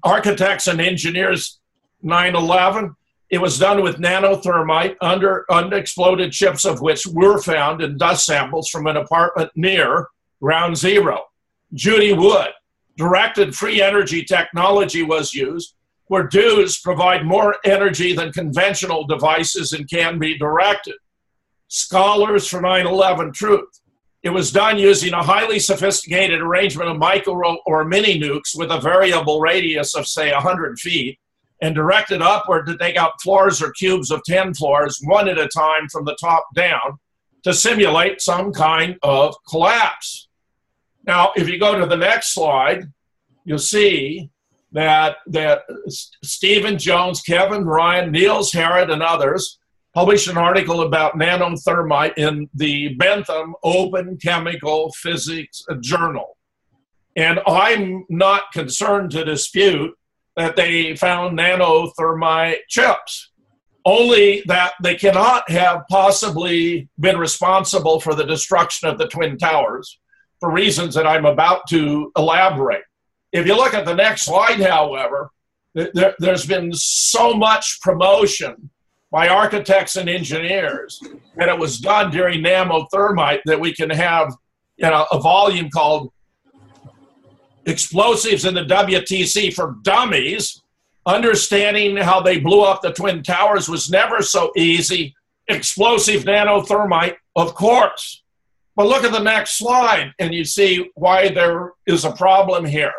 Architects 0.04 0.68
and 0.68 0.82
engineers 0.82 1.60
9 2.02 2.36
11, 2.36 2.96
it 3.30 3.40
was 3.40 3.58
done 3.58 3.82
with 3.82 3.98
nanothermite 3.98 4.96
under 5.02 5.46
unexploded 5.50 6.32
chips 6.32 6.66
of 6.66 6.82
which 6.82 7.06
were 7.08 7.42
found 7.42 7.82
in 7.82 7.98
dust 7.98 8.26
samples 8.26 8.70
from 8.70 8.88
an 8.88 8.98
apartment 8.98 9.52
near 9.56 10.08
ground 10.42 10.78
zero. 10.78 11.22
Judy 11.74 12.14
Wood 12.14 12.50
directed 12.98 13.56
free 13.56 13.82
energy 13.82 14.24
technology 14.24 15.02
was 15.02 15.34
used 15.34 15.76
where 16.08 16.28
DEWs 16.28 16.80
provide 16.80 17.26
more 17.26 17.56
energy 17.66 18.14
than 18.14 18.32
conventional 18.32 19.08
devices 19.08 19.74
and 19.74 19.90
can 19.90 20.20
be 20.20 20.38
directed. 20.38 20.96
Scholars 21.70 22.48
for 22.48 22.62
9 22.62 22.86
11 22.86 23.32
Truth. 23.32 23.80
It 24.22 24.30
was 24.30 24.52
done 24.52 24.78
using 24.78 25.14
a 25.14 25.24
highly 25.24 25.60
sophisticated 25.60 26.40
arrangement 26.40 26.90
of 26.90 26.98
micro 26.98 27.58
or 27.66 27.84
mini 27.84 28.20
nukes 28.20 28.56
with 28.56 28.70
a 28.70 28.80
variable 28.80 29.42
radius 29.42 29.96
of, 29.96 30.08
say, 30.08 30.32
100 30.32 30.78
feet 30.78 31.18
and 31.64 31.74
directed 31.74 32.22
upward 32.22 32.66
to 32.66 32.78
take 32.78 32.98
out 32.98 33.22
floors 33.22 33.62
or 33.62 33.72
cubes 33.72 34.12
of 34.12 34.22
10 34.26 34.54
floors, 34.54 35.00
one 35.06 35.30
at 35.30 35.40
a 35.40 35.48
time 35.48 35.88
from 35.90 36.04
the 36.04 36.18
top 36.20 36.46
down, 36.54 37.00
to 37.44 37.54
simulate 37.54 38.20
some 38.22 38.52
kind 38.52 38.98
of 39.02 39.34
collapse. 39.48 40.28
Now, 41.08 41.32
if 41.38 41.48
you 41.48 41.58
go 41.58 41.80
to 41.80 41.86
the 41.86 41.96
next 41.96 42.34
slide, 42.34 42.92
you'll 43.46 43.60
see 43.60 44.30
that 44.74 45.18
that 45.28 45.62
Stephen 45.88 46.78
Jones, 46.78 47.22
Kevin 47.22 47.64
Ryan, 47.64 48.12
Niels 48.12 48.52
Harrit, 48.52 48.92
and 48.92 49.02
others 49.02 49.58
published 49.94 50.28
an 50.28 50.38
article 50.38 50.82
about 50.82 51.18
nanothermite 51.18 52.18
in 52.18 52.50
the 52.54 52.94
Bentham 52.96 53.56
Open 53.64 54.18
Chemical 54.18 54.92
Physics 54.98 55.64
Journal. 55.80 56.38
And 57.16 57.40
I'm 57.48 58.06
not 58.10 58.52
concerned 58.52 59.12
to 59.12 59.24
dispute 59.24 59.94
that 60.36 60.56
they 60.56 60.96
found 60.96 61.38
nanothermite 61.38 62.60
chips, 62.68 63.32
only 63.86 64.44
that 64.48 64.74
they 64.82 64.96
cannot 64.96 65.50
have 65.50 65.84
possibly 65.90 66.90
been 67.00 67.18
responsible 67.18 68.00
for 68.00 68.16
the 68.16 68.26
destruction 68.26 68.88
of 68.90 68.98
the 68.98 69.08
Twin 69.08 69.38
Towers 69.38 70.00
for 70.40 70.52
reasons 70.52 70.96
that 70.96 71.08
I'm 71.08 71.26
about 71.26 71.68
to 71.70 72.12
elaborate. 72.18 72.84
If 73.32 73.46
you 73.48 73.56
look 73.56 73.74
at 73.74 73.86
the 73.86 73.96
next 73.96 74.24
slide, 74.24 74.60
however, 74.60 75.32
there, 75.74 76.14
has 76.22 76.46
been 76.46 76.72
so 76.74 77.34
much 77.34 77.80
promotion 77.82 78.70
by 79.12 79.28
architects 79.28 79.96
and 79.96 80.10
engineers 80.10 81.00
that 81.38 81.50
it 81.50 81.58
was 81.58 81.80
done 81.80 82.12
during 82.12 82.44
nanothermite 82.44 83.42
that 83.46 83.60
we 83.60 83.74
can 83.74 83.90
have 83.90 84.34
you 84.78 84.90
know, 84.90 85.06
a 85.12 85.20
volume 85.20 85.70
called 85.70 86.12
Explosives 87.66 88.46
in 88.46 88.54
the 88.54 88.66
WTC 88.66 89.54
for 89.54 89.76
Dummies. 89.84 90.62
Understanding 91.06 91.98
how 91.98 92.22
they 92.22 92.40
blew 92.40 92.62
up 92.62 92.82
the 92.82 92.92
Twin 92.92 93.24
Towers 93.24 93.70
was 93.70 93.90
never 93.90 94.22
so 94.22 94.52
easy. 94.56 95.16
Explosive 95.48 96.24
nanothermite, 96.24 97.16
of 97.36 97.56
course. 97.56 98.24
But 98.76 98.88
look 98.88 99.04
at 99.04 99.12
the 99.12 99.20
next 99.20 99.58
slide, 99.58 100.14
and 100.20 100.34
you 100.34 100.46
see 100.46 100.90
why 100.96 101.30
there 101.30 101.74
is 101.86 102.06
a 102.06 102.12
problem 102.12 102.66
here. 102.66 102.94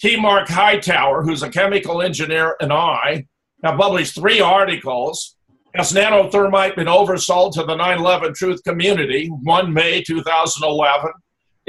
T. 0.00 0.16
Mark 0.16 0.48
Hightower, 0.48 1.22
who's 1.22 1.42
a 1.42 1.50
chemical 1.50 2.00
engineer, 2.00 2.56
and 2.60 2.72
I 2.72 3.26
have 3.62 3.78
published 3.78 4.14
three 4.14 4.40
articles. 4.40 5.36
Has 5.74 5.92
nanothermite 5.92 6.74
been 6.74 6.86
oversold 6.86 7.52
to 7.54 7.64
the 7.64 7.76
9 7.76 7.98
11 7.98 8.34
truth 8.34 8.62
community? 8.64 9.28
1 9.28 9.72
May 9.72 10.02
2011. 10.02 11.10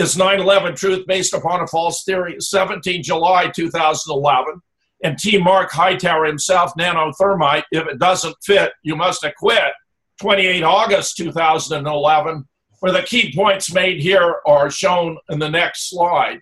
Is 0.01 0.17
9 0.17 0.39
11 0.39 0.75
truth 0.75 1.05
based 1.05 1.35
upon 1.35 1.61
a 1.61 1.67
false 1.67 2.03
theory? 2.03 2.35
17 2.39 3.03
July 3.03 3.49
2011. 3.49 4.59
And 5.03 5.15
T. 5.15 5.37
Mark 5.37 5.71
Hightower 5.71 6.25
himself, 6.25 6.73
nanothermite, 6.73 7.65
if 7.71 7.87
it 7.87 7.99
doesn't 7.99 8.35
fit, 8.43 8.71
you 8.81 8.95
must 8.95 9.23
acquit. 9.23 9.73
28 10.19 10.63
August 10.63 11.17
2011, 11.17 12.47
where 12.79 12.91
the 12.91 13.03
key 13.03 13.31
points 13.35 13.71
made 13.71 14.01
here 14.01 14.37
are 14.47 14.71
shown 14.71 15.19
in 15.29 15.37
the 15.37 15.49
next 15.49 15.91
slide. 15.91 16.41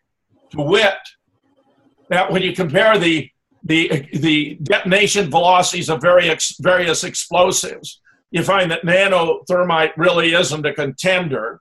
To 0.51 0.61
wit, 0.61 0.95
that 2.07 2.31
when 2.31 2.41
you 2.41 2.53
compare 2.53 2.97
the 2.97 3.29
the 3.65 4.07
the 4.13 4.57
detonation 4.63 5.29
velocities 5.29 5.89
of 5.89 6.01
various 6.01 6.55
various 6.61 7.03
explosives, 7.03 7.99
you 8.31 8.41
find 8.41 8.71
that 8.71 8.83
nanothermite 8.83 9.91
really 9.97 10.33
isn't 10.33 10.65
a 10.65 10.73
contender. 10.73 11.59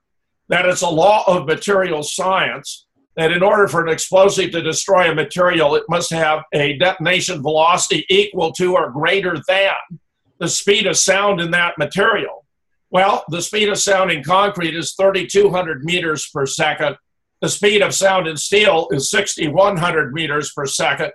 That 0.49 0.65
it's 0.65 0.81
a 0.81 0.89
law 0.89 1.23
of 1.27 1.45
material 1.45 2.03
science 2.03 2.87
that 3.15 3.31
in 3.31 3.43
order 3.43 3.67
for 3.67 3.83
an 3.83 3.89
explosive 3.89 4.51
to 4.51 4.61
destroy 4.61 5.11
a 5.11 5.15
material, 5.15 5.75
it 5.75 5.83
must 5.89 6.11
have 6.11 6.43
a 6.53 6.77
detonation 6.77 7.41
velocity 7.41 8.05
equal 8.09 8.51
to 8.53 8.75
or 8.75 8.91
greater 8.91 9.37
than 9.47 9.99
the 10.39 10.47
speed 10.47 10.87
of 10.87 10.97
sound 10.97 11.39
in 11.39 11.51
that 11.51 11.77
material. 11.77 12.45
Well, 12.91 13.23
the 13.29 13.41
speed 13.41 13.69
of 13.69 13.77
sound 13.77 14.11
in 14.11 14.23
concrete 14.23 14.75
is 14.75 14.93
3,200 14.93 15.83
meters 15.83 16.29
per 16.33 16.45
second 16.45 16.95
the 17.41 17.49
speed 17.49 17.81
of 17.81 17.95
sound 17.95 18.27
in 18.27 18.35
steel 18.35 18.89
is 18.91 19.09
6,100 19.11 20.13
meters 20.13 20.51
per 20.51 20.65
second. 20.65 21.11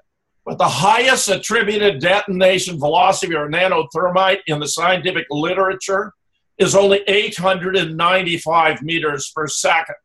But 0.47 0.59
the 0.59 0.68
highest 0.68 1.28
attributed 1.28 2.01
detonation 2.01 2.78
velocity 2.78 3.35
or 3.35 3.49
nanothermite 3.49 4.41
in 4.47 4.59
the 4.59 4.68
scientific 4.68 5.26
literature 5.30 6.12
is 6.59 6.75
only 6.75 7.03
895 7.07 8.83
meters 8.83 9.33
per 9.35 9.47
second. 9.47 9.97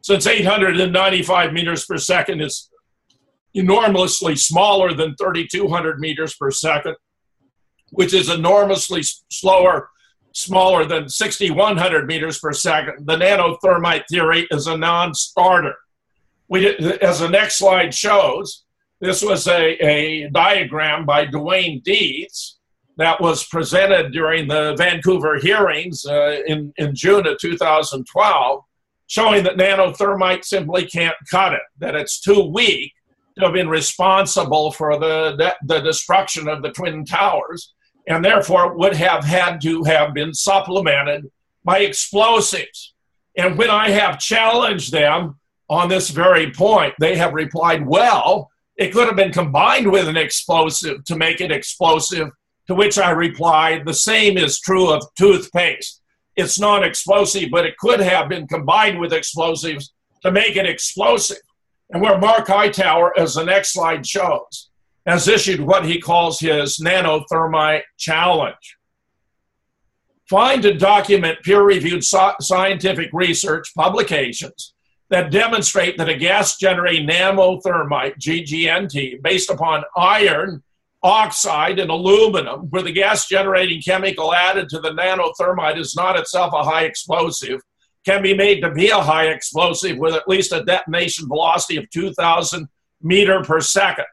Since 0.00 0.26
895 0.26 1.52
meters 1.52 1.84
per 1.84 1.98
second 1.98 2.40
is 2.40 2.70
enormously 3.54 4.36
smaller 4.36 4.94
than 4.94 5.14
3,200 5.16 5.98
meters 5.98 6.34
per 6.36 6.50
second, 6.50 6.96
which 7.90 8.14
is 8.14 8.30
enormously 8.30 9.02
slower, 9.30 9.90
smaller 10.32 10.84
than 10.84 11.08
6,100 11.08 12.06
meters 12.06 12.38
per 12.38 12.52
second, 12.52 13.06
the 13.06 13.16
nanothermite 13.16 14.04
theory 14.08 14.46
is 14.50 14.66
a 14.66 14.76
non-starter. 14.76 15.74
We 16.48 16.60
did, 16.60 17.02
as 17.02 17.20
the 17.20 17.28
next 17.28 17.58
slide 17.58 17.92
shows, 17.92 18.64
this 19.00 19.22
was 19.22 19.46
a, 19.46 19.74
a 19.84 20.30
diagram 20.30 21.04
by 21.04 21.26
Dwain 21.26 21.82
Deets 21.82 22.57
that 22.98 23.20
was 23.20 23.44
presented 23.44 24.12
during 24.12 24.48
the 24.48 24.74
Vancouver 24.76 25.38
hearings 25.38 26.04
uh, 26.04 26.42
in, 26.46 26.72
in 26.76 26.94
June 26.94 27.26
of 27.26 27.38
2012, 27.38 28.64
showing 29.06 29.44
that 29.44 29.56
nanothermite 29.56 30.44
simply 30.44 30.84
can't 30.84 31.16
cut 31.30 31.54
it, 31.54 31.62
that 31.78 31.94
it's 31.94 32.20
too 32.20 32.50
weak 32.52 32.92
to 33.38 33.44
have 33.44 33.54
been 33.54 33.68
responsible 33.68 34.72
for 34.72 34.98
the, 34.98 35.54
the 35.64 35.78
destruction 35.78 36.48
of 36.48 36.60
the 36.60 36.72
Twin 36.72 37.04
Towers, 37.04 37.72
and 38.08 38.24
therefore 38.24 38.76
would 38.76 38.94
have 38.94 39.24
had 39.24 39.60
to 39.60 39.84
have 39.84 40.12
been 40.12 40.34
supplemented 40.34 41.30
by 41.64 41.78
explosives. 41.78 42.94
And 43.36 43.56
when 43.56 43.70
I 43.70 43.90
have 43.90 44.18
challenged 44.18 44.90
them 44.90 45.38
on 45.70 45.88
this 45.88 46.10
very 46.10 46.50
point, 46.50 46.94
they 46.98 47.16
have 47.16 47.32
replied, 47.32 47.86
well, 47.86 48.50
it 48.76 48.92
could 48.92 49.06
have 49.06 49.16
been 49.16 49.32
combined 49.32 49.90
with 49.90 50.08
an 50.08 50.16
explosive 50.16 51.04
to 51.04 51.16
make 51.16 51.40
it 51.40 51.52
explosive, 51.52 52.30
to 52.68 52.74
which 52.74 52.98
I 52.98 53.10
replied, 53.10 53.84
the 53.84 53.94
same 53.94 54.36
is 54.36 54.60
true 54.60 54.90
of 54.90 55.02
toothpaste. 55.16 56.00
It's 56.36 56.60
non 56.60 56.84
explosive, 56.84 57.50
but 57.50 57.66
it 57.66 57.76
could 57.78 58.00
have 58.00 58.28
been 58.28 58.46
combined 58.46 59.00
with 59.00 59.12
explosives 59.12 59.92
to 60.22 60.30
make 60.30 60.56
it 60.56 60.66
explosive. 60.66 61.38
And 61.90 62.02
where 62.02 62.18
Mark 62.18 62.46
Hightower, 62.46 63.18
as 63.18 63.34
the 63.34 63.44
next 63.44 63.72
slide 63.72 64.06
shows, 64.06 64.68
has 65.06 65.26
issued 65.26 65.60
what 65.60 65.86
he 65.86 65.98
calls 66.00 66.38
his 66.38 66.78
nanothermite 66.78 67.82
challenge. 67.96 68.76
Find 70.28 70.62
and 70.66 70.78
document 70.78 71.38
peer 71.42 71.62
reviewed 71.62 72.04
scientific 72.04 73.08
research 73.14 73.72
publications 73.74 74.74
that 75.08 75.30
demonstrate 75.30 75.96
that 75.96 76.10
a 76.10 76.16
gas 76.16 76.58
generating 76.58 77.08
nanothermite, 77.08 78.18
GGNT, 78.18 79.22
based 79.22 79.48
upon 79.48 79.84
iron 79.96 80.62
oxide 81.02 81.78
and 81.78 81.90
aluminum, 81.90 82.62
where 82.70 82.82
the 82.82 82.92
gas 82.92 83.28
generating 83.28 83.80
chemical 83.80 84.34
added 84.34 84.68
to 84.68 84.80
the 84.80 84.90
nanothermite 84.90 85.78
is 85.78 85.94
not 85.94 86.18
itself 86.18 86.52
a 86.52 86.62
high 86.62 86.84
explosive, 86.84 87.60
can 88.04 88.22
be 88.22 88.34
made 88.34 88.60
to 88.60 88.70
be 88.70 88.88
a 88.88 89.00
high 89.00 89.26
explosive 89.26 89.98
with 89.98 90.14
at 90.14 90.28
least 90.28 90.52
a 90.52 90.64
detonation 90.64 91.28
velocity 91.28 91.76
of 91.76 91.88
2,000 91.90 92.68
meter 93.02 93.42
per 93.42 93.60
second. 93.60 94.06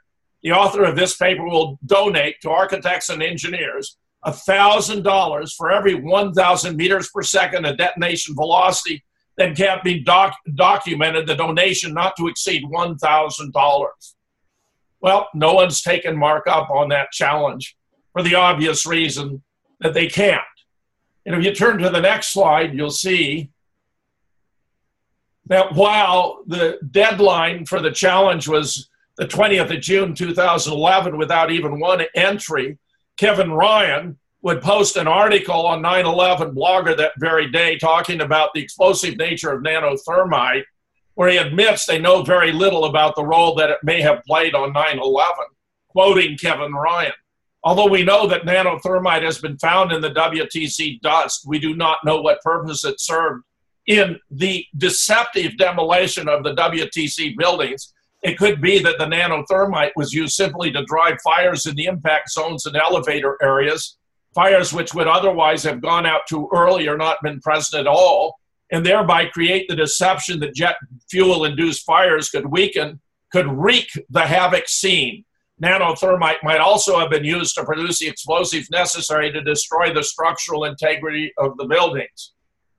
The 0.43 0.51
author 0.51 0.83
of 0.83 0.95
this 0.95 1.15
paper 1.15 1.43
will 1.43 1.79
donate 1.85 2.35
to 2.41 2.51
architects 2.51 3.09
and 3.09 3.23
engineers 3.23 3.97
$1,000 4.25 5.55
for 5.55 5.71
every 5.71 5.95
1,000 5.95 6.75
meters 6.75 7.09
per 7.13 7.21
second 7.21 7.65
of 7.65 7.77
detonation 7.77 8.35
velocity 8.35 9.03
that 9.37 9.55
can 9.55 9.79
be 9.83 10.03
doc- 10.03 10.35
documented, 10.55 11.27
the 11.27 11.35
donation 11.35 11.93
not 11.93 12.15
to 12.17 12.27
exceed 12.27 12.63
$1,000. 12.63 14.14
Well, 15.05 15.29
no 15.35 15.53
one's 15.53 15.83
taken 15.83 16.17
Mark 16.17 16.47
up 16.47 16.71
on 16.71 16.89
that 16.89 17.11
challenge 17.11 17.77
for 18.11 18.23
the 18.23 18.33
obvious 18.33 18.87
reason 18.87 19.43
that 19.79 19.93
they 19.93 20.07
can't. 20.07 20.41
And 21.27 21.35
if 21.35 21.43
you 21.43 21.53
turn 21.53 21.77
to 21.77 21.91
the 21.91 22.01
next 22.01 22.33
slide, 22.33 22.73
you'll 22.73 22.89
see 22.89 23.51
that 25.45 25.75
while 25.75 26.41
the 26.47 26.79
deadline 26.89 27.67
for 27.67 27.79
the 27.79 27.91
challenge 27.91 28.47
was 28.47 28.89
the 29.17 29.27
20th 29.27 29.75
of 29.75 29.79
June 29.79 30.15
2011 30.15 31.19
without 31.19 31.51
even 31.51 31.79
one 31.79 32.03
entry, 32.15 32.79
Kevin 33.15 33.51
Ryan 33.51 34.17
would 34.41 34.63
post 34.63 34.97
an 34.97 35.07
article 35.07 35.67
on 35.67 35.83
9 35.83 36.03
11 36.03 36.55
Blogger 36.55 36.97
that 36.97 37.11
very 37.19 37.51
day 37.51 37.77
talking 37.77 38.21
about 38.21 38.55
the 38.55 38.61
explosive 38.63 39.17
nature 39.17 39.51
of 39.51 39.61
nanothermite, 39.61 40.63
where 41.15 41.29
he 41.29 41.37
admits 41.37 41.85
they 41.85 41.99
know 41.99 42.23
very 42.23 42.51
little 42.51 42.85
about 42.85 43.15
the 43.15 43.25
role 43.25 43.55
that 43.55 43.69
it 43.69 43.79
may 43.83 44.01
have 44.01 44.23
played 44.25 44.53
on 44.53 44.73
9 44.73 44.99
11, 44.99 45.35
quoting 45.89 46.37
Kevin 46.37 46.73
Ryan. 46.73 47.13
Although 47.63 47.89
we 47.89 48.03
know 48.03 48.27
that 48.27 48.43
nanothermite 48.43 49.23
has 49.23 49.39
been 49.39 49.57
found 49.57 49.91
in 49.91 50.01
the 50.01 50.11
WTC 50.11 51.01
dust, 51.01 51.45
we 51.47 51.57
do 51.57 51.75
not 51.75 51.97
know 52.05 52.21
what 52.21 52.41
purpose 52.41 52.85
it 52.85 52.99
served 52.99 53.43
in 53.87 54.19
the 54.29 54.65
deceptive 54.77 55.57
demolition 55.57 56.29
of 56.29 56.43
the 56.43 56.53
WTC 56.53 57.35
buildings. 57.37 57.93
It 58.23 58.37
could 58.37 58.61
be 58.61 58.79
that 58.79 58.97
the 58.97 59.05
nanothermite 59.05 59.91
was 59.95 60.13
used 60.13 60.35
simply 60.35 60.71
to 60.71 60.85
drive 60.85 61.17
fires 61.23 61.65
in 61.65 61.75
the 61.75 61.85
impact 61.85 62.31
zones 62.31 62.65
and 62.65 62.75
elevator 62.75 63.37
areas 63.41 63.97
fires 64.35 64.73
which 64.73 64.93
would 64.93 65.07
otherwise 65.07 65.63
have 65.63 65.81
gone 65.81 66.05
out 66.05 66.27
too 66.27 66.49
early 66.53 66.87
or 66.87 66.97
not 66.97 67.17
been 67.23 67.39
present 67.39 67.79
at 67.79 67.87
all, 67.87 68.37
and 68.75 68.85
thereby 68.85 69.25
create 69.25 69.69
the 69.69 69.75
deception 69.75 70.37
that 70.37 70.53
jet 70.53 70.75
fuel 71.09 71.45
induced 71.45 71.85
fires 71.85 72.27
could 72.29 72.45
weaken, 72.45 72.99
could 73.31 73.47
wreak 73.47 73.87
the 74.09 74.19
havoc 74.19 74.67
seen. 74.67 75.23
Nanothermite 75.63 76.43
might 76.43 76.59
also 76.59 76.99
have 76.99 77.09
been 77.09 77.23
used 77.23 77.55
to 77.55 77.63
produce 77.63 77.99
the 77.99 78.09
explosives 78.09 78.69
necessary 78.69 79.31
to 79.31 79.41
destroy 79.41 79.93
the 79.93 80.03
structural 80.03 80.65
integrity 80.65 81.31
of 81.37 81.55
the 81.55 81.63
buildings. 81.63 82.33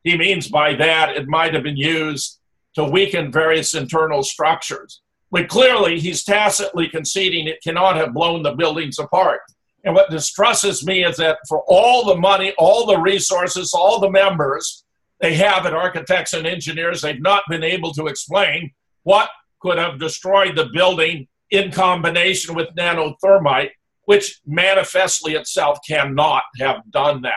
He 0.04 0.18
means 0.18 0.48
by 0.48 0.74
that 0.74 1.16
it 1.16 1.28
might 1.28 1.54
have 1.54 1.62
been 1.62 1.78
used 1.78 2.40
to 2.74 2.84
weaken 2.84 3.32
various 3.32 3.72
internal 3.72 4.22
structures. 4.22 5.00
But 5.30 5.48
clearly, 5.48 5.98
he's 5.98 6.24
tacitly 6.24 6.90
conceding 6.90 7.46
it 7.46 7.62
cannot 7.64 7.96
have 7.96 8.12
blown 8.12 8.42
the 8.42 8.52
buildings 8.52 8.98
apart. 8.98 9.40
And 9.84 9.94
what 9.94 10.10
distresses 10.10 10.84
me 10.84 11.06
is 11.06 11.16
that 11.16 11.38
for 11.48 11.64
all 11.66 12.04
the 12.04 12.16
money, 12.16 12.52
all 12.58 12.84
the 12.84 12.98
resources, 12.98 13.72
all 13.72 13.98
the 13.98 14.10
members 14.10 14.84
they 15.20 15.34
have 15.34 15.66
at 15.66 15.72
architects 15.72 16.32
and 16.32 16.46
engineers, 16.46 17.00
they've 17.00 17.20
not 17.20 17.42
been 17.48 17.62
able 17.62 17.92
to 17.94 18.06
explain 18.06 18.72
what 19.02 19.30
could 19.60 19.78
have 19.78 19.98
destroyed 19.98 20.56
the 20.56 20.68
building 20.72 21.26
in 21.50 21.70
combination 21.70 22.54
with 22.54 22.68
nanothermite, 22.76 23.70
which 24.04 24.40
manifestly 24.46 25.34
itself 25.34 25.78
cannot 25.86 26.42
have 26.58 26.82
done 26.90 27.22
that. 27.22 27.34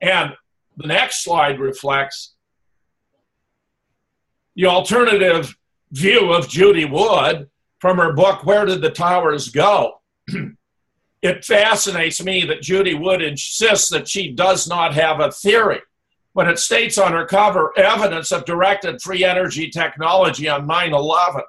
And 0.00 0.34
the 0.76 0.86
next 0.86 1.24
slide 1.24 1.58
reflects 1.58 2.34
the 4.54 4.66
alternative 4.66 5.54
view 5.92 6.32
of 6.32 6.48
Judy 6.48 6.84
Wood 6.84 7.48
from 7.78 7.98
her 7.98 8.12
book, 8.12 8.44
Where 8.44 8.64
Did 8.64 8.80
the 8.80 8.90
Towers 8.90 9.50
Go? 9.50 10.00
it 11.22 11.44
fascinates 11.44 12.22
me 12.22 12.44
that 12.46 12.62
Judy 12.62 12.94
Wood 12.94 13.22
insists 13.22 13.90
that 13.90 14.08
she 14.08 14.32
does 14.32 14.66
not 14.66 14.94
have 14.94 15.20
a 15.20 15.30
theory. 15.30 15.80
When 16.36 16.48
it 16.48 16.58
states 16.58 16.98
on 16.98 17.12
her 17.12 17.24
cover 17.24 17.72
evidence 17.78 18.30
of 18.30 18.44
directed 18.44 19.00
free 19.00 19.24
energy 19.24 19.70
technology 19.70 20.50
on 20.50 20.66
9 20.66 20.92
11, 20.92 21.40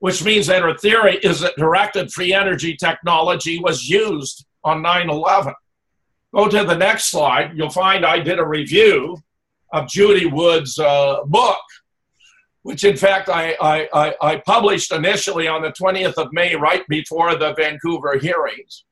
which 0.00 0.24
means 0.24 0.48
that 0.48 0.62
her 0.62 0.76
theory 0.76 1.18
is 1.18 1.38
that 1.38 1.54
directed 1.56 2.10
free 2.10 2.34
energy 2.34 2.74
technology 2.74 3.60
was 3.60 3.88
used 3.88 4.44
on 4.64 4.82
9 4.82 5.08
11. 5.08 5.54
Go 6.34 6.48
to 6.48 6.64
the 6.64 6.76
next 6.76 7.12
slide. 7.12 7.56
You'll 7.56 7.70
find 7.70 8.04
I 8.04 8.18
did 8.18 8.40
a 8.40 8.44
review 8.44 9.22
of 9.72 9.86
Judy 9.86 10.26
Wood's 10.26 10.80
uh, 10.80 11.22
book, 11.26 11.62
which 12.62 12.82
in 12.82 12.96
fact 12.96 13.28
I, 13.28 13.56
I, 13.62 14.16
I 14.20 14.42
published 14.44 14.90
initially 14.90 15.46
on 15.46 15.62
the 15.62 15.70
20th 15.70 16.14
of 16.14 16.32
May, 16.32 16.56
right 16.56 16.82
before 16.88 17.36
the 17.36 17.54
Vancouver 17.54 18.18
hearings 18.18 18.84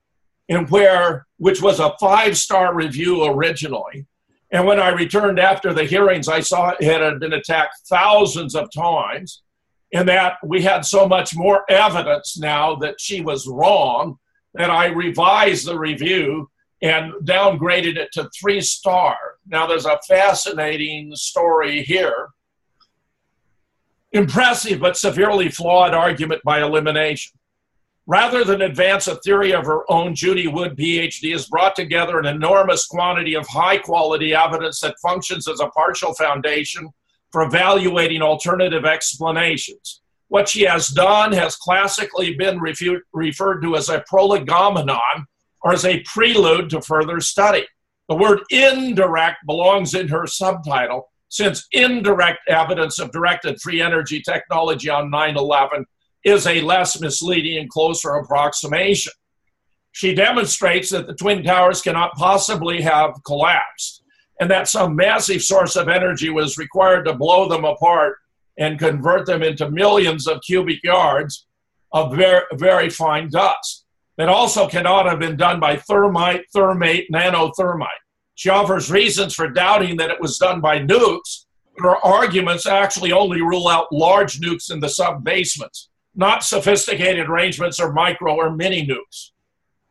and 0.48 0.70
where 0.70 1.26
which 1.38 1.60
was 1.60 1.80
a 1.80 1.96
five 1.98 2.38
star 2.38 2.76
review 2.76 3.24
originally. 3.24 4.06
And 4.52 4.66
when 4.66 4.78
I 4.78 4.90
returned 4.90 5.40
after 5.40 5.72
the 5.72 5.84
hearings, 5.84 6.28
I 6.28 6.40
saw 6.40 6.74
it 6.78 6.84
had 6.84 7.18
been 7.18 7.32
attacked 7.32 7.88
thousands 7.88 8.54
of 8.54 8.68
times, 8.70 9.42
and 9.94 10.06
that 10.08 10.36
we 10.44 10.62
had 10.62 10.84
so 10.84 11.08
much 11.08 11.34
more 11.34 11.64
evidence 11.70 12.38
now 12.38 12.74
that 12.76 13.00
she 13.00 13.22
was 13.22 13.46
wrong 13.46 14.18
that 14.54 14.70
I 14.70 14.86
revised 14.86 15.66
the 15.66 15.78
review 15.78 16.50
and 16.82 17.12
downgraded 17.24 17.96
it 17.96 18.10
to 18.12 18.28
three 18.38 18.60
star. 18.60 19.16
Now, 19.46 19.66
there's 19.66 19.86
a 19.86 19.98
fascinating 20.06 21.16
story 21.16 21.82
here. 21.82 22.28
Impressive 24.12 24.80
but 24.80 24.98
severely 24.98 25.48
flawed 25.48 25.94
argument 25.94 26.42
by 26.44 26.60
elimination. 26.60 27.38
Rather 28.06 28.44
than 28.44 28.62
advance 28.62 29.06
a 29.06 29.16
theory 29.20 29.52
of 29.52 29.64
her 29.64 29.90
own, 29.90 30.14
Judy 30.14 30.48
Wood, 30.48 30.76
PhD, 30.76 31.32
has 31.32 31.46
brought 31.46 31.76
together 31.76 32.18
an 32.18 32.26
enormous 32.26 32.86
quantity 32.86 33.34
of 33.34 33.46
high 33.46 33.78
quality 33.78 34.34
evidence 34.34 34.80
that 34.80 34.96
functions 35.00 35.46
as 35.46 35.60
a 35.60 35.68
partial 35.68 36.12
foundation 36.14 36.90
for 37.30 37.42
evaluating 37.42 38.20
alternative 38.20 38.84
explanations. 38.84 40.00
What 40.28 40.48
she 40.48 40.62
has 40.62 40.88
done 40.88 41.32
has 41.32 41.56
classically 41.56 42.34
been 42.34 42.58
refu- 42.58 43.00
referred 43.12 43.60
to 43.62 43.76
as 43.76 43.88
a 43.88 44.04
prolegomenon 44.12 45.26
or 45.62 45.72
as 45.72 45.84
a 45.84 46.02
prelude 46.02 46.70
to 46.70 46.82
further 46.82 47.20
study. 47.20 47.66
The 48.08 48.16
word 48.16 48.40
indirect 48.50 49.46
belongs 49.46 49.94
in 49.94 50.08
her 50.08 50.26
subtitle 50.26 51.08
since 51.28 51.66
indirect 51.72 52.40
evidence 52.48 52.98
of 52.98 53.12
directed 53.12 53.60
free 53.60 53.80
energy 53.80 54.20
technology 54.20 54.90
on 54.90 55.08
9 55.08 55.36
11 55.36 55.86
is 56.24 56.46
a 56.46 56.60
less 56.60 57.00
misleading 57.00 57.58
and 57.58 57.68
closer 57.68 58.14
approximation. 58.14 59.12
She 59.92 60.14
demonstrates 60.14 60.90
that 60.90 61.06
the 61.06 61.14
Twin 61.14 61.42
Towers 61.42 61.82
cannot 61.82 62.14
possibly 62.14 62.80
have 62.80 63.22
collapsed 63.24 64.02
and 64.40 64.50
that 64.50 64.68
some 64.68 64.96
massive 64.96 65.42
source 65.42 65.76
of 65.76 65.88
energy 65.88 66.30
was 66.30 66.58
required 66.58 67.04
to 67.04 67.14
blow 67.14 67.48
them 67.48 67.64
apart 67.64 68.16
and 68.58 68.78
convert 68.78 69.26
them 69.26 69.42
into 69.42 69.70
millions 69.70 70.26
of 70.26 70.40
cubic 70.42 70.82
yards 70.82 71.46
of 71.92 72.16
very, 72.16 72.42
very 72.54 72.90
fine 72.90 73.28
dust. 73.30 73.84
That 74.18 74.28
also 74.28 74.68
cannot 74.68 75.06
have 75.06 75.18
been 75.18 75.36
done 75.36 75.58
by 75.58 75.76
thermite, 75.76 76.44
thermate, 76.54 77.06
nanothermite. 77.12 77.86
She 78.34 78.50
offers 78.50 78.90
reasons 78.90 79.34
for 79.34 79.48
doubting 79.48 79.96
that 79.98 80.10
it 80.10 80.20
was 80.20 80.38
done 80.38 80.60
by 80.60 80.78
nukes. 80.78 81.46
But 81.76 81.84
her 81.84 81.96
arguments 82.04 82.66
actually 82.66 83.12
only 83.12 83.40
rule 83.40 83.68
out 83.68 83.92
large 83.92 84.40
nukes 84.40 84.70
in 84.70 84.80
the 84.80 84.88
sub 84.88 85.24
basements, 85.24 85.88
not 86.14 86.44
sophisticated 86.44 87.28
arrangements 87.28 87.80
or 87.80 87.92
micro 87.92 88.34
or 88.34 88.50
mini 88.50 88.86
nukes. 88.86 89.30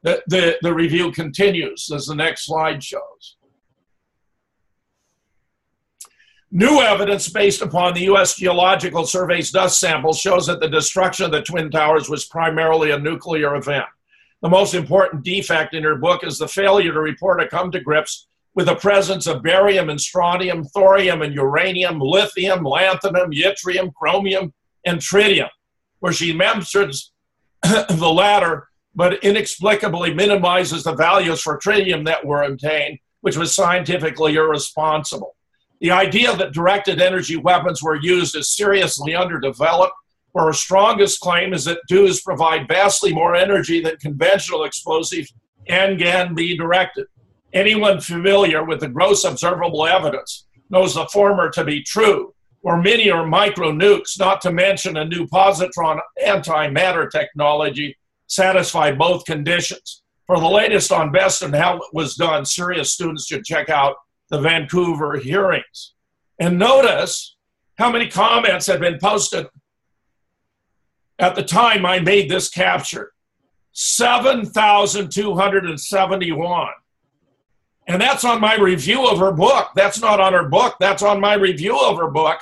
The, 0.04 0.22
the, 0.28 0.58
the 0.62 0.74
review 0.74 1.12
continues 1.12 1.92
as 1.94 2.08
the 2.08 2.16
next 2.16 2.46
slide 2.46 2.84
shows. 2.84 3.38
New 6.54 6.82
evidence 6.82 7.30
based 7.30 7.62
upon 7.62 7.94
the 7.94 8.02
U.S. 8.02 8.36
Geological 8.36 9.06
Survey's 9.06 9.52
dust 9.52 9.80
sample 9.80 10.12
shows 10.12 10.48
that 10.48 10.60
the 10.60 10.68
destruction 10.68 11.26
of 11.26 11.32
the 11.32 11.42
Twin 11.42 11.72
Towers 11.72 12.10
was 12.10 12.26
primarily 12.26 12.92
a 12.92 13.00
nuclear 13.00 13.56
event. 13.56 13.86
The 14.42 14.50
most 14.50 14.74
important 14.74 15.24
defect 15.24 15.74
in 15.74 15.84
her 15.84 15.96
book 15.96 16.26
is 16.26 16.38
the 16.38 16.48
failure 16.48 16.92
to 16.92 17.00
report 17.00 17.42
or 17.42 17.48
come 17.48 17.72
to 17.72 17.80
grips 17.80 18.28
with 18.54 18.66
the 18.66 18.76
presence 18.76 19.28
of 19.28 19.44
barium 19.44 19.90
and 19.90 20.02
strontium, 20.02 20.66
thorium 20.66 21.22
and 21.22 21.34
uranium, 21.34 22.00
lithium, 22.00 22.66
lanthanum, 22.66 23.32
yttrium, 23.32 23.94
chromium, 23.94 24.54
and 24.86 25.00
tritium, 25.00 25.50
where 26.02 26.12
she 26.12 26.34
mentions 26.34 27.14
the 27.64 28.12
latter, 28.14 28.68
but 28.94 29.24
inexplicably 29.24 30.14
minimizes 30.14 30.84
the 30.84 30.94
values 30.94 31.42
for 31.42 31.58
tritium 31.58 32.06
that 32.06 32.26
were 32.26 32.44
obtained, 32.44 33.00
which 33.22 33.38
was 33.38 33.56
scientifically 33.56 34.36
irresponsible. 34.36 35.36
The 35.80 35.92
idea 35.92 36.36
that 36.36 36.54
directed 36.54 37.02
energy 37.02 37.38
weapons 37.38 37.82
were 37.82 37.96
used 37.96 38.36
is 38.36 38.54
seriously 38.56 39.16
underdeveloped, 39.16 39.94
where 40.34 40.46
her 40.46 40.54
strongest 40.54 41.20
claim 41.20 41.54
is 41.54 41.66
that 41.66 41.80
DEWs 41.88 42.22
provide 42.22 42.68
vastly 42.68 43.14
more 43.14 43.36
energy 43.36 43.82
than 43.82 43.98
conventional 43.98 44.64
explosives 44.64 45.34
and 45.68 46.00
can 46.00 46.34
be 46.34 46.58
directed. 46.58 47.06
Anyone 47.54 48.00
familiar 48.00 48.64
with 48.64 48.80
the 48.80 48.88
gross 48.88 49.24
observable 49.24 49.86
evidence 49.86 50.48
knows 50.70 50.96
the 50.96 51.06
former 51.08 51.50
to 51.52 51.64
be 51.64 51.84
true, 51.84 52.34
or 52.64 52.82
mini 52.82 53.10
or 53.10 53.26
micro 53.26 53.72
nukes, 53.72 54.20
not 54.20 54.42
to 54.42 54.52
mention 54.52 54.98
a 54.98 55.06
new 55.06 55.26
positron 55.28 56.00
antimatter 56.26 57.10
technology, 57.10 57.98
satisfy 58.28 58.92
both 58.92 59.26
conditions. 59.26 60.04
For 60.28 60.40
the 60.40 60.48
latest 60.48 60.92
on 60.92 61.12
best 61.12 61.42
and 61.42 61.54
how 61.54 61.78
it 61.78 61.94
was 61.94 62.16
done, 62.16 62.46
serious 62.46 62.94
students 62.94 63.28
should 63.28 63.44
check 63.44 63.70
out 63.70 63.96
the 64.30 64.40
Vancouver 64.40 65.18
hearings. 65.18 65.94
And 66.40 66.58
notice 66.58 67.36
how 67.78 67.92
many 67.92 68.08
comments 68.08 68.68
have 68.68 68.80
been 68.80 69.00
posted 69.00 69.48
at 71.20 71.36
the 71.36 71.44
time 71.44 71.86
I 71.86 72.00
made 72.00 72.30
this 72.30 72.50
capture 72.50 73.12
7,271. 73.74 76.68
And 77.88 78.02
that's 78.02 78.24
on 78.24 78.40
my 78.40 78.56
review 78.56 79.08
of 79.08 79.20
her 79.20 79.32
book. 79.32 79.70
That's 79.76 80.00
not 80.00 80.20
on 80.20 80.34
her 80.34 80.48
book, 80.48 80.76
that's 80.80 81.04
on 81.04 81.20
my 81.20 81.34
review 81.34 81.78
of 81.78 81.98
her 81.98 82.10
book, 82.10 82.40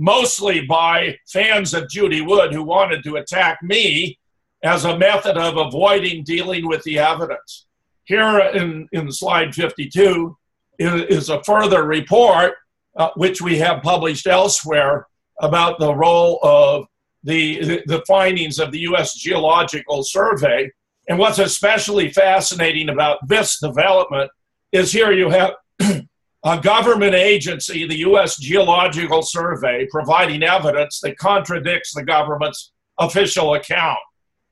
mostly 0.00 0.62
by 0.62 1.14
fans 1.28 1.74
of 1.74 1.88
Judy 1.90 2.22
Wood 2.22 2.54
who 2.54 2.62
wanted 2.62 3.04
to 3.04 3.16
attack 3.16 3.58
me 3.62 4.18
as 4.64 4.86
a 4.86 4.98
method 4.98 5.36
of 5.36 5.58
avoiding 5.58 6.24
dealing 6.24 6.66
with 6.66 6.82
the 6.84 6.98
evidence. 6.98 7.66
Here 8.04 8.38
in, 8.54 8.88
in 8.92 9.12
slide 9.12 9.54
52 9.54 10.36
is, 10.78 11.28
a 11.28 11.44
further 11.44 11.84
report, 11.84 12.54
uh, 12.96 13.10
which 13.16 13.42
we 13.42 13.58
have 13.58 13.82
published 13.82 14.26
elsewhere, 14.26 15.06
about 15.42 15.78
the 15.78 15.94
role 15.94 16.38
of 16.42 16.86
the, 17.22 17.82
the 17.86 18.02
findings 18.08 18.58
of 18.58 18.72
the 18.72 18.80
U.S. 18.80 19.14
Geological 19.14 20.02
Survey. 20.02 20.70
And 21.10 21.18
what's 21.18 21.38
especially 21.38 22.10
fascinating 22.10 22.88
about 22.88 23.18
this 23.28 23.60
development 23.60 24.30
is 24.72 24.92
here 24.92 25.12
you 25.12 25.28
have 25.28 25.52
a 26.42 26.60
government 26.60 27.14
agency, 27.14 27.86
the 27.86 27.98
U.S. 27.98 28.38
Geological 28.38 29.22
Survey, 29.22 29.86
providing 29.90 30.42
evidence 30.42 31.00
that 31.00 31.18
contradicts 31.18 31.94
the 31.94 32.02
government's 32.02 32.72
official 32.98 33.54
account. 33.54 33.98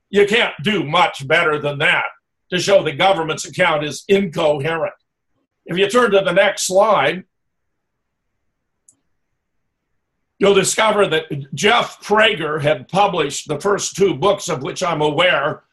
You 0.09 0.27
can't 0.27 0.53
do 0.63 0.83
much 0.83 1.27
better 1.27 1.59
than 1.59 1.79
that 1.79 2.05
to 2.51 2.59
show 2.59 2.83
the 2.83 2.91
government's 2.91 3.45
account 3.45 3.83
is 3.83 4.03
incoherent. 4.07 4.93
If 5.65 5.77
you 5.77 5.87
turn 5.89 6.11
to 6.11 6.21
the 6.21 6.31
next 6.31 6.65
slide, 6.65 7.25
you'll 10.39 10.55
discover 10.55 11.07
that 11.07 11.53
Jeff 11.53 12.01
Prager 12.01 12.61
had 12.61 12.87
published 12.87 13.47
the 13.47 13.59
first 13.59 13.95
two 13.95 14.15
books 14.15 14.49
of 14.49 14.63
which 14.63 14.81
I'm 14.81 15.01
aware 15.01 15.63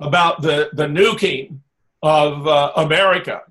about 0.00 0.42
the, 0.42 0.68
the 0.74 0.86
nuking 0.86 1.60
of 2.02 2.46
uh, 2.46 2.72
America 2.76 3.42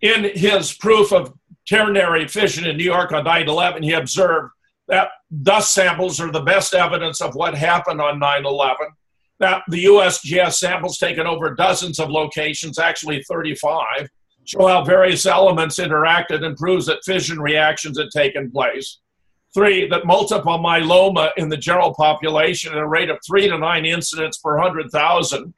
in 0.00 0.24
his 0.34 0.72
proof 0.72 1.12
of 1.12 1.34
ternary 1.70 2.26
fission 2.26 2.66
in 2.66 2.76
New 2.76 2.84
York 2.84 3.12
on 3.12 3.24
9 3.24 3.48
11, 3.48 3.82
he 3.82 3.92
observed 3.92 4.52
that 4.88 5.08
dust 5.42 5.72
samples 5.72 6.20
are 6.20 6.32
the 6.32 6.42
best 6.42 6.74
evidence 6.74 7.20
of 7.20 7.34
what 7.34 7.54
happened 7.54 8.00
on 8.00 8.18
9 8.18 8.44
11. 8.44 8.76
That 9.38 9.62
the 9.68 9.84
USGS 9.84 10.54
samples 10.54 10.98
taken 10.98 11.26
over 11.26 11.54
dozens 11.54 11.98
of 11.98 12.10
locations, 12.10 12.78
actually 12.78 13.22
35, 13.22 14.08
show 14.44 14.66
how 14.66 14.84
various 14.84 15.24
elements 15.24 15.78
interacted 15.78 16.44
and 16.44 16.56
proves 16.56 16.86
that 16.86 17.04
fission 17.04 17.40
reactions 17.40 17.98
had 17.98 18.10
taken 18.10 18.50
place. 18.50 18.98
Three, 19.54 19.88
that 19.88 20.06
multiple 20.06 20.58
myeloma 20.58 21.30
in 21.36 21.48
the 21.48 21.56
general 21.56 21.94
population 21.94 22.72
at 22.72 22.78
a 22.78 22.86
rate 22.86 23.10
of 23.10 23.18
three 23.26 23.48
to 23.48 23.58
nine 23.58 23.84
incidents 23.84 24.38
per 24.38 24.56
100,000 24.58 25.54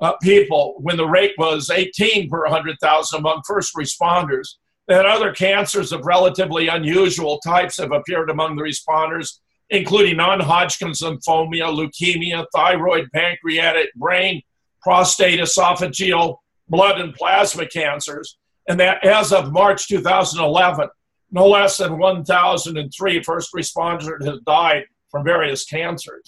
uh, 0.00 0.12
people 0.22 0.74
when 0.78 0.96
the 0.96 1.06
rate 1.06 1.32
was 1.38 1.70
18 1.70 2.28
per 2.28 2.42
100,000 2.42 3.18
among 3.18 3.42
first 3.46 3.74
responders. 3.74 4.56
That 4.88 5.06
other 5.06 5.32
cancers 5.32 5.92
of 5.92 6.04
relatively 6.04 6.68
unusual 6.68 7.38
types 7.38 7.78
have 7.78 7.92
appeared 7.92 8.30
among 8.30 8.56
the 8.56 8.62
responders, 8.62 9.38
including 9.70 10.16
non 10.16 10.40
Hodgkin's 10.40 11.00
lymphoma, 11.02 11.60
leukemia, 11.60 12.46
thyroid, 12.54 13.08
pancreatic, 13.12 13.94
brain, 13.94 14.42
prostate, 14.82 15.40
esophageal, 15.40 16.36
blood, 16.68 17.00
and 17.00 17.14
plasma 17.14 17.66
cancers. 17.66 18.38
And 18.68 18.78
that 18.80 19.04
as 19.04 19.32
of 19.32 19.52
March 19.52 19.88
2011, 19.88 20.88
no 21.30 21.48
less 21.48 21.78
than 21.78 21.98
1,003 21.98 23.22
first 23.22 23.52
responders 23.54 24.24
have 24.26 24.44
died 24.44 24.84
from 25.10 25.24
various 25.24 25.64
cancers. 25.64 26.22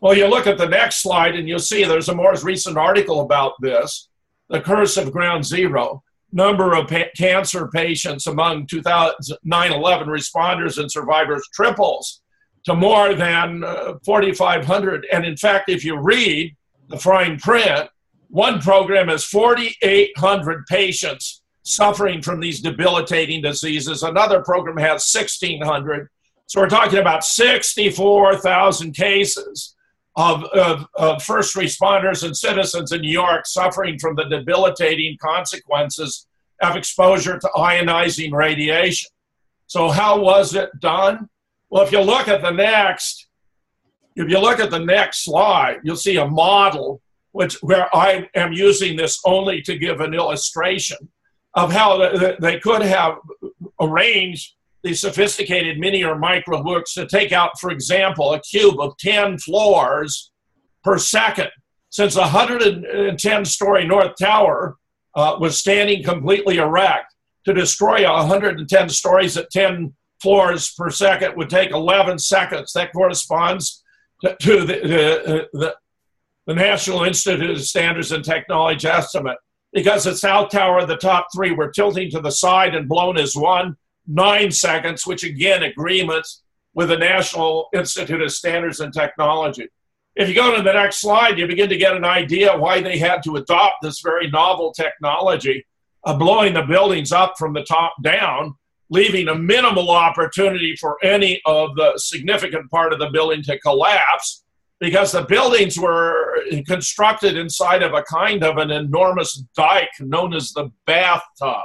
Well, 0.00 0.16
you 0.16 0.26
look 0.26 0.46
at 0.46 0.58
the 0.58 0.68
next 0.68 1.02
slide 1.02 1.34
and 1.34 1.48
you'll 1.48 1.58
see 1.58 1.84
there's 1.84 2.08
a 2.08 2.14
more 2.14 2.34
recent 2.42 2.76
article 2.76 3.20
about 3.20 3.54
this 3.60 4.08
the 4.48 4.60
curse 4.60 4.96
of 4.96 5.12
ground 5.12 5.44
zero. 5.44 6.02
Number 6.30 6.74
of 6.74 6.88
pa- 6.88 7.10
cancer 7.16 7.68
patients 7.68 8.26
among 8.26 8.66
9 8.72 9.72
11 9.72 10.08
responders 10.08 10.78
and 10.78 10.90
survivors 10.90 11.48
triples 11.54 12.20
to 12.64 12.74
more 12.74 13.14
than 13.14 13.64
uh, 13.64 13.94
4,500. 14.04 15.06
And 15.10 15.24
in 15.24 15.36
fact, 15.36 15.70
if 15.70 15.84
you 15.84 15.98
read 15.98 16.54
the 16.88 16.98
fine 16.98 17.38
print, 17.38 17.88
one 18.28 18.60
program 18.60 19.08
has 19.08 19.24
4,800 19.24 20.66
patients 20.66 21.42
suffering 21.62 22.20
from 22.22 22.40
these 22.40 22.60
debilitating 22.60 23.42
diseases. 23.42 24.02
Another 24.02 24.42
program 24.42 24.76
has 24.76 25.10
1,600. 25.12 26.08
So 26.46 26.60
we're 26.60 26.68
talking 26.68 26.98
about 26.98 27.24
64,000 27.24 28.94
cases 28.94 29.74
of, 30.18 30.42
of, 30.46 30.86
of, 30.96 31.22
first 31.22 31.54
responders 31.54 32.24
and 32.24 32.36
citizens 32.36 32.90
in 32.90 33.02
New 33.02 33.10
York 33.10 33.46
suffering 33.46 33.98
from 34.00 34.16
the 34.16 34.24
debilitating 34.24 35.16
consequences 35.18 36.26
of 36.60 36.74
exposure 36.74 37.38
to 37.38 37.48
ionizing 37.54 38.32
radiation. 38.32 39.08
So, 39.68 39.88
how 39.88 40.20
was 40.20 40.56
it 40.56 40.70
done? 40.80 41.28
Well, 41.70 41.84
if 41.84 41.92
you 41.92 42.00
look 42.00 42.26
at 42.26 42.42
the 42.42 42.50
next, 42.50 43.28
if 44.16 44.28
you 44.28 44.40
look 44.40 44.58
at 44.58 44.72
the 44.72 44.80
next 44.80 45.24
slide, 45.24 45.78
you'll 45.84 45.94
see 45.94 46.16
a 46.16 46.26
model 46.26 47.00
which 47.30 47.62
where 47.62 47.94
I 47.94 48.28
am 48.34 48.52
using 48.52 48.96
this 48.96 49.20
only 49.24 49.62
to 49.62 49.78
give 49.78 50.00
an 50.00 50.14
illustration 50.14 50.98
of 51.54 51.70
how 51.72 51.96
they 52.40 52.58
could 52.58 52.82
have 52.82 53.18
arranged 53.80 54.54
these 54.88 55.00
sophisticated 55.00 55.78
mini 55.78 56.02
or 56.02 56.18
micro 56.18 56.62
nukes 56.62 56.94
to 56.94 57.06
take 57.06 57.30
out, 57.30 57.58
for 57.60 57.70
example, 57.70 58.32
a 58.32 58.40
cube 58.40 58.80
of 58.80 58.96
10 58.98 59.38
floors 59.38 60.30
per 60.82 60.96
second. 60.98 61.50
Since 61.90 62.14
the 62.14 62.22
110 62.22 63.44
story 63.44 63.86
North 63.86 64.12
Tower 64.18 64.76
uh, 65.14 65.36
was 65.38 65.58
standing 65.58 66.02
completely 66.02 66.56
erect, 66.56 67.14
to 67.44 67.54
destroy 67.54 68.04
110 68.04 68.88
stories 68.88 69.36
at 69.36 69.50
10 69.50 69.94
floors 70.20 70.72
per 70.76 70.90
second 70.90 71.36
would 71.36 71.48
take 71.48 71.70
11 71.70 72.18
seconds. 72.18 72.72
That 72.72 72.92
corresponds 72.92 73.82
to, 74.22 74.36
to 74.36 74.60
the, 74.60 74.66
the, 74.66 75.48
the, 75.52 75.76
the 76.46 76.54
National 76.54 77.04
Institute 77.04 77.50
of 77.50 77.62
Standards 77.62 78.12
and 78.12 78.24
Technology 78.24 78.86
estimate. 78.86 79.38
Because 79.72 80.04
the 80.04 80.16
South 80.16 80.50
Tower, 80.50 80.84
the 80.84 80.96
top 80.96 81.28
three 81.34 81.52
were 81.52 81.70
tilting 81.70 82.10
to 82.10 82.20
the 82.20 82.30
side 82.30 82.74
and 82.74 82.88
blown 82.88 83.18
as 83.18 83.36
one, 83.36 83.76
nine 84.08 84.50
seconds, 84.50 85.06
which 85.06 85.22
again 85.22 85.62
agreements 85.62 86.42
with 86.74 86.88
the 86.88 86.96
National 86.96 87.68
Institute 87.74 88.22
of 88.22 88.32
Standards 88.32 88.80
and 88.80 88.92
Technology. 88.92 89.68
If 90.16 90.28
you 90.28 90.34
go 90.34 90.56
to 90.56 90.62
the 90.62 90.72
next 90.72 91.00
slide, 91.00 91.38
you 91.38 91.46
begin 91.46 91.68
to 91.68 91.76
get 91.76 91.96
an 91.96 92.04
idea 92.04 92.56
why 92.56 92.80
they 92.80 92.98
had 92.98 93.22
to 93.24 93.36
adopt 93.36 93.76
this 93.82 94.00
very 94.00 94.28
novel 94.28 94.72
technology 94.72 95.64
of 96.04 96.18
blowing 96.18 96.54
the 96.54 96.62
buildings 96.62 97.12
up 97.12 97.34
from 97.38 97.52
the 97.52 97.62
top 97.62 97.94
down, 98.02 98.54
leaving 98.90 99.28
a 99.28 99.34
minimal 99.34 99.90
opportunity 99.90 100.74
for 100.76 100.96
any 101.04 101.40
of 101.44 101.76
the 101.76 101.92
significant 101.96 102.70
part 102.70 102.92
of 102.92 102.98
the 102.98 103.10
building 103.10 103.42
to 103.42 103.58
collapse 103.60 104.44
because 104.80 105.12
the 105.12 105.22
buildings 105.22 105.78
were 105.78 106.40
constructed 106.66 107.36
inside 107.36 107.82
of 107.82 107.94
a 107.94 108.02
kind 108.02 108.44
of 108.44 108.58
an 108.58 108.70
enormous 108.70 109.42
dike 109.56 109.88
known 110.00 110.34
as 110.34 110.52
the 110.52 110.70
bathtub. 110.86 111.64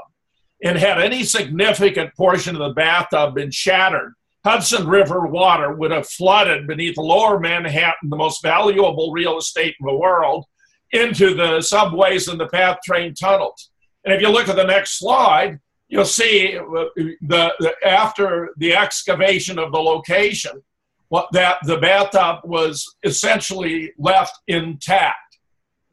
And 0.64 0.78
had 0.78 1.00
any 1.00 1.24
significant 1.24 2.16
portion 2.16 2.56
of 2.56 2.62
the 2.62 2.74
bathtub 2.74 3.36
been 3.36 3.52
shattered, 3.52 4.14
Hudson 4.46 4.88
River 4.88 5.28
water 5.28 5.74
would 5.74 5.92
have 5.92 6.08
flooded 6.08 6.68
beneath 6.68 6.98
lower 6.98 7.40
Manhattan, 7.40 8.10
the 8.10 8.16
most 8.16 8.42
valuable 8.42 9.12
real 9.12 9.38
estate 9.38 9.76
in 9.80 9.86
the 9.86 9.96
world, 9.96 10.46
into 10.92 11.34
the 11.34 11.62
subways 11.62 12.28
and 12.28 12.40
the 12.40 12.48
PATH 12.48 12.80
train 12.86 13.14
tunnels. 13.14 13.72
And 14.06 14.14
if 14.14 14.22
you 14.22 14.30
look 14.30 14.50
at 14.50 14.56
the 14.56 14.64
next 14.64 15.00
slide, 15.00 15.60
you'll 15.88 16.06
see 16.06 16.54
the, 16.54 17.54
the 17.60 17.74
after 17.86 18.50
the 18.58 18.74
excavation 18.76 19.60
of 19.60 19.72
the 19.72 19.80
location, 19.80 20.62
what 21.10 21.28
that 21.32 21.58
the 21.66 21.78
bathtub 21.78 22.40
was 22.44 22.96
essentially 23.04 23.94
left 23.98 24.38
intact. 24.48 25.38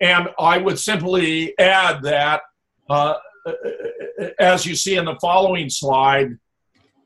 And 0.00 0.28
I 0.38 0.58
would 0.58 0.78
simply 0.78 1.56
add 1.58 2.02
that, 2.02 2.42
uh, 2.88 3.14
as 4.38 4.66
you 4.66 4.74
see 4.74 4.96
in 4.96 5.04
the 5.04 5.16
following 5.20 5.68
slide, 5.68 6.38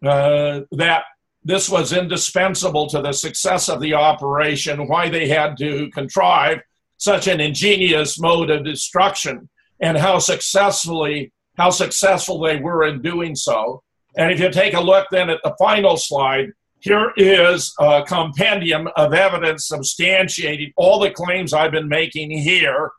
uh, 0.04 0.60
that 0.72 1.04
this 1.44 1.68
was 1.68 1.92
indispensable 1.92 2.86
to 2.88 3.02
the 3.02 3.12
success 3.12 3.68
of 3.68 3.80
the 3.80 3.94
operation, 3.94 4.88
why 4.88 5.08
they 5.08 5.28
had 5.28 5.56
to 5.58 5.90
contrive 5.90 6.60
such 6.96 7.26
an 7.26 7.40
ingenious 7.40 8.18
mode 8.18 8.50
of 8.50 8.64
destruction 8.64 9.48
and 9.80 9.98
how 9.98 10.18
successfully 10.18 11.32
how 11.56 11.70
successful 11.70 12.40
they 12.40 12.56
were 12.56 12.84
in 12.84 13.00
doing 13.00 13.34
so. 13.34 13.82
And 14.16 14.32
if 14.32 14.40
you 14.40 14.50
take 14.50 14.74
a 14.74 14.80
look 14.80 15.06
then 15.10 15.30
at 15.30 15.40
the 15.44 15.54
final 15.58 15.96
slide, 15.96 16.50
here 16.80 17.12
is 17.16 17.72
a 17.78 18.02
compendium 18.06 18.88
of 18.96 19.14
evidence 19.14 19.70
substantiating 19.70 20.72
all 20.76 21.00
the 21.00 21.10
claims 21.10 21.52
I've 21.52 21.72
been 21.72 21.88
making 21.88 22.30
here. 22.30 22.90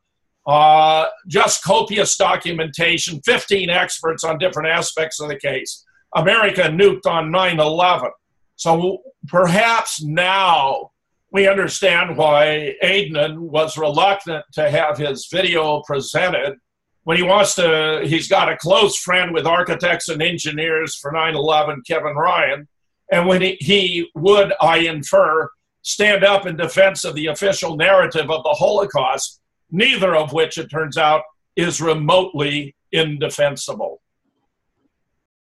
Uh, 0.46 1.06
just 1.28 1.64
copious 1.64 2.16
documentation, 2.18 3.20
15 3.26 3.70
experts 3.70 4.24
on 4.24 4.38
different 4.38 4.70
aspects 4.70 5.20
of 5.20 5.28
the 5.28 5.40
case. 5.40 5.84
America 6.16 6.64
nuked 6.64 7.06
on 7.06 7.32
9 7.32 7.60
11. 7.60 8.10
So 8.56 9.02
perhaps 9.28 10.02
now 10.04 10.92
we 11.32 11.48
understand 11.48 12.16
why 12.16 12.76
Adnan 12.84 13.40
was 13.40 13.78
reluctant 13.78 14.46
to 14.54 14.70
have 14.70 14.98
his 14.98 15.28
video 15.32 15.82
presented 15.86 16.58
when 17.06 17.18
he 17.18 17.24
wants 17.24 17.54
to, 17.56 18.02
he's 18.04 18.28
got 18.28 18.52
a 18.52 18.58
close 18.58 18.98
friend 18.98 19.32
with 19.32 19.46
architects 19.46 20.10
and 20.10 20.24
engineers 20.24 20.96
for 20.96 21.12
9 21.12 21.36
11, 21.36 21.84
Kevin 21.88 22.16
Ryan. 22.16 22.68
And 23.12 23.28
when 23.28 23.44
he, 23.44 23.58
he 23.60 24.10
would, 24.16 24.54
I 24.60 24.80
infer, 24.80 25.48
stand 25.84 26.24
up 26.24 26.48
in 26.48 26.58
defense 26.58 27.06
of 27.06 27.14
the 27.14 27.28
official 27.28 27.78
narrative 27.78 28.32
of 28.32 28.44
the 28.44 28.56
Holocaust, 28.58 29.40
neither 29.72 30.16
of 30.16 30.34
which, 30.34 30.58
it 30.58 30.70
turns 30.70 30.98
out, 30.98 31.22
is 31.56 31.82
remotely 31.82 32.76
indefensible. 32.92 34.02